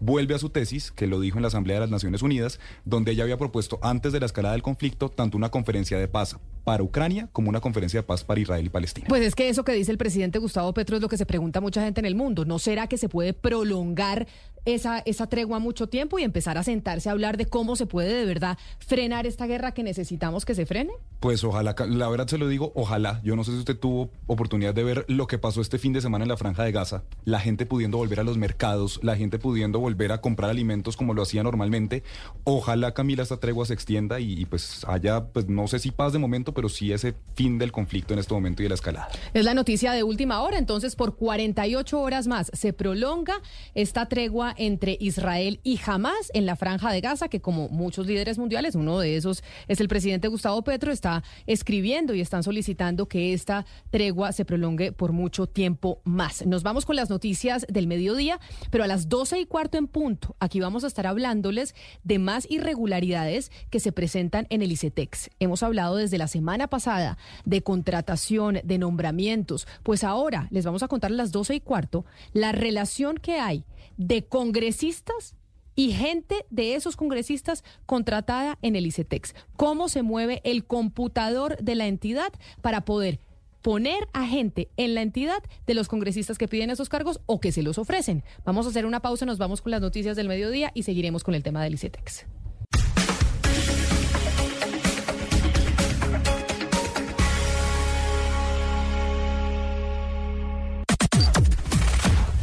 [0.04, 3.14] vuelve a su tesis, que lo dijo en la Asamblea de las Naciones Unidas, donde
[3.14, 6.84] ella había propuesto antes de la escalada del conflicto tanto una conferencia de paz para
[6.84, 9.08] Ucrania como una conferencia de paz para Israel y Palestina.
[9.10, 11.62] Pues es que eso que dice el presidente Gustavo Petro es lo que se pregunta
[11.62, 12.46] mucha gente en el mundo.
[12.46, 14.28] ¿No será que se puede prolongar
[14.66, 18.14] esa, esa tregua mucho tiempo y empezar a sentarse a hablar de cómo se puede
[18.14, 20.94] de verdad frenar esta guerra que necesitamos que se frene?
[21.20, 23.22] Pues ojalá, la verdad se lo digo, ojalá.
[23.24, 26.02] Yo no sé si usted tuvo oportunidad de ver lo que pasó este fin de
[26.02, 27.04] semana en la franja de Gaza.
[27.26, 31.14] La gente pudiendo volver a los mercados, la gente pudiendo volver a comprar alimentos como
[31.14, 32.04] lo hacía normalmente.
[32.44, 36.20] Ojalá, Camila, esta tregua se extienda y, pues haya, pues no sé si paz de
[36.20, 39.10] momento, pero sí ese fin del conflicto en este momento y de la escalada.
[39.34, 43.42] Es la noticia de última hora, entonces por 48 horas más se prolonga
[43.74, 48.38] esta tregua entre Israel y Hamas en la franja de Gaza, que como muchos líderes
[48.38, 53.34] mundiales, uno de esos es el presidente Gustavo Petro, está escribiendo y están solicitando que
[53.34, 56.46] esta tregua se prolongue por mucho tiempo más.
[56.46, 58.40] Nos vamos con las noticias del mediodía,
[58.70, 62.50] pero a las 12 y cuarto en punto, aquí vamos a estar hablándoles de más
[62.50, 65.30] irregularidades que se presentan en el ICETEX.
[65.40, 70.88] Hemos hablado desde la semana pasada de contratación, de nombramientos, pues ahora les vamos a
[70.88, 73.66] contar a las 12 y cuarto la relación que hay
[73.98, 75.36] de congresistas
[75.76, 79.36] y gente de esos congresistas contratada en el ICETEX.
[79.56, 83.20] Cómo se mueve el computador de la entidad para poder
[83.62, 87.52] poner a gente en la entidad de los congresistas que piden esos cargos o que
[87.52, 88.24] se los ofrecen.
[88.46, 91.34] Vamos a hacer una pausa, nos vamos con las noticias del mediodía y seguiremos con
[91.34, 92.26] el tema del ICETEX.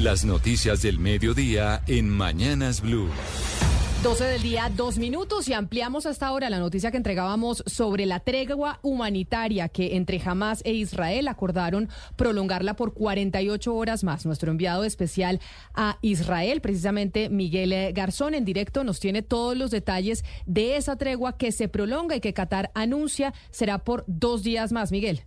[0.00, 3.10] Las noticias del mediodía en Mañanas Blue.
[4.02, 8.20] 12 del día, dos minutos y ampliamos hasta ahora la noticia que entregábamos sobre la
[8.20, 14.24] tregua humanitaria que entre Hamas e Israel acordaron prolongarla por 48 horas más.
[14.24, 15.38] Nuestro enviado especial
[15.74, 21.36] a Israel, precisamente Miguel Garzón, en directo nos tiene todos los detalles de esa tregua
[21.36, 24.92] que se prolonga y que Qatar anuncia será por dos días más.
[24.92, 25.24] Miguel.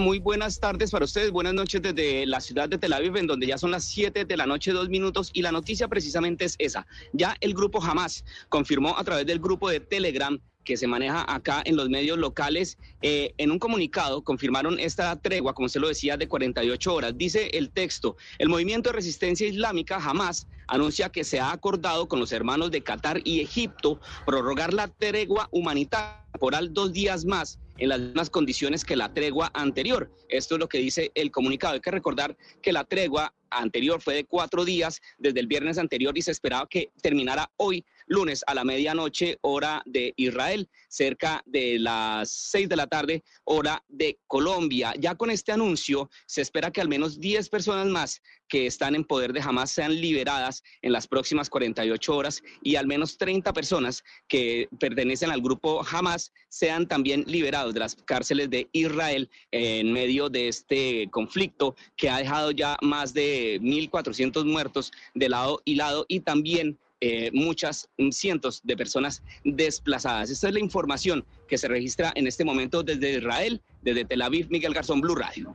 [0.00, 3.46] Muy buenas tardes para ustedes, buenas noches desde la ciudad de Tel Aviv, en donde
[3.46, 6.86] ya son las 7 de la noche, dos minutos, y la noticia precisamente es esa.
[7.14, 11.62] Ya el grupo Hamas confirmó a través del grupo de Telegram que se maneja acá
[11.64, 16.18] en los medios locales, eh, en un comunicado confirmaron esta tregua, como se lo decía,
[16.18, 17.16] de 48 horas.
[17.16, 22.20] Dice el texto, el movimiento de resistencia islámica Hamas anuncia que se ha acordado con
[22.20, 27.88] los hermanos de Qatar y Egipto prorrogar la tregua humanitaria temporal dos días más en
[27.88, 30.10] las mismas condiciones que la tregua anterior.
[30.28, 31.74] Esto es lo que dice el comunicado.
[31.74, 36.16] Hay que recordar que la tregua anterior fue de cuatro días desde el viernes anterior
[36.16, 41.78] y se esperaba que terminara hoy lunes a la medianoche hora de Israel, cerca de
[41.78, 44.94] las seis de la tarde hora de Colombia.
[44.98, 49.04] Ya con este anuncio se espera que al menos 10 personas más que están en
[49.04, 54.04] poder de Hamas sean liberadas en las próximas 48 horas y al menos 30 personas
[54.28, 60.28] que pertenecen al grupo Hamas sean también liberados de las cárceles de Israel en medio
[60.28, 66.06] de este conflicto que ha dejado ya más de 1.400 muertos de lado y lado
[66.08, 70.30] y también eh, muchas cientos de personas desplazadas.
[70.30, 74.48] Esta es la información que se registra en este momento desde Israel, desde Tel Aviv,
[74.50, 75.54] Miguel Garzón, Blue Radio.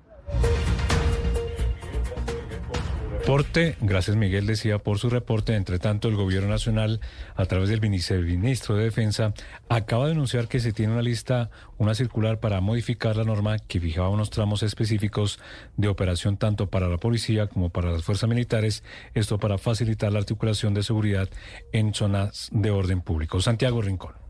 [3.21, 5.55] Reporte, gracias Miguel decía por su reporte.
[5.55, 6.99] Entre tanto, el gobierno nacional,
[7.35, 9.35] a través del viceministro de Defensa,
[9.69, 13.79] acaba de anunciar que se tiene una lista, una circular para modificar la norma que
[13.79, 15.39] fijaba unos tramos específicos
[15.77, 18.83] de operación tanto para la policía como para las fuerzas militares,
[19.13, 21.29] esto para facilitar la articulación de seguridad
[21.73, 23.39] en zonas de orden público.
[23.39, 24.20] Santiago Rincón.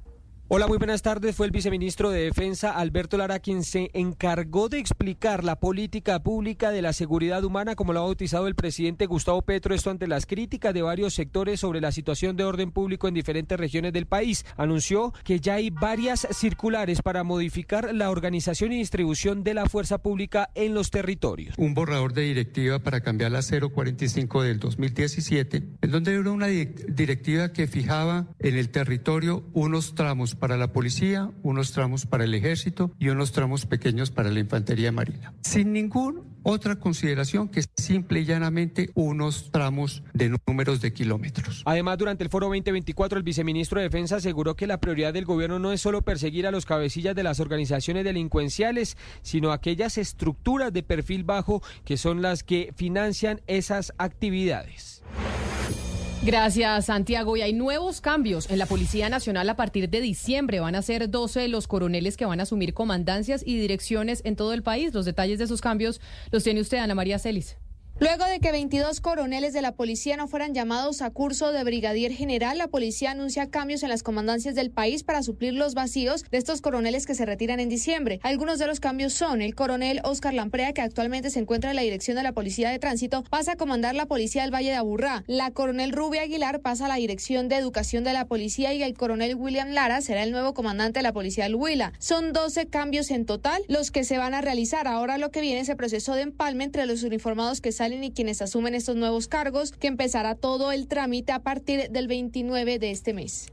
[0.54, 1.34] Hola, muy buenas tardes.
[1.34, 6.72] Fue el viceministro de Defensa, Alberto Lara, quien se encargó de explicar la política pública
[6.72, 10.26] de la seguridad humana, como lo ha bautizado el presidente Gustavo Petro, esto ante las
[10.26, 14.46] críticas de varios sectores sobre la situación de orden público en diferentes regiones del país.
[14.58, 20.00] Anunció que ya hay varias circulares para modificar la organización y distribución de la fuerza
[20.00, 21.56] pública en los territorios.
[21.58, 27.54] Un borrador de directiva para cambiar la 045 del 2017, en donde era una directiva
[27.54, 32.92] que fijaba en el territorio unos tramos para la policía, unos tramos para el ejército
[32.98, 35.34] y unos tramos pequeños para la infantería marina.
[35.42, 41.62] Sin ninguna otra consideración que simple y llanamente unos tramos de números de kilómetros.
[41.66, 45.60] Además, durante el foro 2024, el viceministro de Defensa aseguró que la prioridad del gobierno
[45.60, 50.82] no es solo perseguir a los cabecillas de las organizaciones delincuenciales, sino aquellas estructuras de
[50.82, 55.04] perfil bajo que son las que financian esas actividades.
[56.24, 57.36] Gracias, Santiago.
[57.36, 60.60] Y hay nuevos cambios en la Policía Nacional a partir de diciembre.
[60.60, 64.54] Van a ser 12 los coroneles que van a asumir comandancias y direcciones en todo
[64.54, 64.94] el país.
[64.94, 66.00] Los detalles de esos cambios
[66.30, 67.58] los tiene usted, Ana María Celis.
[68.02, 72.12] Luego de que 22 coroneles de la policía no fueran llamados a curso de brigadier
[72.12, 76.40] general, la policía anuncia cambios en las comandancias del país para suplir los vacíos de
[76.40, 78.20] estos coroneles que se retiran en diciembre.
[78.24, 81.84] Algunos de los cambios son el coronel Oscar Lamprea, que actualmente se encuentra en la
[81.84, 85.24] dirección de la Policía de Tránsito, pasa a comandar la Policía del Valle de Aburrá.
[85.28, 88.96] La coronel Rubia Aguilar pasa a la dirección de Educación de la Policía y el
[88.96, 91.94] coronel William Lara será el nuevo comandante de la Policía del Huila.
[92.00, 94.88] Son 12 cambios en total los que se van a realizar.
[94.88, 98.12] Ahora lo que viene es el proceso de empalme entre los uniformados que salen y
[98.12, 102.92] quienes asumen estos nuevos cargos, que empezará todo el trámite a partir del 29 de
[102.92, 103.52] este mes.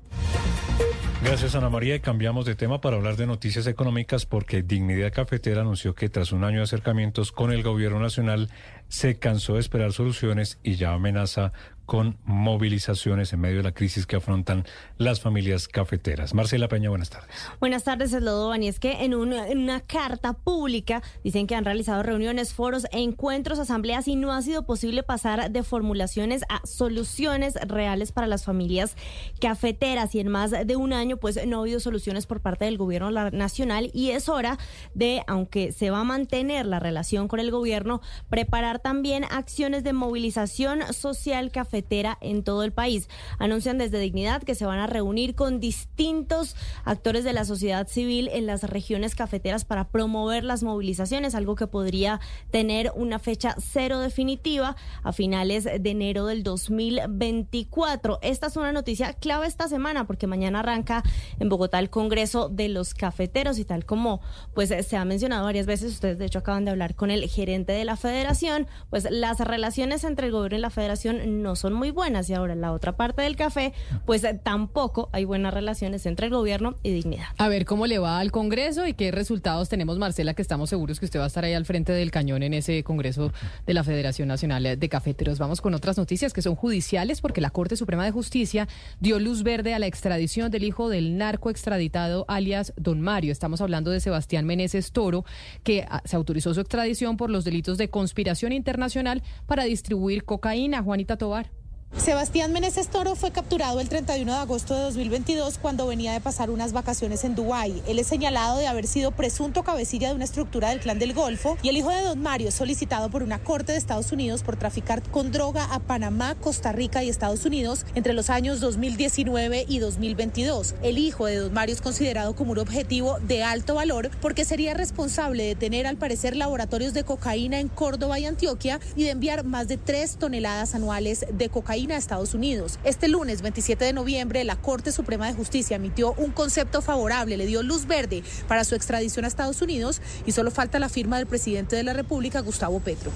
[1.23, 5.63] Gracias Ana María y cambiamos de tema para hablar de noticias económicas porque Dignidad Cafetera
[5.63, 8.51] anunció que tras un año de acercamientos con el gobierno nacional
[8.87, 11.53] se cansó de esperar soluciones y ya amenaza
[11.89, 14.67] con movilizaciones en medio de la crisis que afrontan
[14.99, 16.35] las familias cafeteras.
[16.35, 17.31] Marcela Peña, buenas tardes.
[17.61, 18.63] Buenas tardes, Eslodovan.
[18.63, 22.87] Y es que en una, en una, carta pública dicen que han realizado reuniones, foros,
[22.93, 28.45] encuentros, asambleas y no ha sido posible pasar de formulaciones a soluciones reales para las
[28.45, 28.95] familias
[29.41, 30.15] cafeteras.
[30.15, 33.11] Y en más de un año, pues no ha habido soluciones por parte del gobierno
[33.31, 34.59] nacional y es hora
[34.93, 39.95] de, aunque se va a mantener la relación con el gobierno, preparar también acciones de
[39.95, 41.78] movilización social cafetera
[42.21, 43.09] en todo el país.
[43.39, 48.29] Anuncian desde Dignidad que se van a reunir con distintos actores de la sociedad civil
[48.33, 54.01] en las regiones cafeteras para promover las movilizaciones, algo que podría tener una fecha cero
[54.01, 58.19] definitiva a finales de enero del 2024.
[58.23, 61.03] Esta es una noticia clave esta semana porque mañana arranca
[61.39, 64.21] en Bogotá el Congreso de los Cafeteros y tal como
[64.55, 67.73] pues se ha mencionado varias veces, ustedes de hecho acaban de hablar con el gerente
[67.73, 71.91] de la federación, pues las relaciones entre el gobierno y la federación no son muy
[71.91, 73.73] buenas y ahora en la otra parte del café,
[74.07, 77.27] pues eh, tampoco hay buenas relaciones entre el gobierno y dignidad.
[77.39, 80.99] A ver cómo le va al Congreso y qué resultados tenemos, Marcela, que estamos seguros
[80.99, 83.33] que usted va a estar ahí al frente del cañón en ese Congreso
[83.67, 85.39] de la Federación Nacional de Cafeteros.
[85.39, 88.69] Vamos con otras noticias que son judiciales porque la Corte Suprema de Justicia
[89.01, 93.33] dio luz verde a la extradición del hijo del narco extraditado alias Don Mario.
[93.33, 95.25] Estamos hablando de Sebastián Meneses Toro,
[95.63, 100.83] que ah, se autorizó su extradición por los delitos de conspiración internacional para distribuir cocaína.
[100.83, 101.58] Juanita Tobar.
[101.97, 106.51] Sebastián Meneses Toro fue capturado el 31 de agosto de 2022 cuando venía de pasar
[106.51, 107.83] unas vacaciones en Dubái.
[107.87, 111.57] Él es señalado de haber sido presunto cabecilla de una estructura del Clan del Golfo
[111.63, 115.03] y el hijo de Don Mario solicitado por una corte de Estados Unidos por traficar
[115.11, 120.75] con droga a Panamá, Costa Rica y Estados Unidos entre los años 2019 y 2022.
[120.83, 124.75] El hijo de Don Mario es considerado como un objetivo de alto valor porque sería
[124.75, 129.45] responsable de tener al parecer laboratorios de cocaína en Córdoba y Antioquia y de enviar
[129.45, 132.81] más de tres toneladas anuales de cocaína a Estados Unidos.
[132.83, 137.47] Este lunes 27 de noviembre la Corte Suprema de Justicia emitió un concepto favorable, le
[137.47, 141.29] dio luz verde para su extradición a Estados Unidos y solo falta la firma del
[141.29, 143.13] presidente de la República, Gustavo Petro.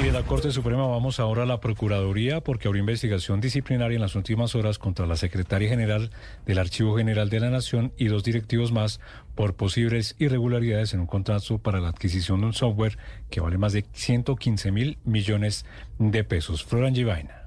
[0.00, 4.00] Y de la Corte Suprema vamos ahora a la Procuraduría porque abrió investigación disciplinaria en
[4.00, 6.10] las últimas horas contra la secretaria general
[6.46, 8.98] del Archivo General de la Nación y dos directivos más
[9.34, 12.96] por posibles irregularidades en un contrato para la adquisición de un software
[13.28, 15.66] que vale más de 115 mil millones
[15.98, 16.64] de pesos.
[16.64, 17.39] Florian Givaina.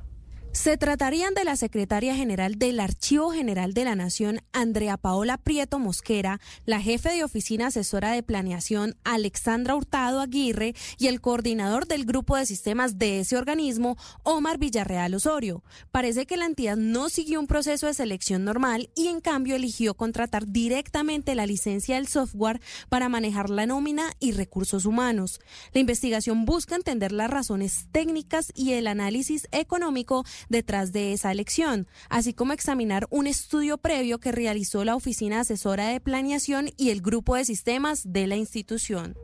[0.53, 5.79] Se tratarían de la secretaria general del Archivo General de la Nación, Andrea Paola Prieto
[5.79, 12.05] Mosquera, la jefe de oficina asesora de planeación, Alexandra Hurtado Aguirre, y el coordinador del
[12.05, 15.63] grupo de sistemas de ese organismo, Omar Villarreal Osorio.
[15.91, 19.95] Parece que la entidad no siguió un proceso de selección normal y en cambio eligió
[19.95, 25.41] contratar directamente la licencia del software para manejar la nómina y recursos humanos.
[25.73, 31.87] La investigación busca entender las razones técnicas y el análisis económico detrás de esa elección,
[32.09, 37.01] así como examinar un estudio previo que realizó la Oficina Asesora de Planeación y el
[37.01, 39.15] Grupo de Sistemas de la institución.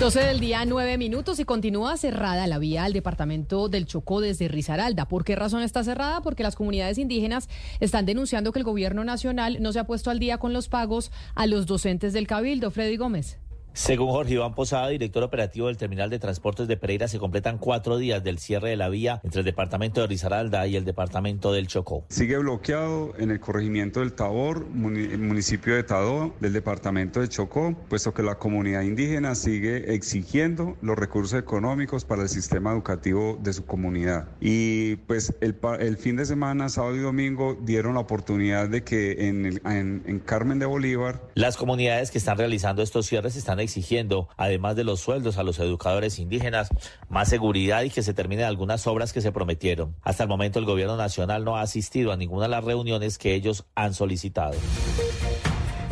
[0.00, 4.48] 12 del día, 9 minutos y continúa cerrada la vía al departamento del Chocó desde
[4.48, 5.06] Risaralda.
[5.06, 6.22] ¿Por qué razón está cerrada?
[6.22, 7.50] Porque las comunidades indígenas
[7.80, 11.12] están denunciando que el gobierno nacional no se ha puesto al día con los pagos
[11.34, 12.70] a los docentes del Cabildo.
[12.70, 13.38] Freddy Gómez.
[13.72, 17.98] Según Jorge Iván Posada, director operativo del Terminal de Transportes de Pereira, se completan cuatro
[17.98, 21.68] días del cierre de la vía entre el departamento de Risaralda y el departamento del
[21.68, 22.04] Chocó.
[22.08, 28.12] Sigue bloqueado en el corregimiento del Tabor, municipio de Tadó, del departamento de Chocó, puesto
[28.12, 33.64] que la comunidad indígena sigue exigiendo los recursos económicos para el sistema educativo de su
[33.64, 34.28] comunidad.
[34.40, 39.28] Y pues el, el fin de semana, sábado y domingo, dieron la oportunidad de que
[39.28, 41.22] en, en, en Carmen de Bolívar...
[41.34, 45.58] Las comunidades que están realizando estos cierres están exigiendo, además de los sueldos a los
[45.58, 46.68] educadores indígenas,
[47.08, 49.94] más seguridad y que se terminen algunas obras que se prometieron.
[50.02, 53.34] Hasta el momento el gobierno nacional no ha asistido a ninguna de las reuniones que
[53.34, 54.54] ellos han solicitado.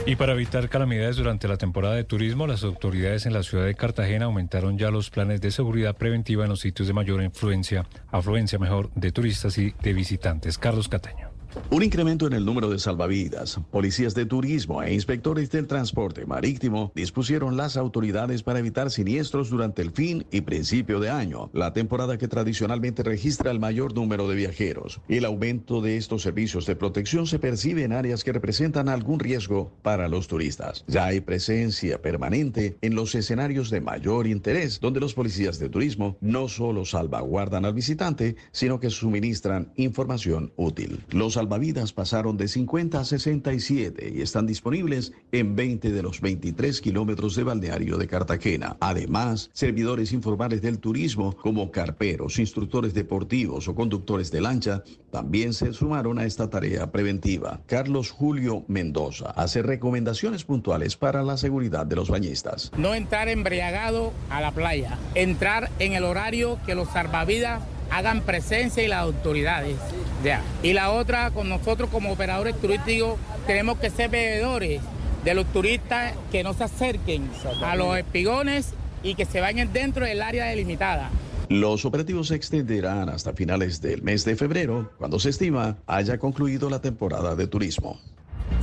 [0.06, 3.74] Y para evitar calamidades durante la temporada de turismo, las autoridades en la ciudad de
[3.74, 8.58] Cartagena aumentaron ya los planes de seguridad preventiva en los sitios de mayor influencia, afluencia
[8.58, 10.56] mejor, de turistas y de visitantes.
[10.56, 11.27] Carlos Cataño.
[11.70, 16.92] Un incremento en el número de salvavidas, policías de turismo e inspectores del transporte marítimo
[16.94, 22.18] dispusieron las autoridades para evitar siniestros durante el fin y principio de año, la temporada
[22.18, 25.00] que tradicionalmente registra el mayor número de viajeros.
[25.08, 29.72] El aumento de estos servicios de protección se percibe en áreas que representan algún riesgo
[29.82, 30.84] para los turistas.
[30.86, 36.16] Ya hay presencia permanente en los escenarios de mayor interés, donde los policías de turismo
[36.20, 41.04] no solo salvaguardan al visitante, sino que suministran información útil.
[41.10, 46.80] Los salvavidas pasaron de 50 a 67 y están disponibles en 20 de los 23
[46.80, 48.76] kilómetros de balneario de Cartagena.
[48.80, 54.82] Además, servidores informales del turismo como carperos, instructores deportivos o conductores de lancha
[55.12, 57.60] también se sumaron a esta tarea preventiva.
[57.66, 62.72] Carlos Julio Mendoza hace recomendaciones puntuales para la seguridad de los bañistas.
[62.76, 68.82] No entrar embriagado a la playa, entrar en el horario que los salvavidas hagan presencia
[68.82, 69.76] y las autoridades.
[70.24, 70.42] Ya.
[70.62, 74.80] Y la otra, con nosotros como operadores turísticos, tenemos que ser bebedores
[75.24, 77.28] de los turistas que no se acerquen
[77.62, 81.10] a los espigones y que se vayan dentro del área delimitada.
[81.48, 86.68] Los operativos se extenderán hasta finales del mes de febrero, cuando se estima haya concluido
[86.68, 87.98] la temporada de turismo.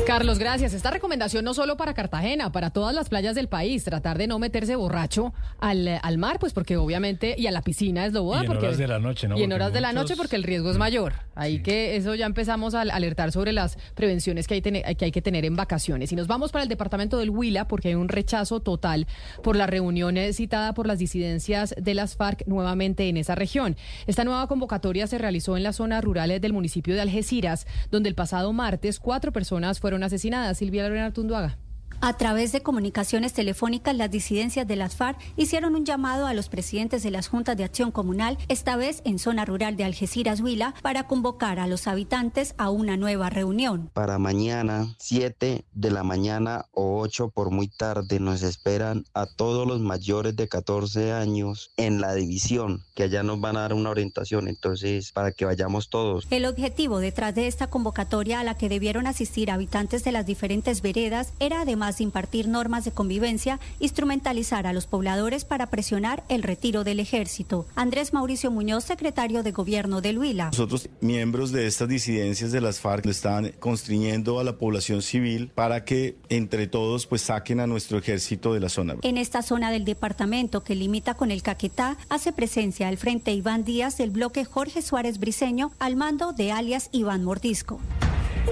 [0.05, 0.73] Carlos, gracias.
[0.73, 4.37] Esta recomendación no solo para Cartagena, para todas las playas del país, tratar de no
[4.37, 8.41] meterse borracho al, al mar, pues porque obviamente, y a la piscina es lo boda.
[8.41, 9.35] Y en porque, horas de la noche, ¿no?
[9.35, 11.13] Y en Porque horas de la noche porque el riesgo es mayor.
[11.33, 15.21] Ahí que eso ya empezamos a alertar sobre las prevenciones que hay, que hay que
[15.21, 16.11] tener en vacaciones.
[16.11, 19.07] Y nos vamos para el departamento del Huila porque hay un rechazo total
[19.43, 23.75] por la reunión eh, citada por las disidencias de las FARC nuevamente en esa región.
[24.07, 28.15] Esta nueva convocatoria se realizó en las zonas rurales del municipio de Algeciras, donde el
[28.15, 30.57] pasado martes cuatro personas fueron asesinadas.
[30.57, 31.57] Silvia Lorena Tunduaga.
[32.01, 36.49] A través de comunicaciones telefónicas, las disidencias de las FARC hicieron un llamado a los
[36.49, 40.75] presidentes de las juntas de acción comunal, esta vez en zona rural de Algeciras, Huila,
[40.81, 43.89] para convocar a los habitantes a una nueva reunión.
[43.93, 49.65] Para mañana, 7 de la mañana o 8 por muy tarde, nos esperan a todos
[49.65, 53.89] los mayores de 14 años en la división, que allá nos van a dar una
[53.89, 56.25] orientación, entonces, para que vayamos todos.
[56.31, 60.81] El objetivo detrás de esta convocatoria a la que debieron asistir habitantes de las diferentes
[60.81, 66.41] veredas era además de impartir normas de convivencia, instrumentalizar a los pobladores para presionar el
[66.41, 67.67] retiro del ejército.
[67.75, 70.45] Andrés Mauricio Muñoz, secretario de Gobierno de Huila.
[70.45, 75.83] Nosotros, miembros de estas disidencias de las FARC, están constriñendo a la población civil para
[75.83, 78.95] que entre todos pues saquen a nuestro ejército de la zona.
[79.01, 83.63] En esta zona del departamento que limita con el Caquetá, hace presencia el Frente Iván
[83.63, 87.79] Díaz del bloque Jorge Suárez Briceño al mando de alias Iván Mordisco.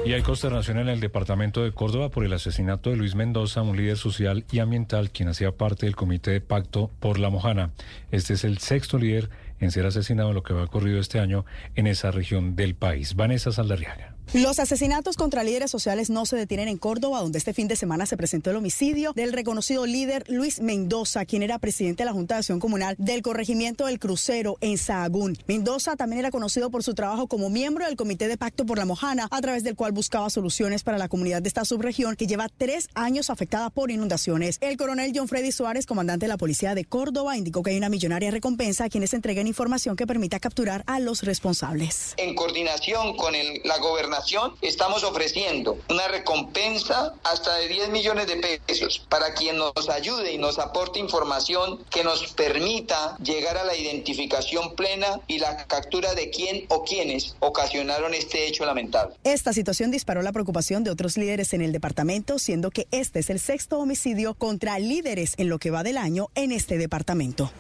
[0.06, 3.78] Y hay consternación en el departamento de Córdoba por el asesinato de Luis Mendoza, un
[3.78, 7.72] líder social y ambiental quien hacía parte del comité de pacto por la Mojana.
[8.12, 9.30] Este es el sexto líder
[9.60, 11.46] en ser asesinado en lo que va ocurrido este año
[11.76, 13.16] en esa región del país.
[13.16, 14.13] Vanessa Saldarriaga.
[14.32, 18.08] Los asesinatos contra líderes sociales no se detienen en Córdoba, donde este fin de semana
[18.08, 22.36] se presentó el homicidio del reconocido líder Luis Mendoza, quien era presidente de la Junta
[22.36, 25.38] de Acción Comunal del corregimiento del Crucero en Sahagún.
[25.46, 28.86] Mendoza también era conocido por su trabajo como miembro del Comité de Pacto por la
[28.86, 32.50] Mojana, a través del cual buscaba soluciones para la comunidad de esta subregión que lleva
[32.50, 34.58] tres años afectada por inundaciones.
[34.62, 37.90] El coronel John Freddy Suárez, comandante de la Policía de Córdoba, indicó que hay una
[37.90, 42.16] millonaria recompensa a quienes entreguen información que permita capturar a los responsables.
[42.18, 43.34] En coordinación con
[43.64, 44.13] la gobernación
[44.62, 50.38] estamos ofreciendo una recompensa hasta de 10 millones de pesos para quien nos ayude y
[50.38, 56.30] nos aporte información que nos permita llegar a la identificación plena y la captura de
[56.30, 59.16] quién o quienes ocasionaron este hecho lamentable.
[59.24, 63.30] Esta situación disparó la preocupación de otros líderes en el departamento, siendo que este es
[63.30, 67.52] el sexto homicidio contra líderes en lo que va del año en este departamento.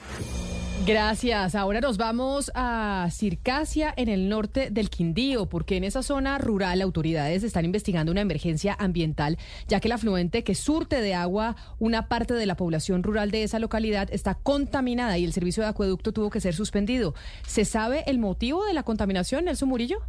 [0.86, 1.56] Gracias.
[1.56, 6.82] Ahora nos vamos a Circasia, en el norte del Quindío, porque en esa zona rural
[6.82, 9.38] autoridades están investigando una emergencia ambiental,
[9.70, 13.44] ya que el afluente que surte de agua una parte de la población rural de
[13.44, 17.16] esa localidad está contaminada y el servicio de acueducto tuvo que ser suspendido.
[17.48, 20.00] ¿Se sabe el motivo de la contaminación, Nelson Murillo?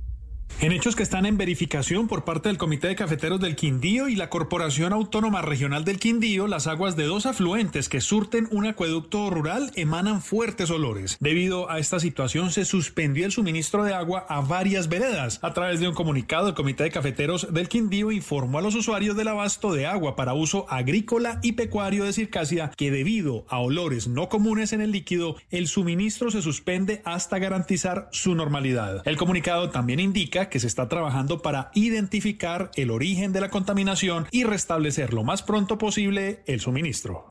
[0.61, 4.15] En hechos que están en verificación por parte del Comité de Cafeteros del Quindío y
[4.15, 9.29] la Corporación Autónoma Regional del Quindío, las aguas de dos afluentes que surten un acueducto
[9.31, 11.19] rural emanan fuertes olores.
[11.21, 15.39] Debido a esta situación se suspendió el suministro de agua a varias veredas.
[15.43, 19.17] A través de un comunicado, el Comité de Cafeteros del Quindío informó a los usuarios
[19.17, 24.09] del abasto de agua para uso agrícola y pecuario de Circasia que debido a olores
[24.09, 29.03] no comunes en el líquido, el suministro se suspende hasta garantizar su normalidad.
[29.05, 34.27] El comunicado también indica que se está trabajando para identificar el origen de la contaminación
[34.31, 37.27] y restablecer lo más pronto posible el suministro.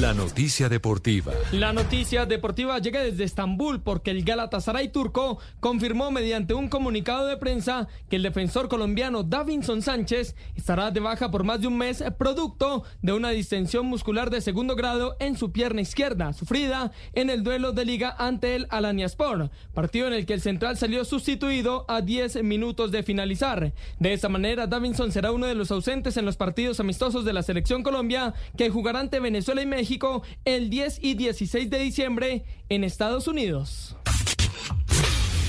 [0.00, 1.32] La noticia deportiva.
[1.52, 7.38] La noticia deportiva llega desde Estambul porque el Galatasaray turco confirmó mediante un comunicado de
[7.38, 12.04] prensa que el defensor colombiano Davinson Sánchez estará de baja por más de un mes
[12.18, 17.42] producto de una distensión muscular de segundo grado en su pierna izquierda, sufrida en el
[17.42, 22.02] duelo de liga ante el Alaniaspor, partido en el que el central salió sustituido a
[22.02, 23.72] 10 minutos de finalizar.
[23.98, 27.42] De esa manera, Davinson será uno de los ausentes en los partidos amistosos de la
[27.42, 29.85] selección Colombia que jugará ante Venezuela y México
[30.44, 33.96] El 10 y 16 de diciembre en Estados Unidos.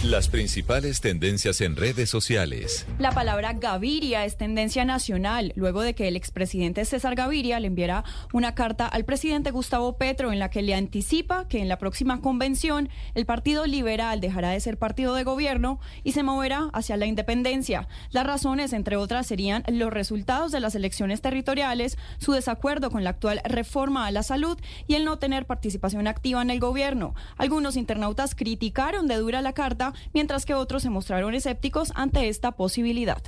[0.10, 2.86] Las principales tendencias en redes sociales.
[2.98, 8.06] La palabra Gaviria es tendencia nacional, luego de que el expresidente César Gaviria le enviara
[8.32, 12.22] una carta al presidente Gustavo Petro en la que le anticipa que en la próxima
[12.22, 17.06] convención el Partido Liberal dejará de ser partido de gobierno y se moverá hacia la
[17.06, 17.90] independencia.
[18.12, 23.10] Las razones, entre otras, serían los resultados de las elecciones territoriales, su desacuerdo con la
[23.10, 24.58] actual reforma a la salud
[24.88, 27.14] y el no tener participación activa en el gobierno.
[27.36, 32.52] Algunos internautas criticaron de dura la carta mientras que otros se mostraron escépticos ante esta
[32.54, 33.22] posibilidad.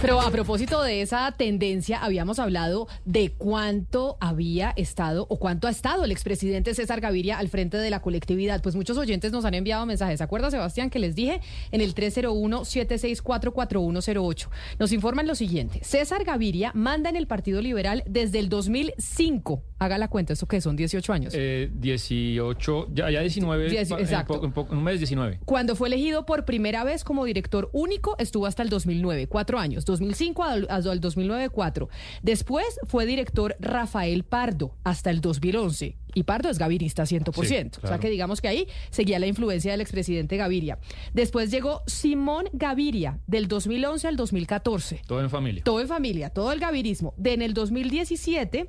[0.00, 5.70] Pero a propósito de esa tendencia, habíamos hablado de cuánto había estado o cuánto ha
[5.70, 8.62] estado el expresidente César Gaviria al frente de la colectividad.
[8.62, 10.18] Pues muchos oyentes nos han enviado mensajes.
[10.18, 11.40] ¿Se acuerda, Sebastián, que les dije
[11.70, 14.48] en el 301-764-4108?
[14.78, 15.80] Nos informan lo siguiente.
[15.82, 19.62] César Gaviria manda en el Partido Liberal desde el 2005.
[19.78, 20.76] Haga la cuenta, ¿eso qué son?
[20.78, 21.34] ¿18 años?
[21.36, 23.68] Eh, 18, ya, ya 19.
[23.70, 24.40] Diez- en exacto.
[24.40, 25.40] po- En, po- un mes 19.
[25.44, 29.84] Cuando fue elegido por primera vez como director único, estuvo hasta el 2009, cuatro años.
[29.84, 31.88] 2005 al, al 2009, 4.
[32.22, 35.96] Después fue director Rafael Pardo hasta el 2011.
[36.14, 37.44] Y Pardo es gavirista 100%.
[37.46, 40.78] Sí, O sea que digamos que ahí seguía la influencia del expresidente Gaviria.
[41.14, 45.02] Después llegó Simón Gaviria del 2011 al 2014.
[45.06, 45.62] Todo en familia.
[45.64, 47.14] Todo en familia, todo el gavirismo.
[47.16, 48.68] De en el 2017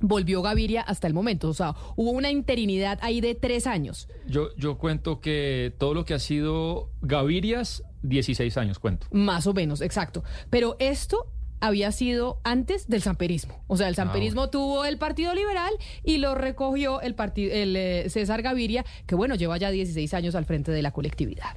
[0.00, 1.48] volvió Gaviria hasta el momento.
[1.48, 4.08] O sea, hubo una interinidad ahí de tres años.
[4.26, 9.06] Yo, yo cuento que todo lo que ha sido Gavirias, 16 años cuento.
[9.10, 10.22] Más o menos, exacto.
[10.50, 11.26] Pero esto
[11.60, 13.62] había sido antes del samperismo.
[13.66, 15.72] O sea, el samperismo tuvo el Partido Liberal
[16.04, 20.34] y lo recogió el, partido, el eh, César Gaviria, que bueno, lleva ya 16 años
[20.34, 21.56] al frente de la colectividad.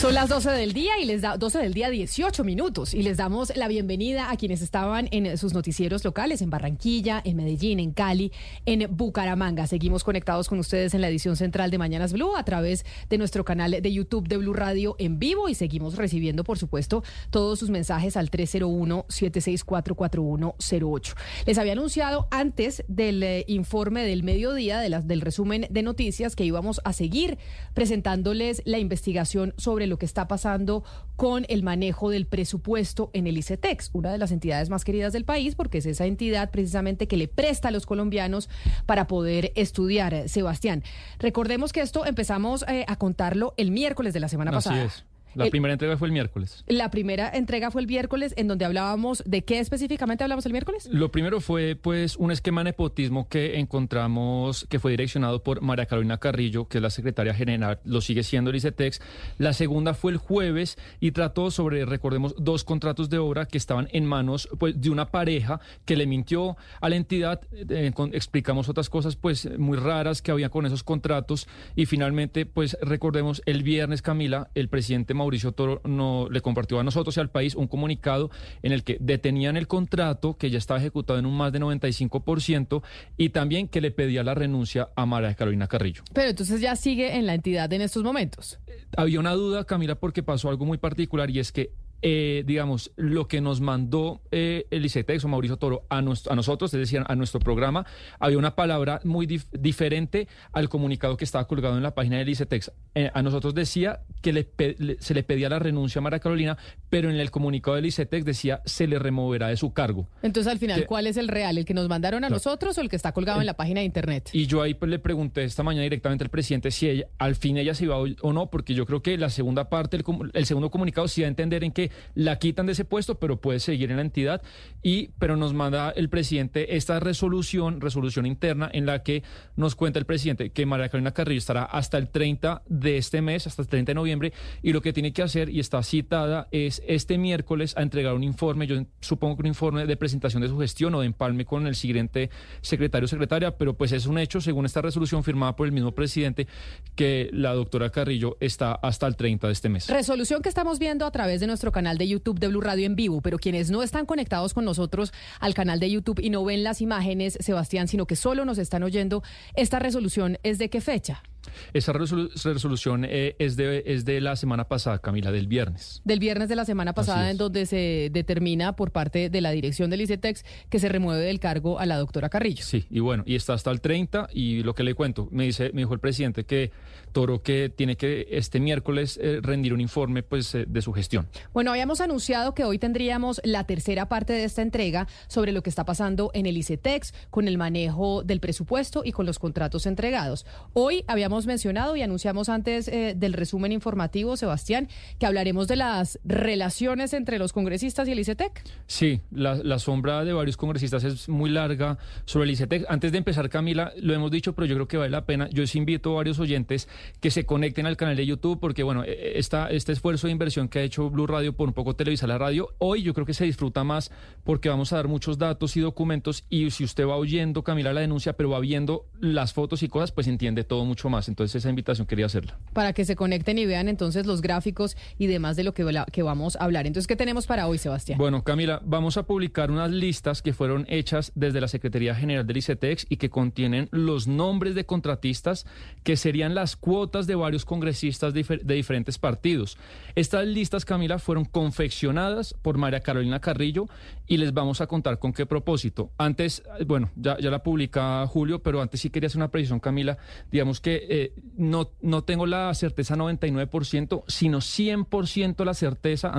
[0.00, 3.18] Son las 12 del día y les da 12 del día 18 minutos y les
[3.18, 7.92] damos la bienvenida a quienes estaban en sus noticieros locales en Barranquilla, en Medellín, en
[7.92, 8.32] Cali,
[8.64, 9.66] en Bucaramanga.
[9.66, 13.44] Seguimos conectados con ustedes en la edición central de Mañanas Blue a través de nuestro
[13.44, 17.68] canal de YouTube de Blue Radio en vivo y seguimos recibiendo, por supuesto, todos sus
[17.68, 21.14] mensajes al 301-764-4108.
[21.44, 26.36] Les había anunciado antes del eh, informe del mediodía, de las, del resumen de noticias,
[26.36, 27.36] que íbamos a seguir
[27.74, 30.82] presentándoles la investigación sobre lo que está pasando
[31.16, 35.26] con el manejo del presupuesto en el ICETEX, una de las entidades más queridas del
[35.26, 38.48] país, porque es esa entidad precisamente que le presta a los colombianos
[38.86, 40.28] para poder estudiar.
[40.28, 40.82] Sebastián,
[41.18, 44.84] recordemos que esto empezamos eh, a contarlo el miércoles de la semana Así pasada.
[44.84, 45.04] es.
[45.34, 46.64] La El- primera entrega fue el miércoles.
[46.66, 50.88] La primera entrega fue el miércoles, en donde hablábamos de qué específicamente hablamos el miércoles.
[50.90, 55.86] Lo primero fue pues un esquema de nepotismo que encontramos que fue direccionado por María
[55.86, 59.00] Carolina Carrillo, que es la secretaria general, lo sigue siendo el ICETEX.
[59.38, 63.88] La segunda fue el jueves y trató sobre, recordemos, dos contratos de obra que estaban
[63.92, 67.40] en manos pues de una pareja que le mintió a la entidad.
[67.52, 72.46] Eh, con- explicamos otras cosas pues muy raras que había con esos contratos y finalmente
[72.46, 77.20] pues recordemos el viernes Camila, el presidente Mauricio Toro no, le compartió a nosotros y
[77.20, 78.30] al país un comunicado
[78.62, 82.82] en el que detenían el contrato que ya estaba ejecutado en un más de 95%
[83.16, 86.02] y también que le pedía la renuncia a María Carolina Carrillo.
[86.12, 88.58] Pero entonces ya sigue en la entidad en estos momentos.
[88.96, 91.72] Había una duda, Camila, porque pasó algo muy particular y es que,
[92.02, 96.34] eh, digamos, lo que nos mandó eh, el ICETEX o Mauricio Toro a, nos- a
[96.34, 97.84] nosotros, es decir, a nuestro programa,
[98.18, 102.28] había una palabra muy dif- diferente al comunicado que estaba colgado en la página del
[102.28, 102.72] ICETEX.
[102.94, 104.48] Eh, a nosotros decía que le
[104.78, 106.56] le- se le pedía la renuncia a María Carolina,
[106.88, 110.08] pero en el comunicado del ICETEX decía se le removerá de su cargo.
[110.22, 111.58] Entonces, al final, Que- ¿cuál es el real?
[111.58, 112.36] ¿El que nos mandaron a Claro.
[112.36, 114.30] nosotros o el que está colgado en la página de internet?
[114.32, 117.56] Y yo ahí pues le pregunté esta mañana directamente al presidente si ella, al fin
[117.58, 120.04] ella se iba o o no, porque yo creo que la segunda parte, el,
[120.34, 123.40] el segundo comunicado sí da a entender en que la quitan de ese puesto, pero
[123.40, 124.42] puede seguir en la entidad.
[124.82, 129.22] Y, pero nos manda el presidente esta resolución, resolución interna, en la que
[129.56, 133.46] nos cuenta el presidente que María Carolina Carrillo estará hasta el 30 de este mes,
[133.46, 136.82] hasta el 30 de noviembre, y lo que tiene que hacer, y está citada, es
[136.86, 140.58] este miércoles a entregar un informe, yo supongo que un informe de presentación de su
[140.58, 142.30] gestión o de empalme con el siguiente
[142.60, 145.92] secretario o secretaria, pero pues es un hecho, según esta resolución firmada por el mismo
[145.92, 146.46] presidente,
[146.94, 149.88] que la doctora Carrillo está hasta el 30 de este mes.
[149.88, 152.94] Resolución que estamos viendo a través de nuestro canal de YouTube de Blue Radio en
[152.94, 156.62] vivo, pero quienes no están conectados con nosotros al canal de YouTube y no ven
[156.62, 159.22] las imágenes, Sebastián, sino que solo nos están oyendo,
[159.54, 161.22] ¿esta resolución es de qué fecha?
[161.72, 166.00] Esa resolu- resolución eh, es, de, es de la semana pasada, Camila, del viernes.
[166.04, 169.90] Del viernes de la semana pasada, en donde se determina por parte de la dirección
[169.90, 172.62] del ICETEX que se remueve del cargo a la doctora Carrillo.
[172.64, 175.70] Sí, y bueno, y está hasta el 30 y lo que le cuento, me dice,
[175.72, 176.70] me dijo el presidente que
[177.12, 181.26] Toro que tiene que este miércoles eh, rendir un informe pues eh, de su gestión.
[181.52, 185.70] Bueno, habíamos anunciado que hoy tendríamos la tercera parte de esta entrega sobre lo que
[185.70, 190.46] está pasando en el ICETEX con el manejo del presupuesto y con los contratos entregados.
[190.72, 194.88] Hoy habíamos mencionado y anunciamos antes eh, del resumen informativo, Sebastián,
[195.18, 198.62] que hablaremos de las relaciones entre los congresistas y el ICETEC.
[198.86, 202.86] Sí, la, sombra de varios congresistas es muy larga sobre el ICETEX.
[202.88, 205.48] Antes de empezar, Camila, lo hemos dicho, pero yo creo que vale la pena.
[205.50, 206.88] Yo sí invito a varios oyentes
[207.20, 210.68] que se conecten al canal de YouTube, porque bueno, eh, esta, este esfuerzo de inversión
[210.68, 213.34] que ha hecho Blue Radio por un poco televisar la radio, hoy yo creo que
[213.34, 214.10] se disfruta más
[214.44, 218.00] porque vamos a dar muchos datos y documentos y si usted va oyendo, Camila, la
[218.00, 221.19] denuncia, pero va viendo las fotos y cosas, pues entiende todo mucho más.
[221.20, 221.28] Más.
[221.28, 222.58] Entonces esa invitación quería hacerla.
[222.72, 226.22] Para que se conecten y vean entonces los gráficos y demás de lo que, que
[226.22, 226.86] vamos a hablar.
[226.86, 228.18] Entonces, ¿qué tenemos para hoy, Sebastián?
[228.18, 232.56] Bueno, Camila, vamos a publicar unas listas que fueron hechas desde la Secretaría General del
[232.56, 235.66] ICETEX y que contienen los nombres de contratistas
[236.02, 239.76] que serían las cuotas de varios congresistas de, de diferentes partidos.
[240.14, 243.86] Estas listas, Camila, fueron confeccionadas por María Carolina Carrillo
[244.26, 246.10] y les vamos a contar con qué propósito.
[246.16, 250.18] Antes, bueno, ya, ya la publica Julio, pero antes sí quería hacer una precisión, Camila.
[250.50, 256.32] Digamos que eh, no, no tengo la certeza 99%, sino 100% la certeza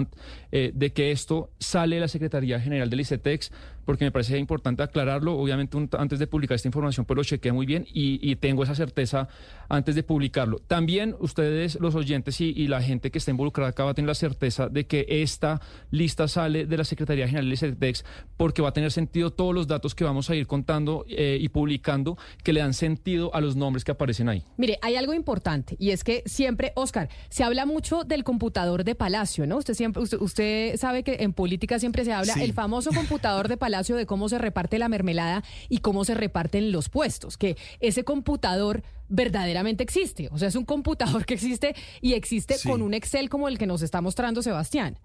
[0.54, 3.52] eh, de que esto sale de la Secretaría General del ICETEX
[3.92, 5.38] porque me parece importante aclararlo.
[5.38, 9.28] Obviamente, antes de publicar esta información, pues lo chequeé muy bien y, tengo esa certeza
[9.68, 10.60] antes de publicarlo.
[10.60, 14.16] También ustedes, los oyentes y, la gente que está involucrada acá va a tener la
[14.16, 15.60] certeza de que esta
[15.90, 18.06] lista sale de la Secretaría General del ICETEX
[18.38, 21.50] porque va a tener sentido todos los datos que vamos a ir contando eh, y
[21.50, 24.46] publicando que le dan sentido a los nombres que aparecen ahí.
[24.56, 28.96] Mire, hay algo importante y es que siempre, Oscar, se habla mucho del computador de
[28.96, 29.58] Palacio, ¿no?
[29.58, 33.81] Usted siempre, usted, sabe que en política siempre se habla el famoso computador de Palacio
[33.90, 38.84] de cómo se reparte la mermelada y cómo se reparten los puestos, que ese computador
[39.10, 43.48] verdaderamente existe, o sea, es un computador que existe y existe con un Excel como
[43.48, 44.98] el que nos está mostrando Sebastián.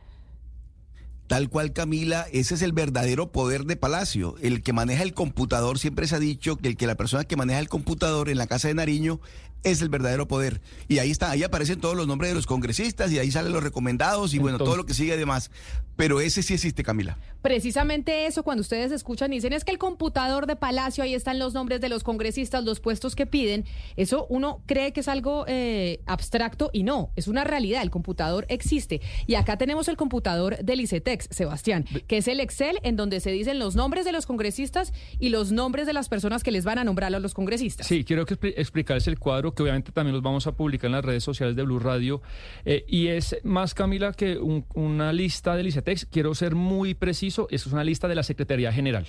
[1.26, 4.36] Tal cual, Camila, ese es el verdadero poder de Palacio.
[4.42, 7.34] El que maneja el computador, siempre se ha dicho que el que la persona que
[7.34, 9.20] maneja el computador en la Casa de Nariño
[9.62, 10.60] es el verdadero poder.
[10.88, 13.62] Y ahí está, ahí aparecen todos los nombres de los congresistas y ahí salen los
[13.62, 15.50] recomendados y bueno, todo lo que sigue además.
[15.96, 17.18] Pero ese sí existe, Camila.
[17.40, 21.38] Precisamente eso, cuando ustedes escuchan y dicen es que el computador de Palacio, ahí están
[21.38, 23.64] los nombres de los congresistas, los puestos que piden,
[23.96, 28.46] eso uno cree que es algo eh, abstracto y no, es una realidad, el computador
[28.48, 29.00] existe.
[29.26, 33.30] Y acá tenemos el computador del ICETEX, Sebastián, que es el Excel en donde se
[33.30, 36.78] dicen los nombres de los congresistas y los nombres de las personas que les van
[36.78, 37.86] a nombrar a los congresistas.
[37.86, 41.04] Sí, quiero que explicarles el cuadro que obviamente también los vamos a publicar en las
[41.04, 42.22] redes sociales de Blue Radio.
[42.64, 46.06] Eh, y es más, Camila, que una lista del ICETEX.
[46.06, 49.06] Quiero ser muy preciso, es una lista de la Secretaría General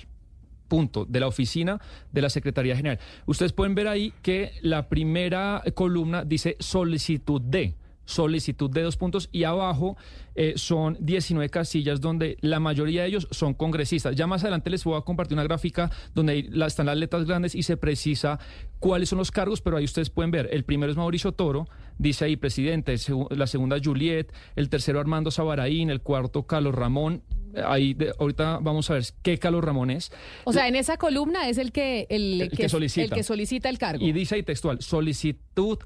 [0.68, 1.80] punto, de la oficina
[2.12, 3.00] de la Secretaría General.
[3.24, 7.74] Ustedes pueden ver ahí que la primera columna dice solicitud de
[8.08, 9.98] solicitud de dos puntos y abajo
[10.34, 14.16] eh, son 19 casillas donde la mayoría de ellos son congresistas.
[14.16, 17.62] Ya más adelante les voy a compartir una gráfica donde están las letras grandes y
[17.62, 18.38] se precisa
[18.78, 20.48] cuáles son los cargos, pero ahí ustedes pueden ver.
[20.52, 21.68] El primero es Mauricio Toro,
[21.98, 22.96] dice ahí presidente,
[23.30, 27.22] la segunda Juliet, el tercero Armando Sabaraín, el cuarto Carlos Ramón.
[27.66, 30.12] Ahí ahorita vamos a ver qué Carlos Ramón es.
[30.44, 33.04] O sea, en esa columna es el que el, que, solicita.
[33.04, 34.04] el que solicita el cargo.
[34.04, 34.80] Y dice ahí textual,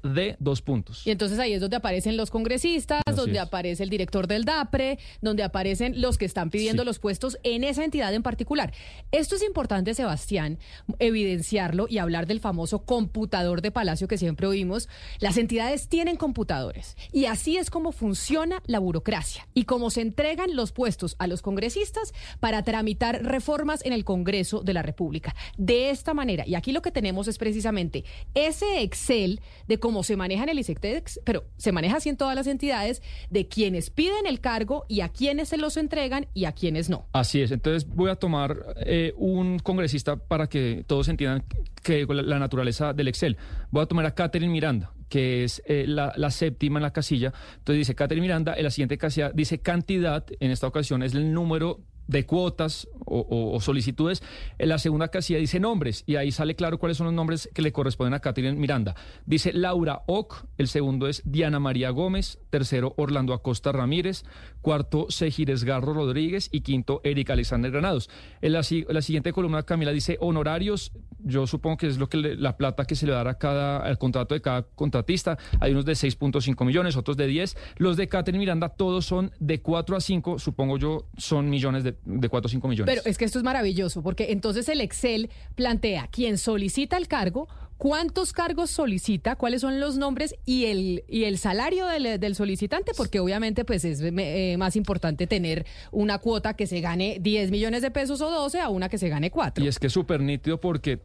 [0.03, 1.05] de dos puntos.
[1.05, 5.41] Y entonces ahí es donde aparecen los congresistas, donde aparece el director del DAPRE, donde
[5.41, 8.71] aparecen los que están pidiendo los puestos en esa entidad en particular.
[9.11, 10.59] Esto es importante, Sebastián,
[10.99, 14.89] evidenciarlo y hablar del famoso computador de Palacio que siempre oímos.
[15.19, 20.55] Las entidades tienen computadores y así es como funciona la burocracia y cómo se entregan
[20.55, 25.35] los puestos a los congresistas para tramitar reformas en el Congreso de la República.
[25.57, 28.03] De esta manera, y aquí lo que tenemos es precisamente
[28.35, 32.35] ese Excel de cómo se maneja en el ICETEX, pero se maneja así en todas
[32.35, 36.51] las entidades, de quienes piden el cargo y a quienes se los entregan y a
[36.51, 37.07] quienes no.
[37.13, 41.43] Así es, entonces voy a tomar eh, un congresista para que todos entiendan
[41.81, 43.37] que la, naturaleza del Excel.
[43.71, 47.33] Voy a tomar a Catherine Miranda, que es eh, la, la, séptima en la casilla.
[47.57, 51.33] Entonces dice Catherine Miranda, en la siguiente casilla dice cantidad, en esta ocasión es el
[51.33, 54.23] número de cuotas o, solicitudes.
[54.57, 57.61] En la segunda casilla dice nombres y ahí sale claro cuáles son los nombres que
[57.61, 58.95] le corresponden a Catherine Miranda.
[59.25, 64.23] Dice Laura Ock, el segundo es Diana María Gómez, tercero Orlando Acosta Ramírez,
[64.61, 68.09] cuarto Sejires Garro Rodríguez y quinto Erika Alexander Granados.
[68.41, 72.85] En la, siguiente columna Camila dice honorarios, yo supongo que es lo que la plata
[72.85, 75.37] que se le dará a cada al contrato de cada contratista.
[75.59, 77.55] Hay unos de 6.5 millones, otros de 10.
[77.77, 81.92] Los de Catherine Miranda todos son de 4 a 5, supongo yo, son millones de
[82.05, 82.95] de, 4 o 5 millones.
[82.95, 87.47] Pero es que esto es maravilloso, porque entonces el Excel plantea quién solicita el cargo,
[87.77, 93.19] cuántos cargos solicita, cuáles son los nombres y el, y el salario del, solicitante, porque
[93.19, 97.91] obviamente pues es eh, más importante tener una cuota que se gane 10 millones de
[97.91, 99.63] pesos o 12 a una que se gane 4.
[99.63, 101.01] Y es que es súper nítido porque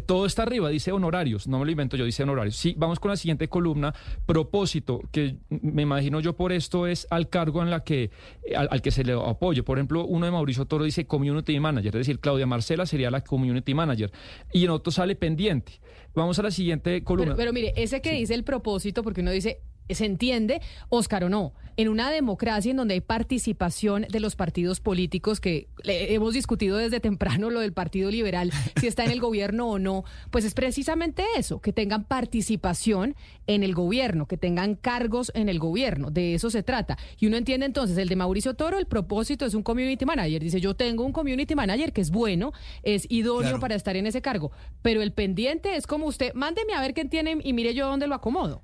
[0.00, 2.56] todo está arriba, dice honorarios, no me lo invento yo, dice honorarios.
[2.56, 3.94] Sí, vamos con la siguiente columna,
[4.26, 8.10] propósito, que me imagino yo por esto es al cargo en la que,
[8.56, 9.62] al, que se le apoye.
[9.62, 13.22] Por ejemplo, uno de Mauricio Toro dice community manager, es decir, Claudia Marcela sería la
[13.22, 14.12] community manager.
[14.52, 15.80] Y en otro sale pendiente.
[16.14, 17.34] Vamos a la siguiente columna.
[17.36, 21.52] Pero, mire, ese que dice el propósito, porque uno dice se entiende, Oscar o no,
[21.76, 27.00] en una democracia en donde hay participación de los partidos políticos, que hemos discutido desde
[27.00, 31.24] temprano lo del Partido Liberal, si está en el gobierno o no, pues es precisamente
[31.36, 36.50] eso, que tengan participación en el gobierno, que tengan cargos en el gobierno, de eso
[36.50, 36.98] se trata.
[37.18, 40.60] Y uno entiende entonces, el de Mauricio Toro, el propósito es un community manager, dice,
[40.60, 42.52] yo tengo un community manager que es bueno,
[42.82, 44.52] es idóneo para estar en ese cargo,
[44.82, 48.06] pero el pendiente es como usted, mándeme a ver qué tiene y mire yo dónde
[48.06, 48.62] lo acomodo.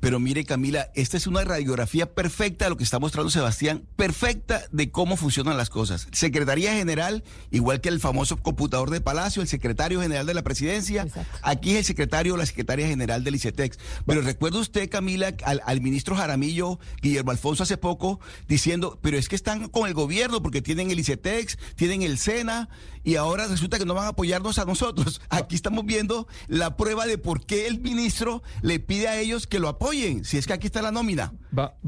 [0.00, 4.62] Pero mire, Camila, esta es una radiografía perfecta de lo que está mostrando Sebastián, perfecta
[4.72, 6.08] de cómo funcionan las cosas.
[6.12, 11.06] Secretaría General, igual que el famoso computador de Palacio, el secretario general de la presidencia,
[11.42, 13.78] aquí es el secretario o la secretaria general del ICETEX.
[14.06, 19.28] Pero recuerda usted, Camila, al, al, ministro Jaramillo, Guillermo Alfonso, hace poco, diciendo, pero es
[19.28, 22.68] que están con el gobierno porque tienen el ICETEX, tienen el SENA,
[23.04, 25.20] y ahora resulta que no van a apoyarnos a nosotros.
[25.28, 29.58] Aquí estamos viendo la prueba de por qué el ministro le pide a ellos que
[29.58, 29.83] lo apoyen,
[30.22, 31.32] si es que aquí está la nómina.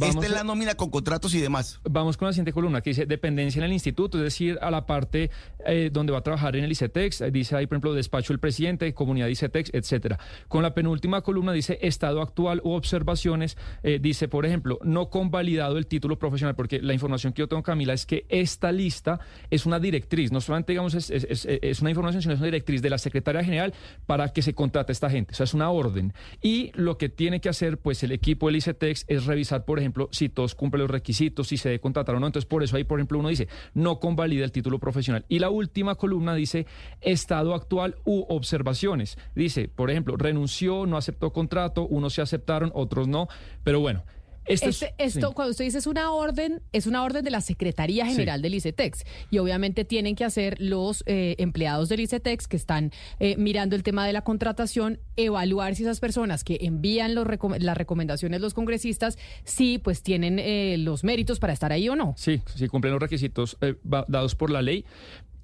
[0.01, 1.81] Esta es la nómina con contratos y demás.
[1.85, 4.87] Vamos con la siguiente columna que dice dependencia en el instituto, es decir, a la
[4.87, 5.31] parte
[5.67, 8.93] eh, donde va a trabajar en el ICETEX, dice ahí, por ejemplo, despacho del presidente,
[8.95, 10.19] comunidad ICETEX, etcétera.
[10.49, 15.79] Con la penúltima columna dice estado actual u observaciones, eh, dice, por ejemplo, no convalidado
[15.79, 19.21] el título profesional, porque la información que yo tengo, Camila, es que esta lista
[19.51, 22.91] es una directriz, no solamente, digamos, es, es una información, sino es una directriz de
[22.91, 23.75] la secretaria general
[24.07, 25.33] para que se contrate a esta gente.
[25.33, 26.13] O sea, es una orden.
[26.41, 30.09] Y lo que tiene que hacer, pues, el equipo del ICETEX es revisar por ejemplo,
[30.13, 32.27] si todos cumplen los requisitos, si se debe contratar o no.
[32.27, 35.25] Entonces, por eso ahí, por ejemplo, uno dice, no convalida el título profesional.
[35.29, 36.67] Y la última columna dice,
[37.01, 39.19] estado actual u observaciones.
[39.35, 43.29] Dice, por ejemplo, renunció, no aceptó contrato, unos se aceptaron, otros no.
[43.65, 44.05] Pero bueno,
[44.47, 48.41] este, esto, cuando usted dice es una orden, es una orden de la Secretaría General
[48.41, 49.05] del ICETEX.
[49.31, 53.83] Y obviamente tienen que hacer los eh, empleados del ICETEX que están eh, mirando el
[53.83, 57.27] tema de la contratación, evaluar si esas personas que envían los
[57.59, 62.15] las recomendaciones los congresistas, sí, pues tienen eh, los méritos para estar ahí o no.
[62.17, 64.85] Sí, sí cumplen los requisitos dados por la ley.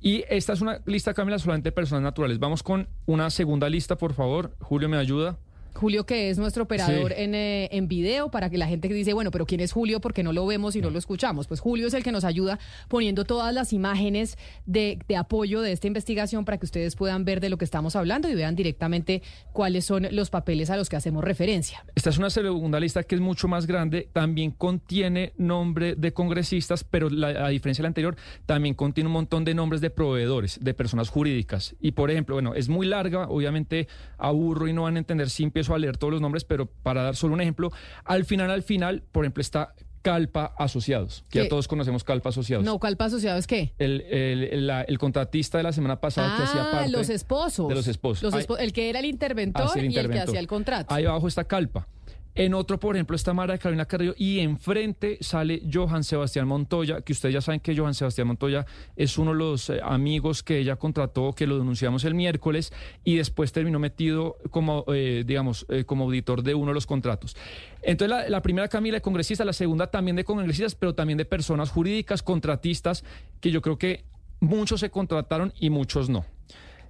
[0.02, 2.40] Y esta es una lista, Camila, solamente de personas naturales.
[2.40, 4.56] Vamos con una segunda lista, por favor.
[4.58, 5.38] Julio, ¿me ayuda?
[5.74, 9.12] Julio, que es nuestro operador en, eh, en video, para que la gente que dice,
[9.12, 10.00] bueno, pero ¿quién es Julio?
[10.00, 11.46] Porque no lo vemos y no lo escuchamos.
[11.46, 12.58] Pues Julio es el que nos ayuda
[12.88, 17.40] poniendo todas las imágenes de, de, apoyo de esta investigación para que ustedes puedan ver
[17.40, 19.22] de lo que estamos hablando y vean directamente
[19.52, 21.84] cuáles son los papeles a los que hacemos referencia.
[21.94, 26.84] Esta es una segunda lista que es mucho más grande, también contiene nombre de congresistas,
[26.84, 28.16] pero la, a diferencia de la anterior,
[28.46, 31.74] también contiene un montón de nombres de proveedores, de personas jurídicas.
[31.80, 33.88] Y por ejemplo, bueno, es muy larga, obviamente
[34.18, 37.02] aburro y no van a entender sin empiezo a leer todos los nombres, pero para
[37.02, 37.70] dar solo un ejemplo,
[38.04, 42.64] al final, al final, por ejemplo, está Calpa Asociados, que ya todos conocemos Calpa Asociados.
[42.64, 43.72] No, Calpa Asociados, ¿qué?
[43.78, 46.90] El, el, el, contratista de la semana pasada que hacía ah, parte.
[46.90, 47.68] los esposos.
[47.68, 48.34] De los esposos.
[48.58, 50.92] el que era el interventor, ah, y el que hacía el contrato.
[50.92, 51.86] Ahí abajo está Calpa.
[52.34, 57.12] En otro, por ejemplo, está Mara Carolina Carrillo y enfrente sale Johan Sebastián Montoya, que
[57.12, 58.64] ustedes ya saben que Johan Sebastián Montoya
[58.96, 62.72] es uno de los eh, amigos que ella contrató, que lo denunciamos el miércoles
[63.04, 67.36] y después terminó metido como, eh, digamos, eh, como auditor de uno de los contratos.
[67.82, 71.26] Entonces, la, la primera Camila de congresistas, la segunda también de congresistas, pero también de
[71.26, 73.04] personas jurídicas, contratistas,
[73.40, 74.04] que yo creo que
[74.40, 76.24] muchos se contrataron y muchos no.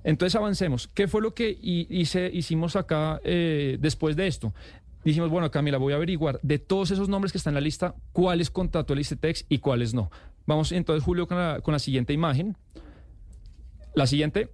[0.04, 0.88] Entonces avancemos.
[0.88, 4.52] ¿Qué fue lo que hice, hicimos acá después de esto?
[5.04, 7.94] Dijimos, bueno, Camila, voy a averiguar de todos esos nombres que están en la lista,
[8.12, 10.10] cuáles contrató el ICETEX y cuáles no.
[10.46, 12.56] Vamos entonces, Julio, con la, con la siguiente imagen.
[13.94, 14.50] La siguiente.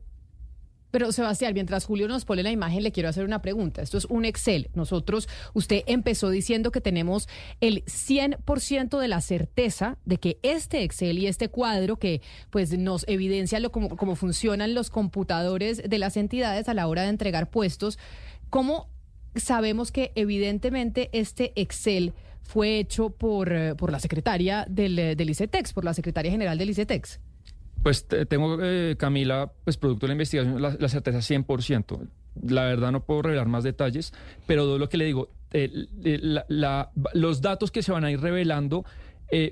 [0.90, 3.82] Pero Sebastián, mientras Julio nos pone la imagen, le quiero hacer una pregunta.
[3.82, 4.70] Esto es un Excel.
[4.74, 7.28] Nosotros, usted empezó diciendo que tenemos
[7.60, 13.06] el 100% de la certeza de que este Excel y este cuadro que pues nos
[13.06, 17.50] evidencia lo, cómo, cómo funcionan los computadores de las entidades a la hora de entregar
[17.50, 17.98] puestos,
[18.48, 18.88] ¿cómo
[19.40, 22.12] sabemos que evidentemente este Excel
[22.42, 26.56] fue hecho por, eh, por la secretaria del, eh, del ICETEX, por la secretaria general
[26.56, 27.20] del ICETEX.
[27.82, 32.08] Pues tengo, eh, Camila, pues producto de la investigación, la, certeza 100%.
[32.42, 34.12] La verdad no puedo revelar más detalles,
[34.46, 35.28] pero lo que le digo,
[37.12, 38.84] los datos que se van a ir revelando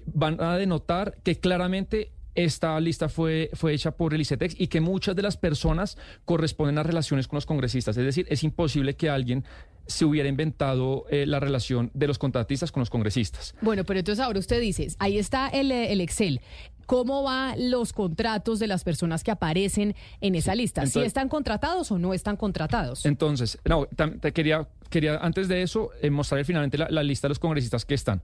[0.07, 4.81] van a denotar que claramente esta lista fue, fue hecha por el ICETEX y que
[4.81, 7.97] muchas de las personas corresponden a relaciones con los congresistas.
[7.97, 9.45] Es decir, es imposible que alguien
[9.87, 13.55] se hubiera inventado eh, la relación de los contratistas con los congresistas.
[13.63, 16.41] Bueno, pero entonces ahora usted dice, ahí está el, eh, el Excel.
[16.87, 20.87] ¿Cómo van los contratos de las personas que aparecen en esa lista?
[20.87, 23.05] ¿Si están contratados o no están contratados?
[23.07, 23.87] Entonces, no,
[24.21, 27.85] te quería, quería antes de eso eh, mostrar finalmente la, la lista de los congresistas
[27.85, 28.23] que están.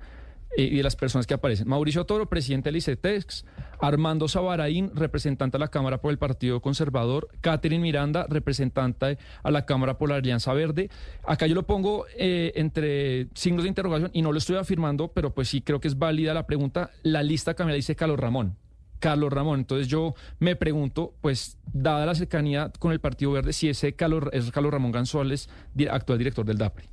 [0.57, 1.67] eh, y de las personas que aparecen.
[1.69, 3.45] Mauricio Toro, presidente del ICETEX,
[3.83, 9.67] Armando Sabaraín, representante a la Cámara por el Partido Conservador, Catherine Miranda, representante a la
[9.67, 10.89] Cámara por la Alianza Verde.
[11.27, 15.35] Acá yo lo pongo eh, entre signos de interrogación y no lo estoy afirmando, pero
[15.35, 16.91] pues sí creo que es válida la pregunta.
[17.03, 18.57] La lista Camila dice Carlos Ramón.
[19.01, 19.59] Carlos Ramón.
[19.59, 24.27] Entonces yo me pregunto, pues, dada la cercanía con el Partido Verde, si ese Carlos,
[24.33, 25.49] es Carlos Ramón González,
[25.91, 26.92] actual director del DAPRE.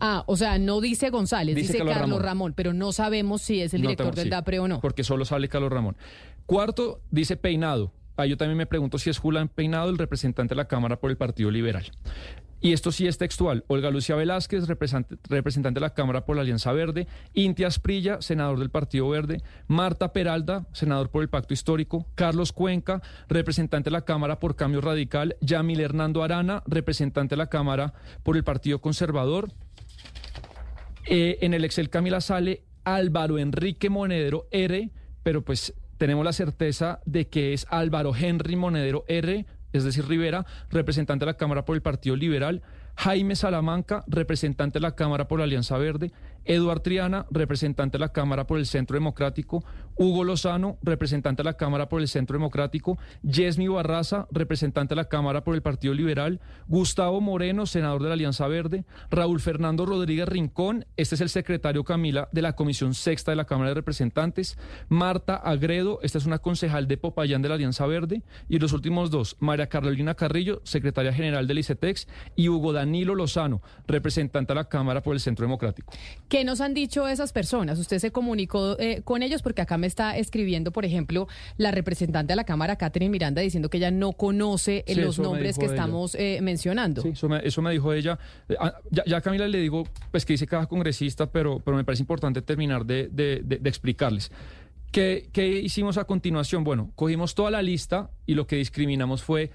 [0.00, 2.24] Ah, o sea, no dice González, Dice dice, Carlos Carlos, Ramón.
[2.24, 2.52] Ramón.
[2.56, 4.80] pero no sabemos si es el No director tengo- del sí, DAPRE o no.
[4.80, 5.96] Porque solo sale Carlos Ramón.
[6.46, 7.92] Cuarto, dice Peinado.
[8.16, 11.10] Ah, yo también me pregunto si es Julián Peinado el representante de la Cámara por
[11.10, 11.84] el Partido Liberal.
[12.60, 13.62] Y esto sí es textual.
[13.66, 17.06] Olga Lucia Velázquez, representante, representante de la Cámara por la Alianza Verde.
[17.34, 19.42] Inti Asprilla, senador del Partido Verde.
[19.66, 22.06] Marta Peralta, senador por el Pacto Histórico.
[22.14, 25.36] Carlos Cuenca, representante de la Cámara por Cambio Radical.
[25.42, 27.92] Yamil Hernando Arana, representante de la Cámara
[28.22, 29.50] por el Partido Conservador.
[31.06, 34.90] Eh, en el Excel Camila sale Álvaro Enrique Monedero R,
[35.22, 40.46] pero pues tenemos la certeza de que es Álvaro Henry Monedero R, es decir, Rivera,
[40.70, 42.62] representante de la Cámara por el Partido Liberal,
[42.96, 46.12] Jaime Salamanca, representante de la Cámara por la Alianza Verde,
[46.44, 49.64] Eduard Triana, representante de la Cámara por el Centro Democrático,
[49.96, 55.08] Hugo Lozano, representante de la Cámara por el Centro Democrático, Yesmi Barraza, representante de la
[55.08, 60.28] Cámara por el Partido Liberal, Gustavo Moreno, senador de la Alianza Verde, Raúl Fernando Rodríguez
[60.28, 64.58] Rincón, este es el secretario Camila de la Comisión Sexta de la Cámara de Representantes,
[64.88, 69.10] Marta Agredo, esta es una concejal de Popayán de la Alianza Verde, y los últimos
[69.10, 74.68] dos, María Carolina Carrillo, secretaria general del ICETEX, y Hugo Danilo Lozano, representante de la
[74.68, 75.92] Cámara por el Centro Democrático.
[76.34, 77.78] ¿Qué nos han dicho esas personas?
[77.78, 81.28] Usted se comunicó eh, con ellos porque acá me está escribiendo, por ejemplo,
[81.58, 85.20] la representante de la Cámara, Catherine Miranda, diciendo que ella no conoce eh, Sí, los
[85.20, 85.74] nombres que ella.
[85.74, 87.02] estamos eh, mencionando.
[87.02, 88.18] Sí, eso me, eso me dijo ella.
[88.58, 91.84] Ah, ya, ya a Camila le digo, pues que dice cada congresista, pero, pero me
[91.84, 94.32] parece importante terminar de, de- de- de explicarles.
[94.90, 96.64] ¿Qué, ¿Qué hicimos a continuación?
[96.64, 99.52] Bueno, cogimos toda la lista y lo que discriminamos fue,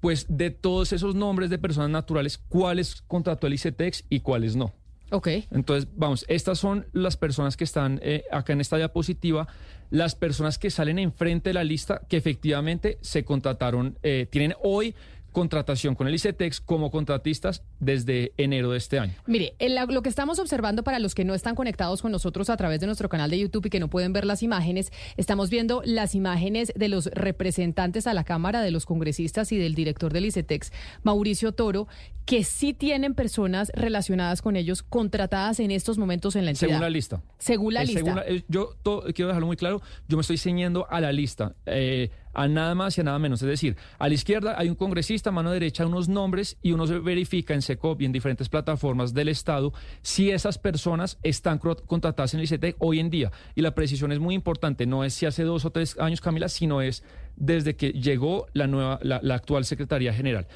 [0.00, 4.72] pues, de todos esos nombres de personas naturales, cuáles contrató el ICETEX y cuáles no.
[5.12, 5.28] Ok.
[5.50, 9.46] Entonces, vamos, estas son las personas que están eh, acá en esta diapositiva,
[9.90, 14.94] las personas que salen enfrente de la lista que efectivamente se contrataron, eh, tienen hoy
[15.32, 19.14] contratación con el ICETEX como contratistas desde enero de este año.
[19.26, 22.56] Mire, el- lo que estamos observando para los que no están conectados con nosotros a
[22.56, 25.82] través de nuestro canal de YouTube y que no pueden ver las imágenes, estamos viendo
[25.84, 30.26] las imágenes de los representantes a la Cámara, de los congresistas y del director del
[30.26, 30.72] ICETEX,
[31.02, 31.88] Mauricio Toro,
[32.26, 36.68] que sí tienen personas relacionadas con ellos contratadas en estos momentos en la entidad.
[36.68, 37.22] Según la lista.
[37.38, 37.98] Según la Eh, lista.
[38.00, 41.10] según la- eh, yo to- quiero dejarlo muy claro, yo me estoy ceñiendo a la
[41.10, 43.42] lista, eh, a nada más y a nada menos.
[43.42, 46.86] Es decir, a la izquierda hay un congresista, a mano derecha unos nombres y uno
[46.86, 49.72] se verifica en SECOP y en diferentes plataformas del Estado
[50.02, 53.30] si esas personas están contratadas en el ICETEC hoy en día.
[53.54, 56.48] Y la precisión es muy importante, no es si hace dos o tres años, Camila,
[56.48, 57.04] sino es
[57.36, 60.46] desde que llegó la, nueva, la, la actual Secretaría General.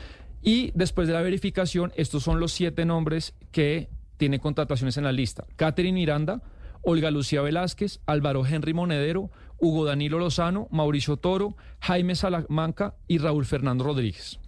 [0.43, 5.13] Y después de la verificación, estos son los siete nombres que tienen contrataciones en la
[5.13, 5.45] lista.
[5.57, 6.43] Catherine Miranda,
[6.83, 13.45] Olga Lucía Velázquez, Álvaro Henry Monedero, Hugo Danilo Lozano, Mauricio Toro, Jaime Salamanca y Raúl
[13.47, 14.39] Fernando Rodríguez.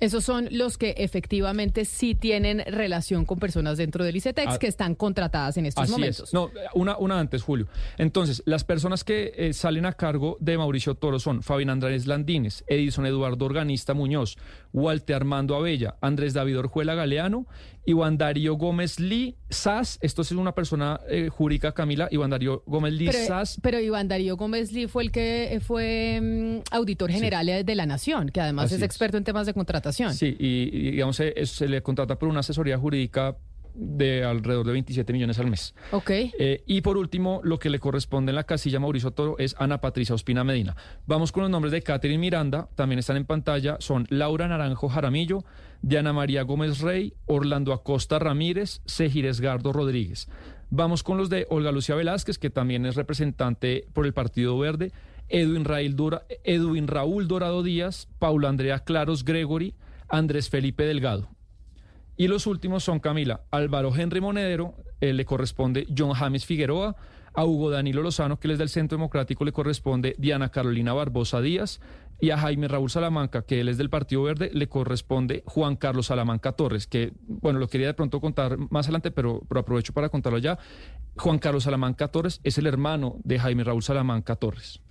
[0.00, 4.66] Esos son los que efectivamente sí tienen relación con personas dentro del ICETEX Ah, que
[4.66, 6.28] están contratadas en estos Así momentos.
[6.28, 6.32] es.
[6.32, 7.68] No, una, una antes, Julio.
[7.98, 12.64] Entonces, las personas que eh, salen a cargo de Mauricio Toro son Fabián Andrés Landines,
[12.66, 14.38] Edison Eduardo Organista Muñoz,
[14.72, 17.46] Walter Armando Abella, Andrés David Orjuela Galeano,
[17.86, 19.98] Iván Darío Gómez Lee Sas.
[20.00, 22.08] Esto es una persona eh, jurídica, Camila.
[22.10, 26.20] Iván Darío Gómez Lee Pero, pero Iván Darío Gómez Lee fue el que eh, fue
[26.20, 28.82] mm, auditor general eh, de la Nación, que además es es.
[28.82, 30.14] experto en temas de contratación.
[30.14, 33.36] Sí, y, y, digamos, se le contrata por una asesoría jurídica
[33.74, 35.74] de alrededor de 27 millones al mes.
[35.92, 36.10] Ok.
[36.10, 39.80] Eh, y por último, lo que le corresponde en la casilla Mauricio Toro es Ana
[39.80, 40.76] Patricia Ospina Medina.
[41.06, 45.44] Vamos con los nombres de Catherine Miranda, también están en pantalla, son Laura Naranjo Jaramillo,
[45.82, 50.28] Diana María Gómez Rey, Orlando Acosta Ramírez, Sejires Gardo Rodríguez.
[50.70, 54.92] Vamos con los de Olga Lucía Velázquez, que también es representante por el Partido Verde,
[55.28, 59.74] Edwin, Raúl Dora- Edwin Raúl Dorado Díaz, Paula Andrea Claros Gregory,
[60.08, 61.28] Andrés Felipe Delgado.
[62.20, 66.94] Y los últimos son Camila, Álvaro Henry Monedero, eh, le corresponde John James Figueroa,
[67.32, 71.40] a Hugo Danilo Lozano, que él es del Centro Democrático, le corresponde Diana Carolina Barbosa
[71.40, 71.80] Díaz,
[72.20, 76.08] y a Jaime Raúl Salamanca, que él es del Partido Verde, le corresponde Juan Carlos
[76.08, 80.10] Salamanca Torres, que, bueno, lo quería de pronto contar más adelante, pero, pero aprovecho para
[80.10, 80.58] contarlo ya.
[81.16, 84.82] Juan Carlos Salamanca Torres es el hermano de Jaime Raúl Salamanca Torres.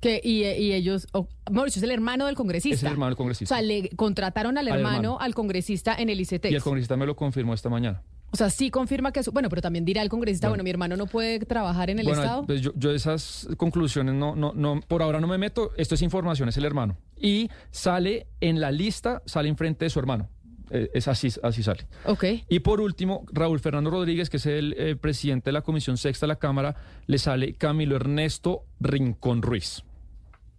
[0.00, 2.74] Que, y, y ellos, oh, Mauricio es el hermano del congresista.
[2.76, 3.54] Es el hermano del congresista.
[3.54, 5.18] O sea, le contrataron al Al hermano, hermano.
[5.20, 6.52] al congresista en el ICETEX.
[6.52, 8.02] Y el congresista me lo confirmó esta mañana.
[8.32, 9.32] O sea, sí confirma que eso.
[9.32, 10.64] Bueno, pero también dirá el congresista, bueno, Bueno.
[10.64, 12.44] mi hermano no puede trabajar en el bueno, Estado.
[12.44, 15.70] pues yo, yo esas conclusiones no, no, no, por ahora no me meto.
[15.78, 16.98] Esto es información, es el hermano.
[17.16, 20.28] Y sale en la lista, sale enfrente de su hermano.
[20.76, 21.86] Eh, es así, así sale.
[22.04, 22.24] Ok.
[22.48, 26.26] Y por último, Raúl Fernando Rodríguez, que es el eh, presidente de la Comisión Sexta
[26.26, 26.76] de la Cámara,
[27.06, 29.84] le sale Camilo Ernesto Rincón Ruiz.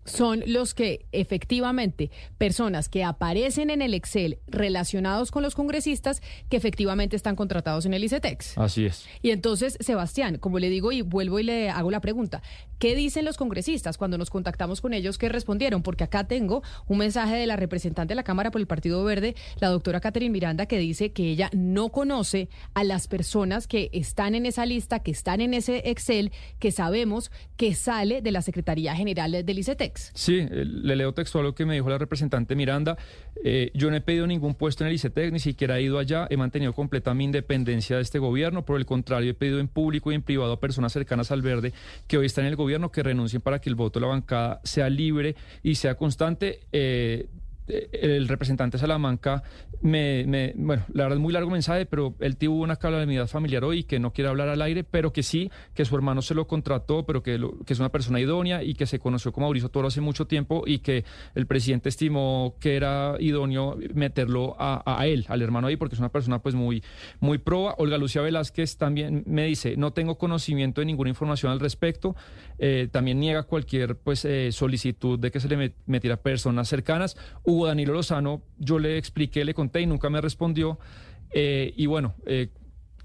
[0.08, 6.58] Son los que efectivamente, personas que aparecen en el Excel relacionados con los congresistas que
[6.58, 8.58] efectivamente están contratados en el ICETEX.
[8.58, 9.06] Así es.
[9.22, 12.42] Y entonces, Sebastián, como le digo y vuelvo y le hago la pregunta,
[12.80, 15.18] ¿qué dicen los congresistas cuando nos contactamos con ellos?
[15.18, 15.84] ¿Qué respondieron?
[15.84, 19.36] Porque acá tengo un mensaje de la representante de la Cámara por el Partido Verde,
[19.60, 24.36] la doctora Catherine Miranda, que dice que ella no conoce a las personas que están
[24.36, 28.96] en esa lista, que están en ese Excel, que sabemos que sale de la Secretaría
[28.96, 29.97] General del ICETEX.
[30.14, 32.98] Sí, eh, le leo textual lo que me dijo la representante Miranda.
[33.44, 36.28] Eh, yo no he pedido ningún puesto en el ICETEC, ni siquiera he ido allá.
[36.30, 38.66] He mantenido completa mi independencia de este gobierno.
[38.66, 41.74] Por el contrario, he pedido en público y en privado a personas cercanas al verde
[42.08, 44.62] que hoy están en el gobierno que renuncien para que el voto de la bancada
[44.64, 46.62] sea libre y sea constante.
[46.72, 47.28] Eh,
[47.68, 49.44] el representante Salamanca
[49.82, 53.84] me, bueno, la verdad es muy largo mensaje, pero él tuvo una calamidad familiar hoy
[53.84, 57.06] que no quiere hablar al aire, pero que sí, que su hermano se lo contrató,
[57.06, 59.88] pero que, lo- que es una persona idónea y que se conoció con Mauricio Toro
[59.88, 61.04] hace mucho tiempo y que
[61.36, 66.10] el presidente estimó que era idóneo meterlo a, él, al hermano ahí, porque es una
[66.10, 66.84] persona pues muy,
[67.20, 67.76] muy proba.
[67.78, 72.16] Olga Lucía Velázquez también me dice, no tengo conocimiento de ninguna información al respecto,
[72.60, 77.18] eh, también niega cualquier pues eh, solicitud de que se le met- metiera personas cercanas.
[77.58, 80.78] Hugo Danilo Lozano, yo le expliqué, le conté y nunca me respondió.
[81.32, 82.50] Eh, y bueno, eh,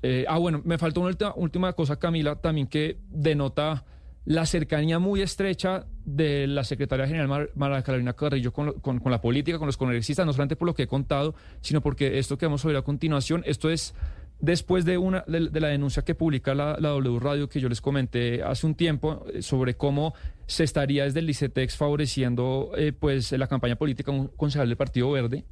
[0.03, 3.85] eh, ah, bueno, me faltó una última, cosa, Camila, también que denota
[4.25, 9.21] la cercanía muy estrecha de la secretaria general Mar- Carolina Carrillo con, con- con la
[9.21, 12.47] política, con los congresistas, no solamente por lo que he contado, sino porque esto que
[12.47, 13.95] vamos a ver a continuación, esto es
[14.39, 17.81] después de, una, de, la denuncia que publica la, la W Radio que yo les
[17.81, 20.15] comenté hace un tiempo eh, sobre cómo
[20.53, 24.77] se estaría desde el ICETEX favoreciendo eh, pues la campaña política de un concejal del
[24.77, 25.45] Partido Verde.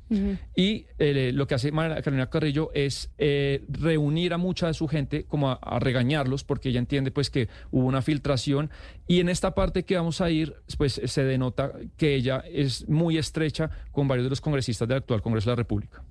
[0.54, 4.88] Y eh, lo que hace María Carolina Carrillo es eh, reunir a mucha de su
[4.88, 8.70] gente, como a, a regañarlos, porque ella entiende pues que hubo una filtración.
[9.06, 13.16] Y en esta parte que vamos a ir, pues se denota que ella es muy
[13.16, 16.02] estrecha con varios de los congresistas del actual Congreso de la República.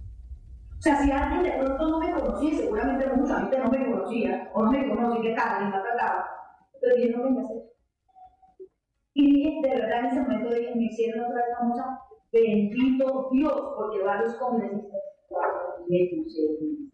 [0.79, 4.49] O sea, si alguien de pronto no me conocía, seguramente mucha gente no me conocía,
[4.53, 6.25] o no me conoce, qué tal, ta.
[6.81, 7.78] Pero yo no hacer.
[9.21, 11.99] Y de verdad, en ese momento dije, me hicieron otra vez famosa,
[12.31, 15.01] bendito Dios, porque varios congresistas
[15.89, 16.91] me pusieron.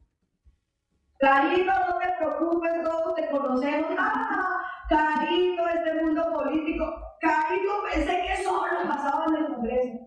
[1.20, 3.92] Carito, no te preocupes, todos te conocemos.
[4.00, 4.60] ¡Ah!
[4.90, 6.86] Carito, este mundo político.
[7.22, 10.00] Carito, pensé que solo pasaba en el Congreso.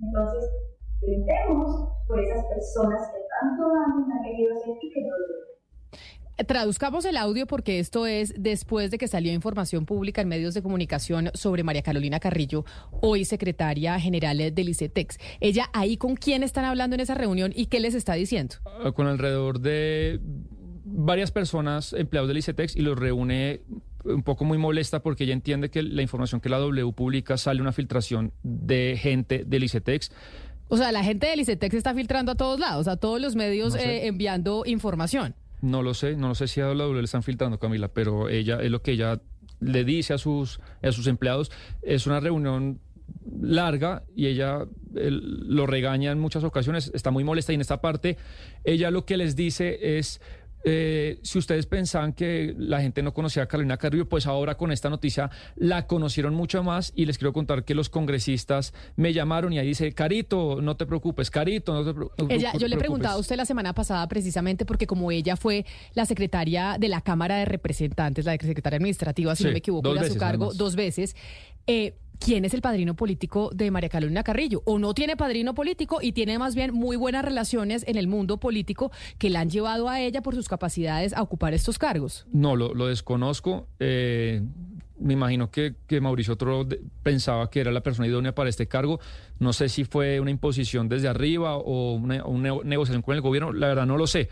[0.00, 0.50] Entonces,
[1.00, 5.57] brindemos por esas personas que tanto han querido hacer y que no lo.
[6.46, 10.62] Traduzcamos el audio porque esto es después de que salió información pública en medios de
[10.62, 12.64] comunicación sobre María Carolina Carrillo,
[13.00, 15.18] hoy secretaria general del ICETEX.
[15.40, 18.54] Ella ahí con quién están hablando en esa reunión y qué les está diciendo.
[18.84, 20.20] eh, con alrededor de
[20.84, 23.62] varias personas empleados del ICETEX y los reúne
[24.04, 27.60] un poco muy molesta porque ella entiende que la información que la W publica sale
[27.60, 30.12] una filtración de gente del ICETEX.
[30.68, 33.74] O sea, la gente del ICETEX está filtrando a todos lados, a todos los medios
[33.74, 33.96] No sé.
[33.96, 35.34] eh, enviando información.
[35.60, 38.60] No lo sé, no lo sé si a W le están filtrando, Camila, pero ella
[38.62, 39.20] es lo que ella
[39.60, 41.50] le dice a sus, a sus empleados.
[41.82, 42.80] Es una reunión
[43.40, 48.16] larga y ella lo regaña en muchas ocasiones, está muy molesta y en esta parte
[48.64, 50.20] ella lo que les dice es...
[50.64, 54.72] eh, si ustedes pensaban que la gente no conocía a Carolina Carrillo, pues ahora con
[54.72, 59.52] esta noticia la conocieron mucho más y les quiero contar que los congresistas me llamaron
[59.52, 62.76] y ahí dice, Carito, no te preocupes, Carito, no te pre- no Ella, yo le
[62.76, 62.78] preocupes".
[62.78, 65.64] preguntaba a usted la semana pasada precisamente porque como ella fue
[65.94, 69.90] la secretaria de la Cámara de Representantes, la secretaria administrativa, si Sí, no me equivoco,
[69.92, 70.58] era su veces, cargo además.
[70.58, 71.16] dos veces,
[71.66, 74.62] eh, ¿quién es el padrino político de María Carolina Carrillo?
[74.64, 78.38] ¿O no tiene padrino político y tiene más bien muy buenas relaciones en el mundo
[78.38, 82.26] político que la han llevado a ella por sus capacidades a ocupar estos cargos?
[82.32, 83.68] No, lo, desconozco.
[83.78, 84.42] Eh,
[84.98, 86.66] me imagino que, Mauricio Toro
[87.02, 89.00] pensaba que era la persona idónea para este cargo.
[89.38, 93.52] No sé si fue una imposición desde arriba o una, una negociación con el gobierno.
[93.52, 94.28] La verdad no lo sé.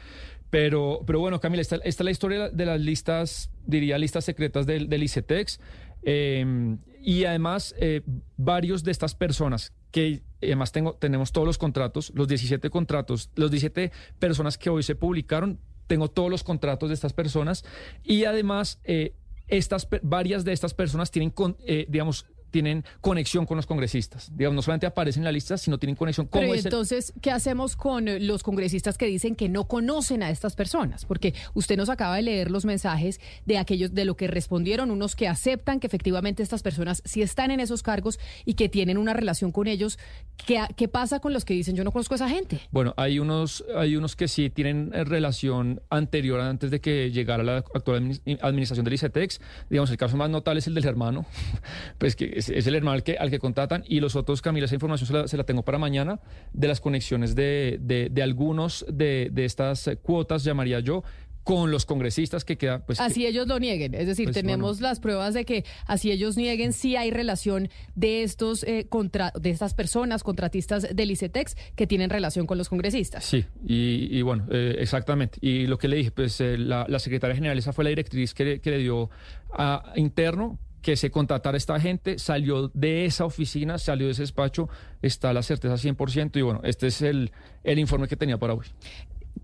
[0.51, 4.67] Pero, pero bueno, Camila, esta, esta es la historia de las listas, diría listas secretas
[4.67, 5.61] del, del ICETEX.
[6.03, 6.77] Eh,
[7.07, 8.03] y además, eh,
[8.37, 13.51] varios de estas personas que además tengo, tenemos todos los contratos, los 17 contratos, los
[13.51, 17.65] 17 personas que hoy se publicaron, tengo todos los contratos de estas personas.
[18.03, 19.15] Y además eh,
[19.47, 22.27] estas varias de estas personas tienen, con- eh, digamos,
[22.57, 24.35] tienen conexión con los congresistas.
[24.35, 27.77] Digamos, no solamente aparecen en la lista, sino tienen conexión con Pero entonces, ¿qué hacemos
[27.77, 31.05] con los congresistas que dicen que no conocen a estas personas?
[31.05, 35.17] Porque usted nos acaba de leer los mensajes de aquellos de lo que respondieron, unos
[35.17, 39.13] que aceptan que efectivamente estas personas sí están en esos cargos y que tienen una
[39.13, 39.99] relación con ellos.
[40.47, 42.63] ¿Qué, qué pasa con los que dicen yo no conozco a esa gente?
[42.71, 47.43] Bueno, hay unos, hay unos que sí tienen eh, relación anterior antes de que llegara
[47.43, 49.43] la actual administración del ICETEX.
[49.69, 51.27] Digamos, el caso más notable es el del hermano,
[51.99, 53.85] pues que es, el hermano al que, al que contratan.
[53.87, 56.21] Y los otros, Camila, esa información se la, tengo para mañana,
[56.53, 61.03] de las conexiones de, de, algunos de, de estas cuotas, llamaría yo,
[61.47, 62.83] con los congresistas que quedan.
[62.85, 63.95] Pues, así ellos lo nieguen.
[63.95, 68.25] Es decir, pues, tenemos las pruebas de que así ellos nieguen si hay relación de
[68.25, 73.25] estos eh, contra, de estas personas contratistas del ICETEX que tienen relación con los congresistas.
[73.25, 75.39] Sí, y, bueno, eh, exactamente.
[75.41, 78.61] Y lo que le dije, pues eh, la, secretaria general, esa fue la directriz que,
[78.61, 79.09] que le dio
[79.53, 84.69] a interno que se contratara esta gente, salió de esa oficina, salió de ese despacho,
[85.03, 87.33] está la certeza 100% y bueno, este es el,
[87.65, 88.67] el informe que tenía para hoy.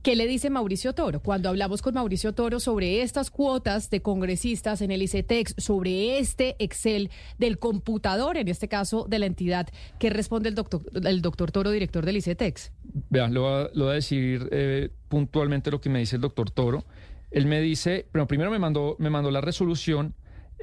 [0.02, 1.18] ¿Qué le dice Mauricio Toro?
[1.18, 6.54] Cuando hablamos con Mauricio Toro sobre estas cuotas de congresistas en el ICETEX, sobre este
[6.60, 9.66] Excel del computador, en este caso de la entidad,
[9.98, 12.70] ¿qué responde el doctor, el doctor Toro, director del ICETEX?
[13.10, 16.84] Vean, lo voy a, decir eh, puntualmente lo que me dice el doctor Toro.
[17.32, 20.14] Él me dice, pero primero me mandó, me mandó la resolución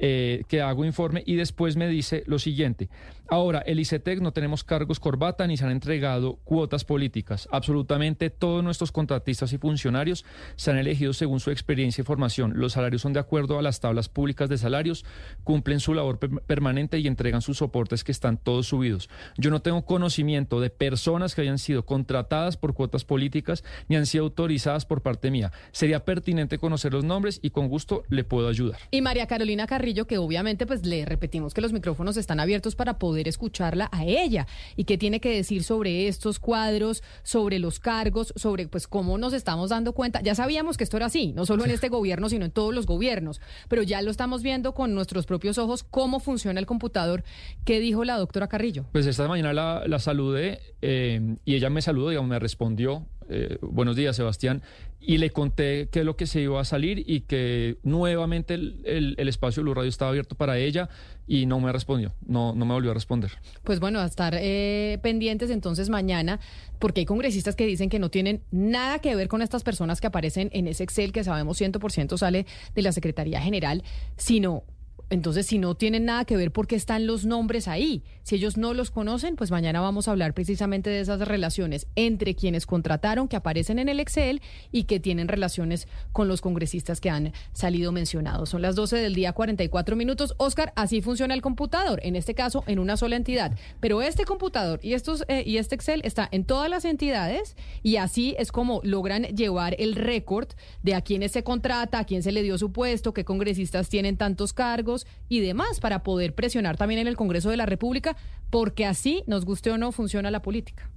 [0.02, 2.88] eh, que hago informe y después me dice lo siguiente.
[3.32, 7.48] Ahora, el ICETEC no tenemos cargos corbata ni se han entregado cuotas políticas.
[7.52, 10.24] Absolutamente todos nuestros contratistas y funcionarios
[10.56, 12.54] se han elegido según su experiencia y formación.
[12.56, 15.04] Los salarios son de acuerdo a las tablas públicas de salarios,
[15.44, 19.08] cumplen su labor permanente y entregan sus soportes que están todos subidos.
[19.38, 24.06] Yo no tengo conocimiento de personas que hayan sido contratadas por cuotas políticas ni han
[24.06, 25.52] sido autorizadas por parte mía.
[25.70, 28.80] Sería pertinente conocer los nombres y con gusto le puedo ayudar.
[28.90, 32.98] Y María Carolina Carrillo, que obviamente pues le repetimos que los micrófonos están abiertos para
[32.98, 38.32] poder escucharla a ella y qué tiene que decir sobre estos cuadros, sobre los cargos,
[38.36, 40.20] sobre pues cómo nos estamos dando cuenta.
[40.22, 42.86] Ya sabíamos que esto era así, no solo en este gobierno, sino en todos los
[42.86, 47.24] gobiernos, pero ya lo estamos viendo con nuestros propios ojos cómo funciona el computador.
[47.64, 48.86] ¿Qué dijo la doctora Carrillo?
[48.92, 53.94] Pues esta mañana la, saludé eh, y ella me saludó, digamos, me respondió eh, buenos
[53.94, 54.62] días Sebastián,
[55.00, 59.16] y le conté qué es lo que se iba a salir y que nuevamente el,
[59.18, 60.88] espacio de Blue Radio estaba abierto para ella
[61.26, 63.32] y no me respondió, no, no me volvió a responder.
[63.64, 66.38] Pues bueno, a estar eh, pendientes entonces mañana,
[66.78, 70.06] porque hay congresistas que dicen que no tienen nada que ver con estas personas que
[70.06, 73.82] aparecen en ese Excel que sabemos 100% sale de la Secretaría General,
[74.16, 74.64] sino
[75.10, 78.04] entonces, si no tienen nada que ver, ¿por qué están los nombres ahí?
[78.22, 82.36] Si ellos no los conocen, pues mañana vamos a hablar precisamente de esas relaciones entre
[82.36, 87.10] quienes contrataron, que aparecen en el Excel y que tienen relaciones con los congresistas que
[87.10, 88.50] han salido mencionados.
[88.50, 90.34] Son las 12 del día, 44 minutos.
[90.36, 93.58] Oscar, así funciona el computador, en este caso en una sola entidad.
[93.80, 97.96] Pero este computador y, estos, eh, y este Excel está en todas las entidades y
[97.96, 100.50] así es como logran llevar el récord
[100.84, 104.16] de a quiénes se contrata, a quién se le dio su puesto, qué congresistas tienen
[104.16, 108.16] tantos cargos y demás para poder presionar también en el Congreso de la República,
[108.50, 110.90] porque así, nos guste o no, funciona la política.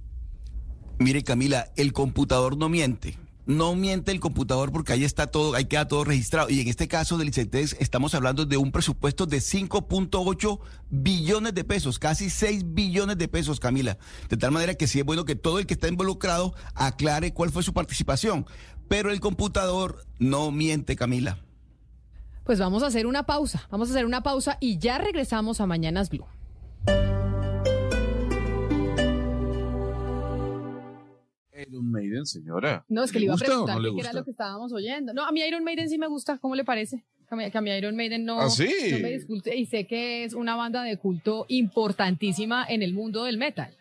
[0.98, 3.18] Mire, Camila, el computador no miente.
[3.46, 6.48] No miente el computador porque ahí está todo, ahí queda todo registrado.
[6.48, 11.62] Y en este caso del ICETEX estamos hablando de un presupuesto de 5.8 billones de
[11.62, 13.98] pesos, casi 6 billones de pesos, Camila.
[14.30, 17.50] De tal manera que sí es bueno que todo el que está involucrado aclare cuál
[17.50, 18.46] fue su participación.
[18.88, 21.38] Pero el computador no miente, Camila.
[22.44, 25.66] Pues vamos a hacer una pausa, vamos a hacer una pausa y ya regresamos a
[25.66, 26.26] Mañanas Blue.
[31.66, 32.84] Iron Maiden, señora.
[32.88, 35.14] No, es que le iba a preguntar qué era lo que estábamos oyendo.
[35.14, 37.02] No, a mí Iron Maiden sí me gusta, ¿cómo le parece?
[37.26, 40.82] Que a mí Iron Maiden no, ¿Ah, no me y sé que es una banda
[40.82, 43.74] de culto importantísima en el mundo del metal.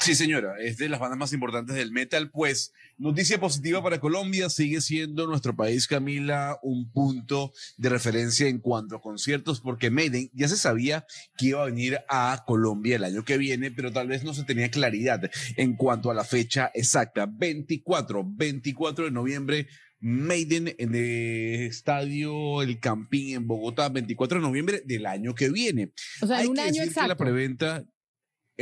[0.00, 2.30] Sí, señora, es de las bandas más importantes del metal.
[2.30, 8.60] Pues, noticia positiva para Colombia, sigue siendo nuestro país, Camila, un punto de referencia en
[8.60, 11.04] cuanto a conciertos, porque Maiden ya se sabía
[11.36, 14.44] que iba a venir a Colombia el año que viene, pero tal vez no se
[14.44, 15.20] tenía claridad
[15.58, 17.26] en cuanto a la fecha exacta.
[17.30, 19.68] 24, 24 de noviembre.
[20.02, 25.92] Maiden en el estadio El Campín en Bogotá, 24 de noviembre del año que viene.
[26.22, 27.08] O sea, un año exacto.
[27.08, 27.84] la preventa,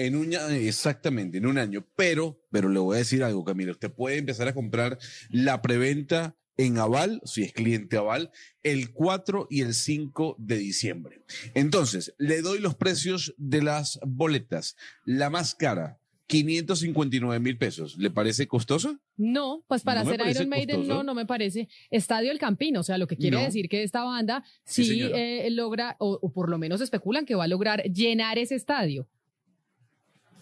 [0.07, 1.87] en un exactamente, en un año.
[1.97, 3.73] Pero, pero le voy a decir algo, Camila.
[3.73, 4.99] Usted puede empezar a comprar
[5.31, 8.31] la preventa en Aval, si es cliente Aval,
[8.65, 11.23] el 4 y el 5 de diciembre.
[11.55, 14.77] Entonces, le doy los precios de las boletas.
[15.05, 17.97] La más cara, 559 mil pesos.
[17.97, 18.99] ¿Le parece costoso?
[19.17, 20.99] No, pues para No hacer Iron Maiden costoso.
[20.99, 21.69] no, no me parece.
[21.91, 23.45] Estadio El Campín, o sea, lo que quiere No.
[23.45, 27.45] decir que esta banda Sí, eh, logra, o, o por lo menos especulan que va
[27.45, 29.09] a lograr llenar ese estadio.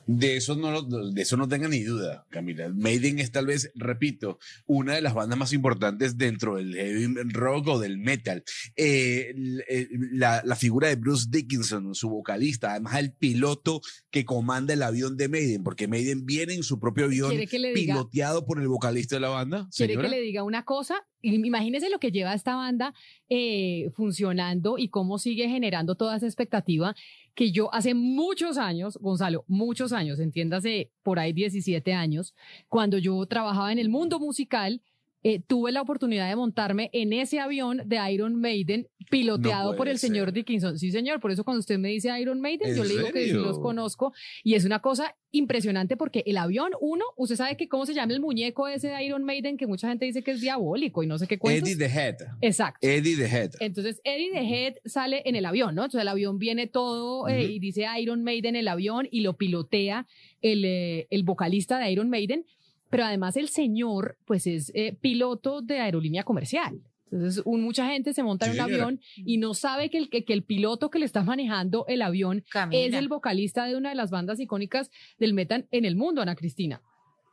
[0.06, 2.68] De eso no, lo- de eso no tenga ni duda, Camila.
[2.68, 7.66] Maiden es tal vez, repito, una de las bandas más importantes dentro del heavy rock
[7.68, 8.44] o del metal.
[8.76, 9.34] Eh,
[9.68, 13.80] eh, la, la figura de Bruce Dickinson, su vocalista, además el piloto
[14.10, 17.58] que comanda el avión de Maiden, porque Maiden viene en su propio avión ¿Quiere que
[17.58, 19.68] le diga- piloteado por el vocalista de la banda.
[19.76, 20.08] Quiere señora?
[20.08, 22.94] que le diga una cosa, y imagínese lo que lleva esta banda
[23.28, 26.94] eh, funcionando y cómo sigue generando toda esa expectativa
[27.36, 32.34] que yo hace muchos años, Gonzalo, muchos años, entiéndase por ahí 17 años,
[32.68, 34.82] cuando yo trabajaba en el mundo musical,
[35.22, 39.88] eh, tuve la oportunidad de montarme en ese avión de Iron Maiden piloteado No por
[39.88, 40.78] el señor Dickinson.
[40.78, 43.32] Sí, señor, por eso cuando usted me dice Iron Maiden, ¿En yo le digo que
[43.32, 44.12] los conozco
[44.42, 48.12] y es una cosa impresionante porque el avión, uno, usted sabe que cómo se llama
[48.12, 51.18] el muñeco ese de Iron Maiden que mucha gente dice que es diabólico y no
[51.18, 51.68] sé qué cuentos.
[51.68, 52.16] Eddie the Head.
[52.40, 52.86] Exacto.
[52.86, 53.50] Eddie the Head.
[53.60, 55.82] Entonces, Eddie the Head sale en el avión, ¿no?
[55.82, 59.36] Entonces, el avión viene todo eh, y dice Iron Maiden en el avión y lo
[59.36, 60.06] pilotea
[60.40, 62.46] el, eh, el vocalista de Iron Maiden,
[62.90, 66.80] pero además el señor, pues es eh, piloto de aerolínea comercial.
[67.10, 68.84] Entonces, un- mucha gente se monta Sí, en un señora.
[68.84, 72.02] avión y no sabe que el, que, que el piloto que le está manejando el
[72.02, 76.20] avión es el vocalista de una de las bandas icónicas del metal en el mundo,
[76.20, 76.82] Ana Cristina.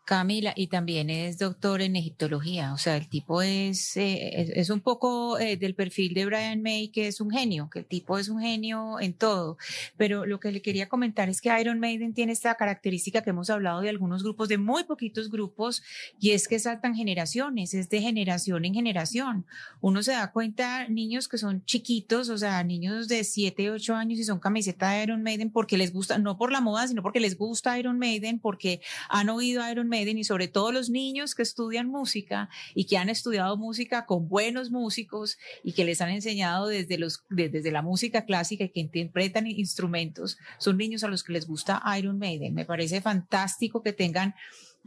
[0.05, 4.81] Camila, y también es doctor en egiptología, o sea, el tipo es, eh, es, un
[4.81, 8.27] poco eh, del perfil de Brian May, que es un genio, que el tipo es
[8.27, 9.57] un genio en todo.
[9.95, 13.49] Pero lo que le quería comentar es que Iron Maiden tiene esta característica que hemos
[13.49, 15.81] hablado de algunos grupos, de muy poquitos grupos,
[16.19, 19.45] y es que saltan generaciones, es de generación en generación.
[19.79, 24.19] Uno se da cuenta, niños que son chiquitos, o sea, niños de 7, 8 años
[24.19, 27.21] y son camiseta de Iron Maiden porque les gusta, no por la moda, sino porque
[27.21, 31.43] les gusta Iron Maiden, porque han oído Iron Maiden y sobre todo los niños que
[31.43, 36.67] estudian música y que han estudiado música con buenos músicos y que les han enseñado
[36.67, 41.23] desde, los, de- desde la música clásica y que interpretan instrumentos, son niños a los
[41.23, 42.53] que les gusta Iron Maiden.
[42.53, 44.35] Me parece fantástico que tengan...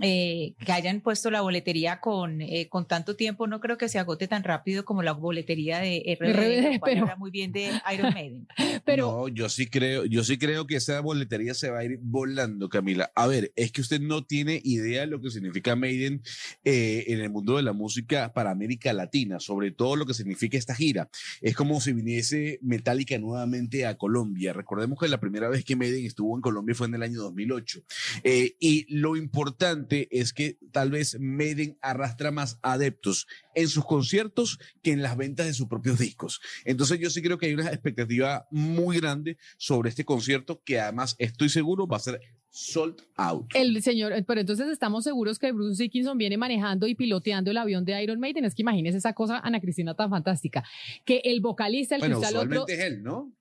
[0.00, 3.98] eh, que hayan puesto la boletería con, eh, con tanto tiempo, no creo que se
[3.98, 8.46] agote tan rápido como la boletería de RBD, pero- habla muy bien de Iron Maiden.
[8.98, 12.68] no, yo sí creo, yo sí creo que esa boletería se va a ir volando,
[12.68, 13.10] Camila.
[13.14, 16.22] A ver, es que usted no tiene idea de lo que significa Maiden
[16.64, 20.58] eh, en el mundo de la música para América Latina, sobre todo lo que significa
[20.58, 21.08] esta gira.
[21.40, 24.52] Es como si viniese Metallica nuevamente a Colombia.
[24.52, 27.80] Recordemos que la primera vez que Maiden estuvo en Colombia fue en el año 2008.
[28.24, 34.58] Eh, y lo importante es que tal vez Maiden arrastra más adeptos en sus conciertos
[34.82, 36.40] que en las ventas de sus propios discos.
[36.64, 41.16] Entonces yo sí creo que hay una expectativa muy grande sobre este concierto que además
[41.18, 43.54] estoy seguro va a ser sold out.
[43.54, 47.58] El señor, eh, pero entonces estamos seguros que Bruce Dickinson viene manejando y piloteando el
[47.58, 48.46] avión de Iron Maiden.
[48.46, 50.64] Es que imagínese esa cosa, Ana Cristina, tan fantástica.
[51.04, 52.62] Que el vocalista, el Bueno, que está al otro.
[52.62, 53.32] usualmente es él, ¿no?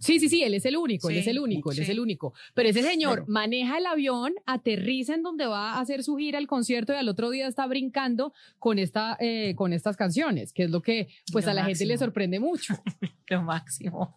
[0.00, 2.32] Sí, sí, sí, él es el único, él es el único, él es el único.
[2.54, 3.32] Pero ese señor Bueno.
[3.32, 7.08] maneja el avión, aterriza en donde va a hacer su gira, el concierto, y al
[7.08, 11.44] otro día está brincando con, esta, eh, con estas canciones, que es lo que pues
[11.44, 12.74] Lo a la gente le sorprende mucho.
[13.28, 14.16] Lo máximo.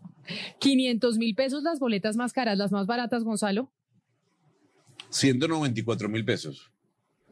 [0.59, 3.69] 500 mil pesos las boletas más caras, las más baratas, Gonzalo.
[5.09, 6.71] 194 mil pesos.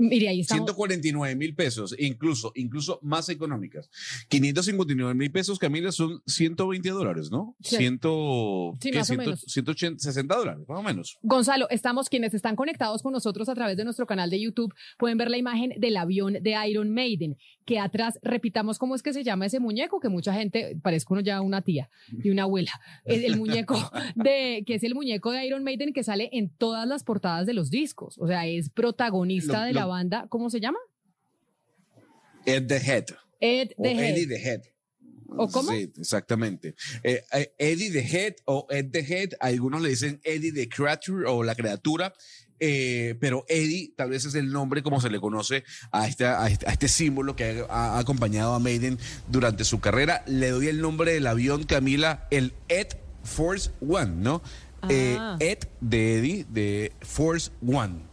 [0.02, 0.66] Mire, ahí estamos.
[0.66, 3.90] 149 mil pesos, incluso, incluso más económicas.
[4.30, 7.56] 559 mil pesos, Camila, son 120 dólares, ¿no?
[7.62, 7.78] Sí.
[7.78, 8.98] Ciento, Sí, ¿qué?
[8.98, 9.42] más o 100, menos.
[9.48, 11.18] 180, 60 dólares, más o menos.
[11.22, 15.18] Gonzalo, estamos quienes están conectados con nosotros a través de nuestro canal de YouTube, pueden
[15.18, 19.24] ver la imagen del avión de Iron Maiden, que atrás, repitamos cómo es que se
[19.24, 21.90] llama ese muñeco, que mucha gente, parezco uno ya una tía
[22.24, 22.72] y una abuela,
[23.06, 23.76] es el muñeco
[24.16, 27.54] de, que es el muñeco de Iron Maiden que sale en todas las portadas de
[27.54, 30.80] los discos, o sea, es protagonista Lo- de la banda, ¿cómo se llama?
[32.46, 33.06] Ed the Head.
[33.40, 34.18] Ed the Head.
[34.18, 34.62] Eddie the Head.
[35.38, 35.72] ¿O cómo?
[35.72, 36.76] Sí, exactamente.
[37.04, 41.26] Eh, eh, Eddie the Head o Ed the Head, algunos le dicen Eddie the Creature
[41.28, 42.14] o la criatura,
[42.64, 46.48] eh, pero Eddie tal vez es el nombre como se le conoce a, esta- a,
[46.50, 50.24] este, a este símbolo que ha, ha acompañado a Maiden durante su carrera.
[50.28, 52.88] Le doy el nombre del avión, Camila, el Ed
[53.24, 54.42] Force One, ¿no?
[54.90, 55.38] Eh, Ah.
[55.40, 58.10] Ed de Eddie de Force One.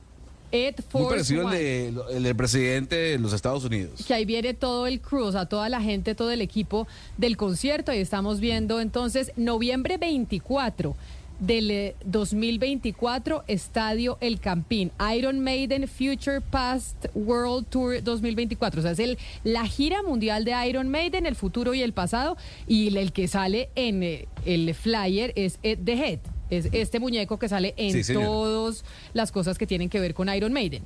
[0.50, 1.58] Ed Muy Force parecido al One.
[1.58, 4.02] de- el del presidente de los Estados Unidos.
[4.06, 6.88] que ahí viene todo el o sea, toda la gente, todo el equipo
[7.18, 7.92] del concierto.
[7.92, 10.96] Y estamos viendo entonces noviembre 24
[11.38, 18.80] del eh, 2024, Estadio El Campín, Iron Maiden Future Past World Tour 2024.
[18.80, 22.36] O sea, es el, la gira mundial de Iron Maiden, el futuro y el pasado.
[22.66, 26.18] Y el, el que sale en eh, el flyer es Ed the Head.
[26.50, 30.34] Es este muñeco que sale en Sí, todas las cosas que tienen que ver con
[30.34, 30.82] Iron Maiden.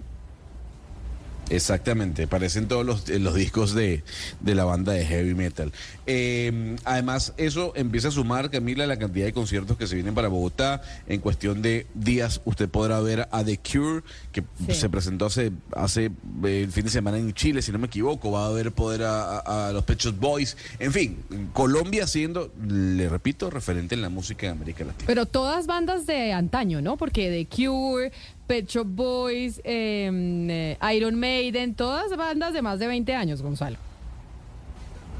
[1.50, 4.02] Exactamente, parecen todos los, eh, los discos de,
[4.40, 5.72] de la banda de heavy metal.
[6.06, 10.28] Eh, además, eso empieza a sumar, Camila, la cantidad de conciertos que se vienen para
[10.28, 10.80] Bogotá.
[11.06, 14.02] En cuestión de días, usted podrá ver a The Cure,
[14.32, 14.74] que Sí.
[14.74, 16.10] se presentó hace, hace
[16.44, 18.30] eh, el fin de semana en Chile, si no me equivoco.
[18.30, 20.56] Va a haber poder a, a- a los Pet Shop Boys.
[20.78, 21.18] En fin,
[21.52, 25.04] Colombia siendo, le repito, referente en la música de América Latina.
[25.06, 26.96] Pero todas bandas de antaño, ¿no?
[26.96, 28.12] Porque The Cure,
[28.52, 33.78] Pet Shop Boys, eh, eh, Iron Maiden, todas bandas de más de 20 años, Gonzalo.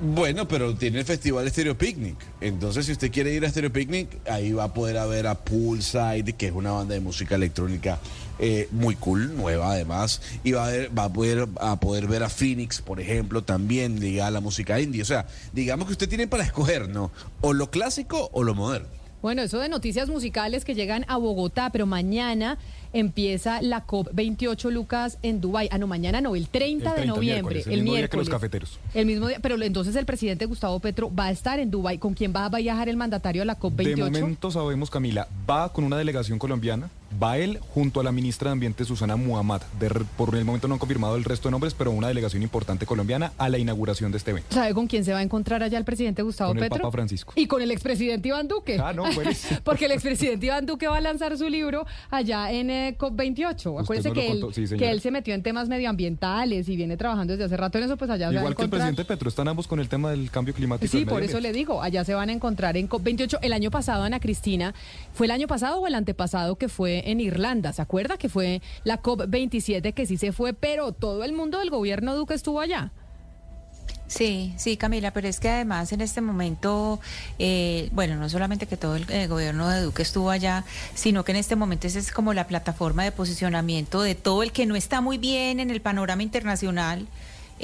[0.03, 2.17] Bueno, pero tiene el festival Stereo Picnic.
[2.43, 6.35] Entonces, si usted quiere ir a Stereo Picnic, ahí va a poder ver a Poolside,
[6.35, 7.99] que es una banda de música electrónica
[8.39, 10.21] eh, muy cool, nueva además.
[10.45, 13.99] Y va a, ver- va a poder, a poder ver a Phoenix, por ejemplo, también
[13.99, 15.01] ligada a la música indie.
[15.01, 17.11] O sea, digamos que usted tiene para escoger, ¿no?
[17.41, 18.89] O lo clásico o lo moderno.
[19.23, 22.59] Bueno, eso de noticias musicales que llegan a Bogotá, pero mañana
[22.93, 25.69] empieza la COP28 Lucas en Dubái.
[25.71, 27.99] Ah, no, mañana no, el 30, El 30, de noviembre, miércoles, el el mismo día
[28.09, 28.27] que miércoles.
[28.27, 28.79] los cafeteros.
[28.95, 31.99] El mismo día, pero entonces el presidente Gustavo Petro va a estar en Dubái.
[31.99, 33.97] ¿Con quién va a viajar el mandatario a la De COP28?
[33.99, 36.91] momento sabemos, Camila, va con una delegación colombiana,
[37.21, 39.63] va él junto a la ministra de Ambiente Susana Muhammad.
[39.79, 42.87] De por el momento no han confirmado el resto de nombres, pero una delegación importante
[42.87, 44.55] colombiana a la inauguración de este evento.
[44.55, 46.71] ¿Sabe con quién se va a encontrar allá el presidente Gustavo Con el?
[46.71, 47.33] Papa Francisco.
[47.37, 48.79] Y con el expresidente Iván Duque.
[48.83, 49.61] Ah, no, buenísimo.
[49.65, 53.83] Porque el expresidente Iván Duque va a lanzar su libro allá en eh, COP28.
[53.83, 54.91] Acuérdese nos lo que, él, contó, sí, que señora.
[54.91, 58.11] él se metió en temas medioambientales y viene trabajando desde hace rato en eso, pues
[58.11, 58.89] allá se va a Igual que el encontrar.
[58.89, 60.91] presidente Petro, están ambos con el tema del cambio climático.
[60.91, 63.39] Sí, por eso le digo, allá se van a encontrar en COP28.
[63.43, 64.75] El año pasado, Ana Cristina,
[65.13, 67.73] ¿fue el año pasado o el antepasado que fue en Irlanda?
[67.73, 71.71] ¿Se acuerda que fue la COP27 que sí se fue, pero todo el mundo del
[71.71, 72.93] gobierno Duque estuvo allá?
[74.07, 77.01] Sí, sí, Camila, pero es que además en este momento,
[77.39, 80.65] eh, bueno, no solamente que todo el gobierno de Duque estuvo allá,
[80.95, 84.53] sino que en este momento esa es como la plataforma de posicionamiento de todo el
[84.53, 87.07] que no está muy bien en el panorama internacional.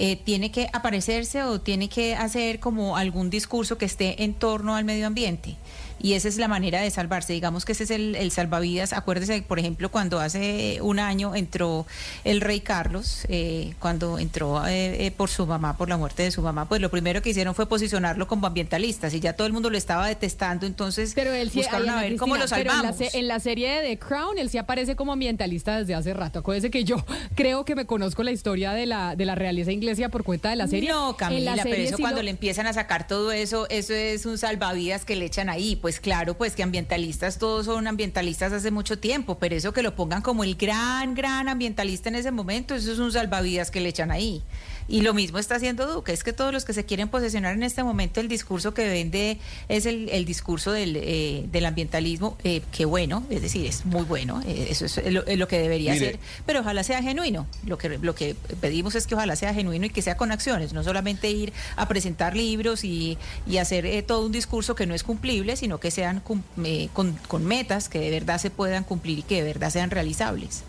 [0.01, 4.77] eh, tiene que aparecerse o tiene que hacer como algún discurso que esté en torno
[4.77, 5.57] al medio ambiente.
[6.01, 7.33] Y esa es la manera de salvarse.
[7.33, 8.93] Digamos que ese es el, el salvavidas.
[8.93, 11.87] Acuérdese, por ejemplo, cuando hace un año entró
[12.25, 16.31] el rey Carlos, eh, cuando entró eh, eh, por su mamá, por la muerte de
[16.31, 19.09] su mamá, pues lo primero que hicieron fue posicionarlo como ambientalista.
[19.13, 22.01] Y ya todo el mundo lo estaba detestando, entonces Pero él sí, buscaron ay, a
[22.09, 23.11] ver cómo lo Cristina, pero en la salvamos.
[23.13, 26.41] se- En la, serie de The Crown, él sí aparece como ambientalista desde hace rato.
[26.41, 26.97] Acuérdese que yo
[27.35, 30.57] creo que me conozco la historia de la, de la realeza inglesa por cuenta de
[30.57, 30.89] la serie.
[30.91, 33.95] No, Camila, la pero serie eso sí cuando le empiezan a sacar todo eso, eso
[33.95, 35.77] es un salvavidas que le echan ahí.
[35.77, 39.97] Pues claro, pues que ambientalistas, todos son ambientalistas hace mucho tiempo, pero eso que lo
[39.97, 43.89] pongan como el gran, gran ambientalista en ese momento, eso es un salvavidas que le
[43.89, 44.43] echan ahí.
[44.91, 47.63] Y lo mismo está haciendo Duque, es que todos los que se quieren posesionar en
[47.63, 49.37] este momento, el discurso que vende
[49.69, 54.05] es el, el discurso del, eh, del ambientalismo, eh, que bueno, es decir, es muy
[54.05, 56.13] bueno, eh, eso es lo, es lo que debería Mire.
[56.13, 57.47] ser, pero ojalá sea genuino.
[57.67, 60.73] Lo que, lo que pedimos es que ojalá sea genuino y que sea con acciones,
[60.73, 64.95] no solamente ir a presentar libros y, y hacer eh, todo un discurso que no
[64.95, 68.85] es cumplible, sino que sean cum- eh, con, con metas que de verdad se puedan
[68.85, 70.63] cumplir y que de verdad sean realizables.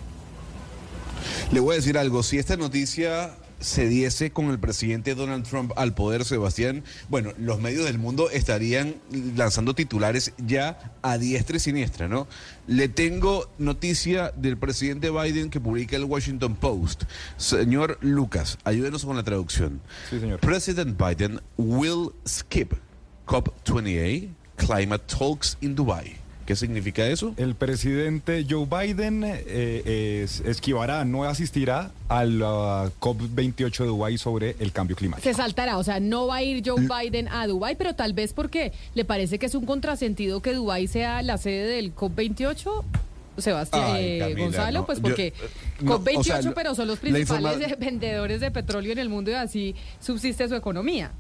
[1.54, 5.72] Le voy a decir algo, si esta noticia se diese con el presidente Donald Trump
[5.76, 8.96] al poder, Sebastián, bueno, los medios del mundo estarían
[9.36, 12.28] lanzando titulares ya a diestra y siniestra, ¿no?
[12.68, 17.04] Le tengo noticia del presidente Biden que publica el Washington Post.
[17.38, 19.82] Señor Lucas, ayúdenos con la traducción.
[20.10, 20.40] Sí, señor.
[20.40, 22.74] President Biden will skip
[23.26, 26.19] COP28 climate talks in Dubai.
[26.50, 27.36] ¿Qué significa eso?
[27.38, 34.56] El presidente Joe Biden eh, es- esquivará, no asistirá a la COP28 de Dubái sobre
[34.58, 35.30] el cambio climático.
[35.30, 38.34] Se saltará, o sea, no va a ir Joe Biden a Dubái, pero tal vez
[38.34, 42.84] porque le parece que es un contrasentido que Dubái sea la sede del COP28.
[43.38, 45.34] Sebastián Ay, eh, Camila, Gonzalo, no, pues yo, porque eh,
[45.82, 48.98] no, COP28, o sea, lo- pero son los principales informa- eh, vendedores de petróleo en
[48.98, 51.12] el mundo y así subsiste su economía.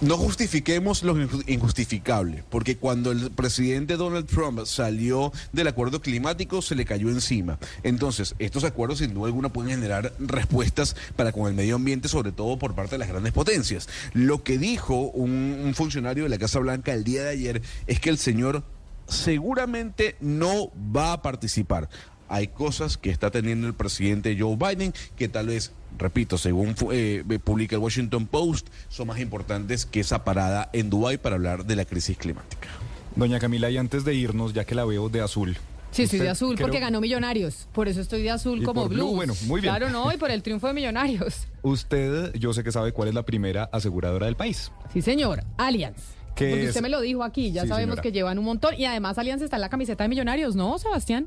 [0.00, 6.62] No justifiquemos lo inju- injustificable, porque cuando el presidente Donald Trump salió del acuerdo climático
[6.62, 7.58] se le cayó encima.
[7.82, 12.30] Entonces, estos acuerdos sin duda alguna pueden generar respuestas para con el medio ambiente, sobre
[12.30, 13.88] todo por parte de las grandes potencias.
[14.14, 17.98] Lo que dijo un, un funcionario de la Casa Blanca el día de ayer es
[17.98, 18.62] que el señor
[19.08, 21.88] seguramente no va a participar.
[22.28, 26.92] Hay cosas que está teniendo el presidente Joe Biden que tal vez, repito, según fu-
[26.92, 31.64] eh, publica el Washington Post, son más importantes que esa parada en Dubái para hablar
[31.64, 32.68] de la crisis climática.
[33.16, 35.56] Doña Camila, y antes de irnos, ya que la veo de azul.
[35.90, 37.66] Sí, estoy de azul creo- porque ganó Millonarios.
[37.72, 39.72] Por eso estoy de azul Y como por blue, bueno, muy bien.
[39.74, 41.46] Claro, no, y por el triunfo de Millonarios.
[41.62, 44.70] Usted, yo sé que sabe cuál es la primera aseguradora del país.
[44.92, 45.42] Sí, señor.
[45.56, 45.96] Allianz.
[46.36, 46.68] ¿Qué Porque es?
[46.68, 48.02] usted me lo dijo aquí, ya Sí, sabemos señora.
[48.02, 51.26] que llevan un montón y además Alianza está en la camiseta de Millonarios, ¿no, Sebastián?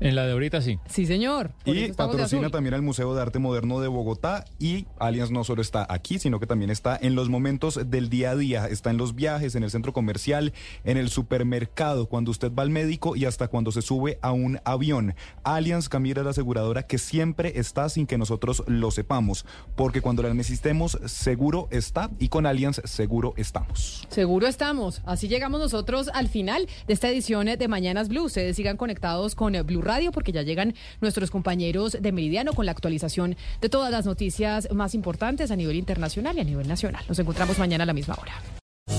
[0.00, 0.78] En la de ahorita sí.
[0.88, 1.52] Sí, señor.
[1.64, 5.86] Y patrocina también al Museo de Arte Moderno de Bogotá y Allianz no solo está
[5.88, 9.14] aquí, sino que también está en los momentos del día a día, está en los
[9.14, 10.52] viajes, en el centro comercial,
[10.84, 14.60] en el supermercado, cuando usted va al médico y hasta cuando se sube a un
[14.64, 15.14] avión.
[15.44, 19.46] Allianz Camila es la aseguradora que siempre está sin que nosotros lo sepamos,
[19.76, 24.06] porque cuando la necesitemos seguro está y con Allianz seguro estamos.
[24.08, 25.00] Seguro estamos.
[25.04, 28.24] Así llegamos nosotros al final de esta edición de Mañanas Blue.
[28.24, 32.66] Ustedes sigan conectados con eh, Blue Radio porque ya llegan nuestros compañeros de Meridiano con
[32.66, 37.04] la actualización de todas las noticias más importantes a nivel internacional y a nivel nacional.
[37.08, 38.32] Nos encontramos mañana a la misma hora.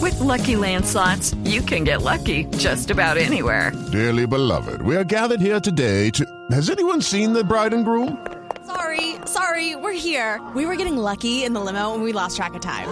[0.01, 3.71] With Lucky Land slots, you can get lucky just about anywhere.
[3.91, 6.25] Dearly beloved, we are gathered here today to.
[6.51, 8.17] Has anyone seen the bride and groom?
[8.65, 10.41] Sorry, sorry, we're here.
[10.55, 12.87] We were getting lucky in the limo and we lost track of time.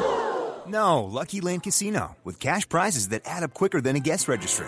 [0.67, 4.67] No, Lucky Land Casino, with cash prizes that add up quicker than a guest registry.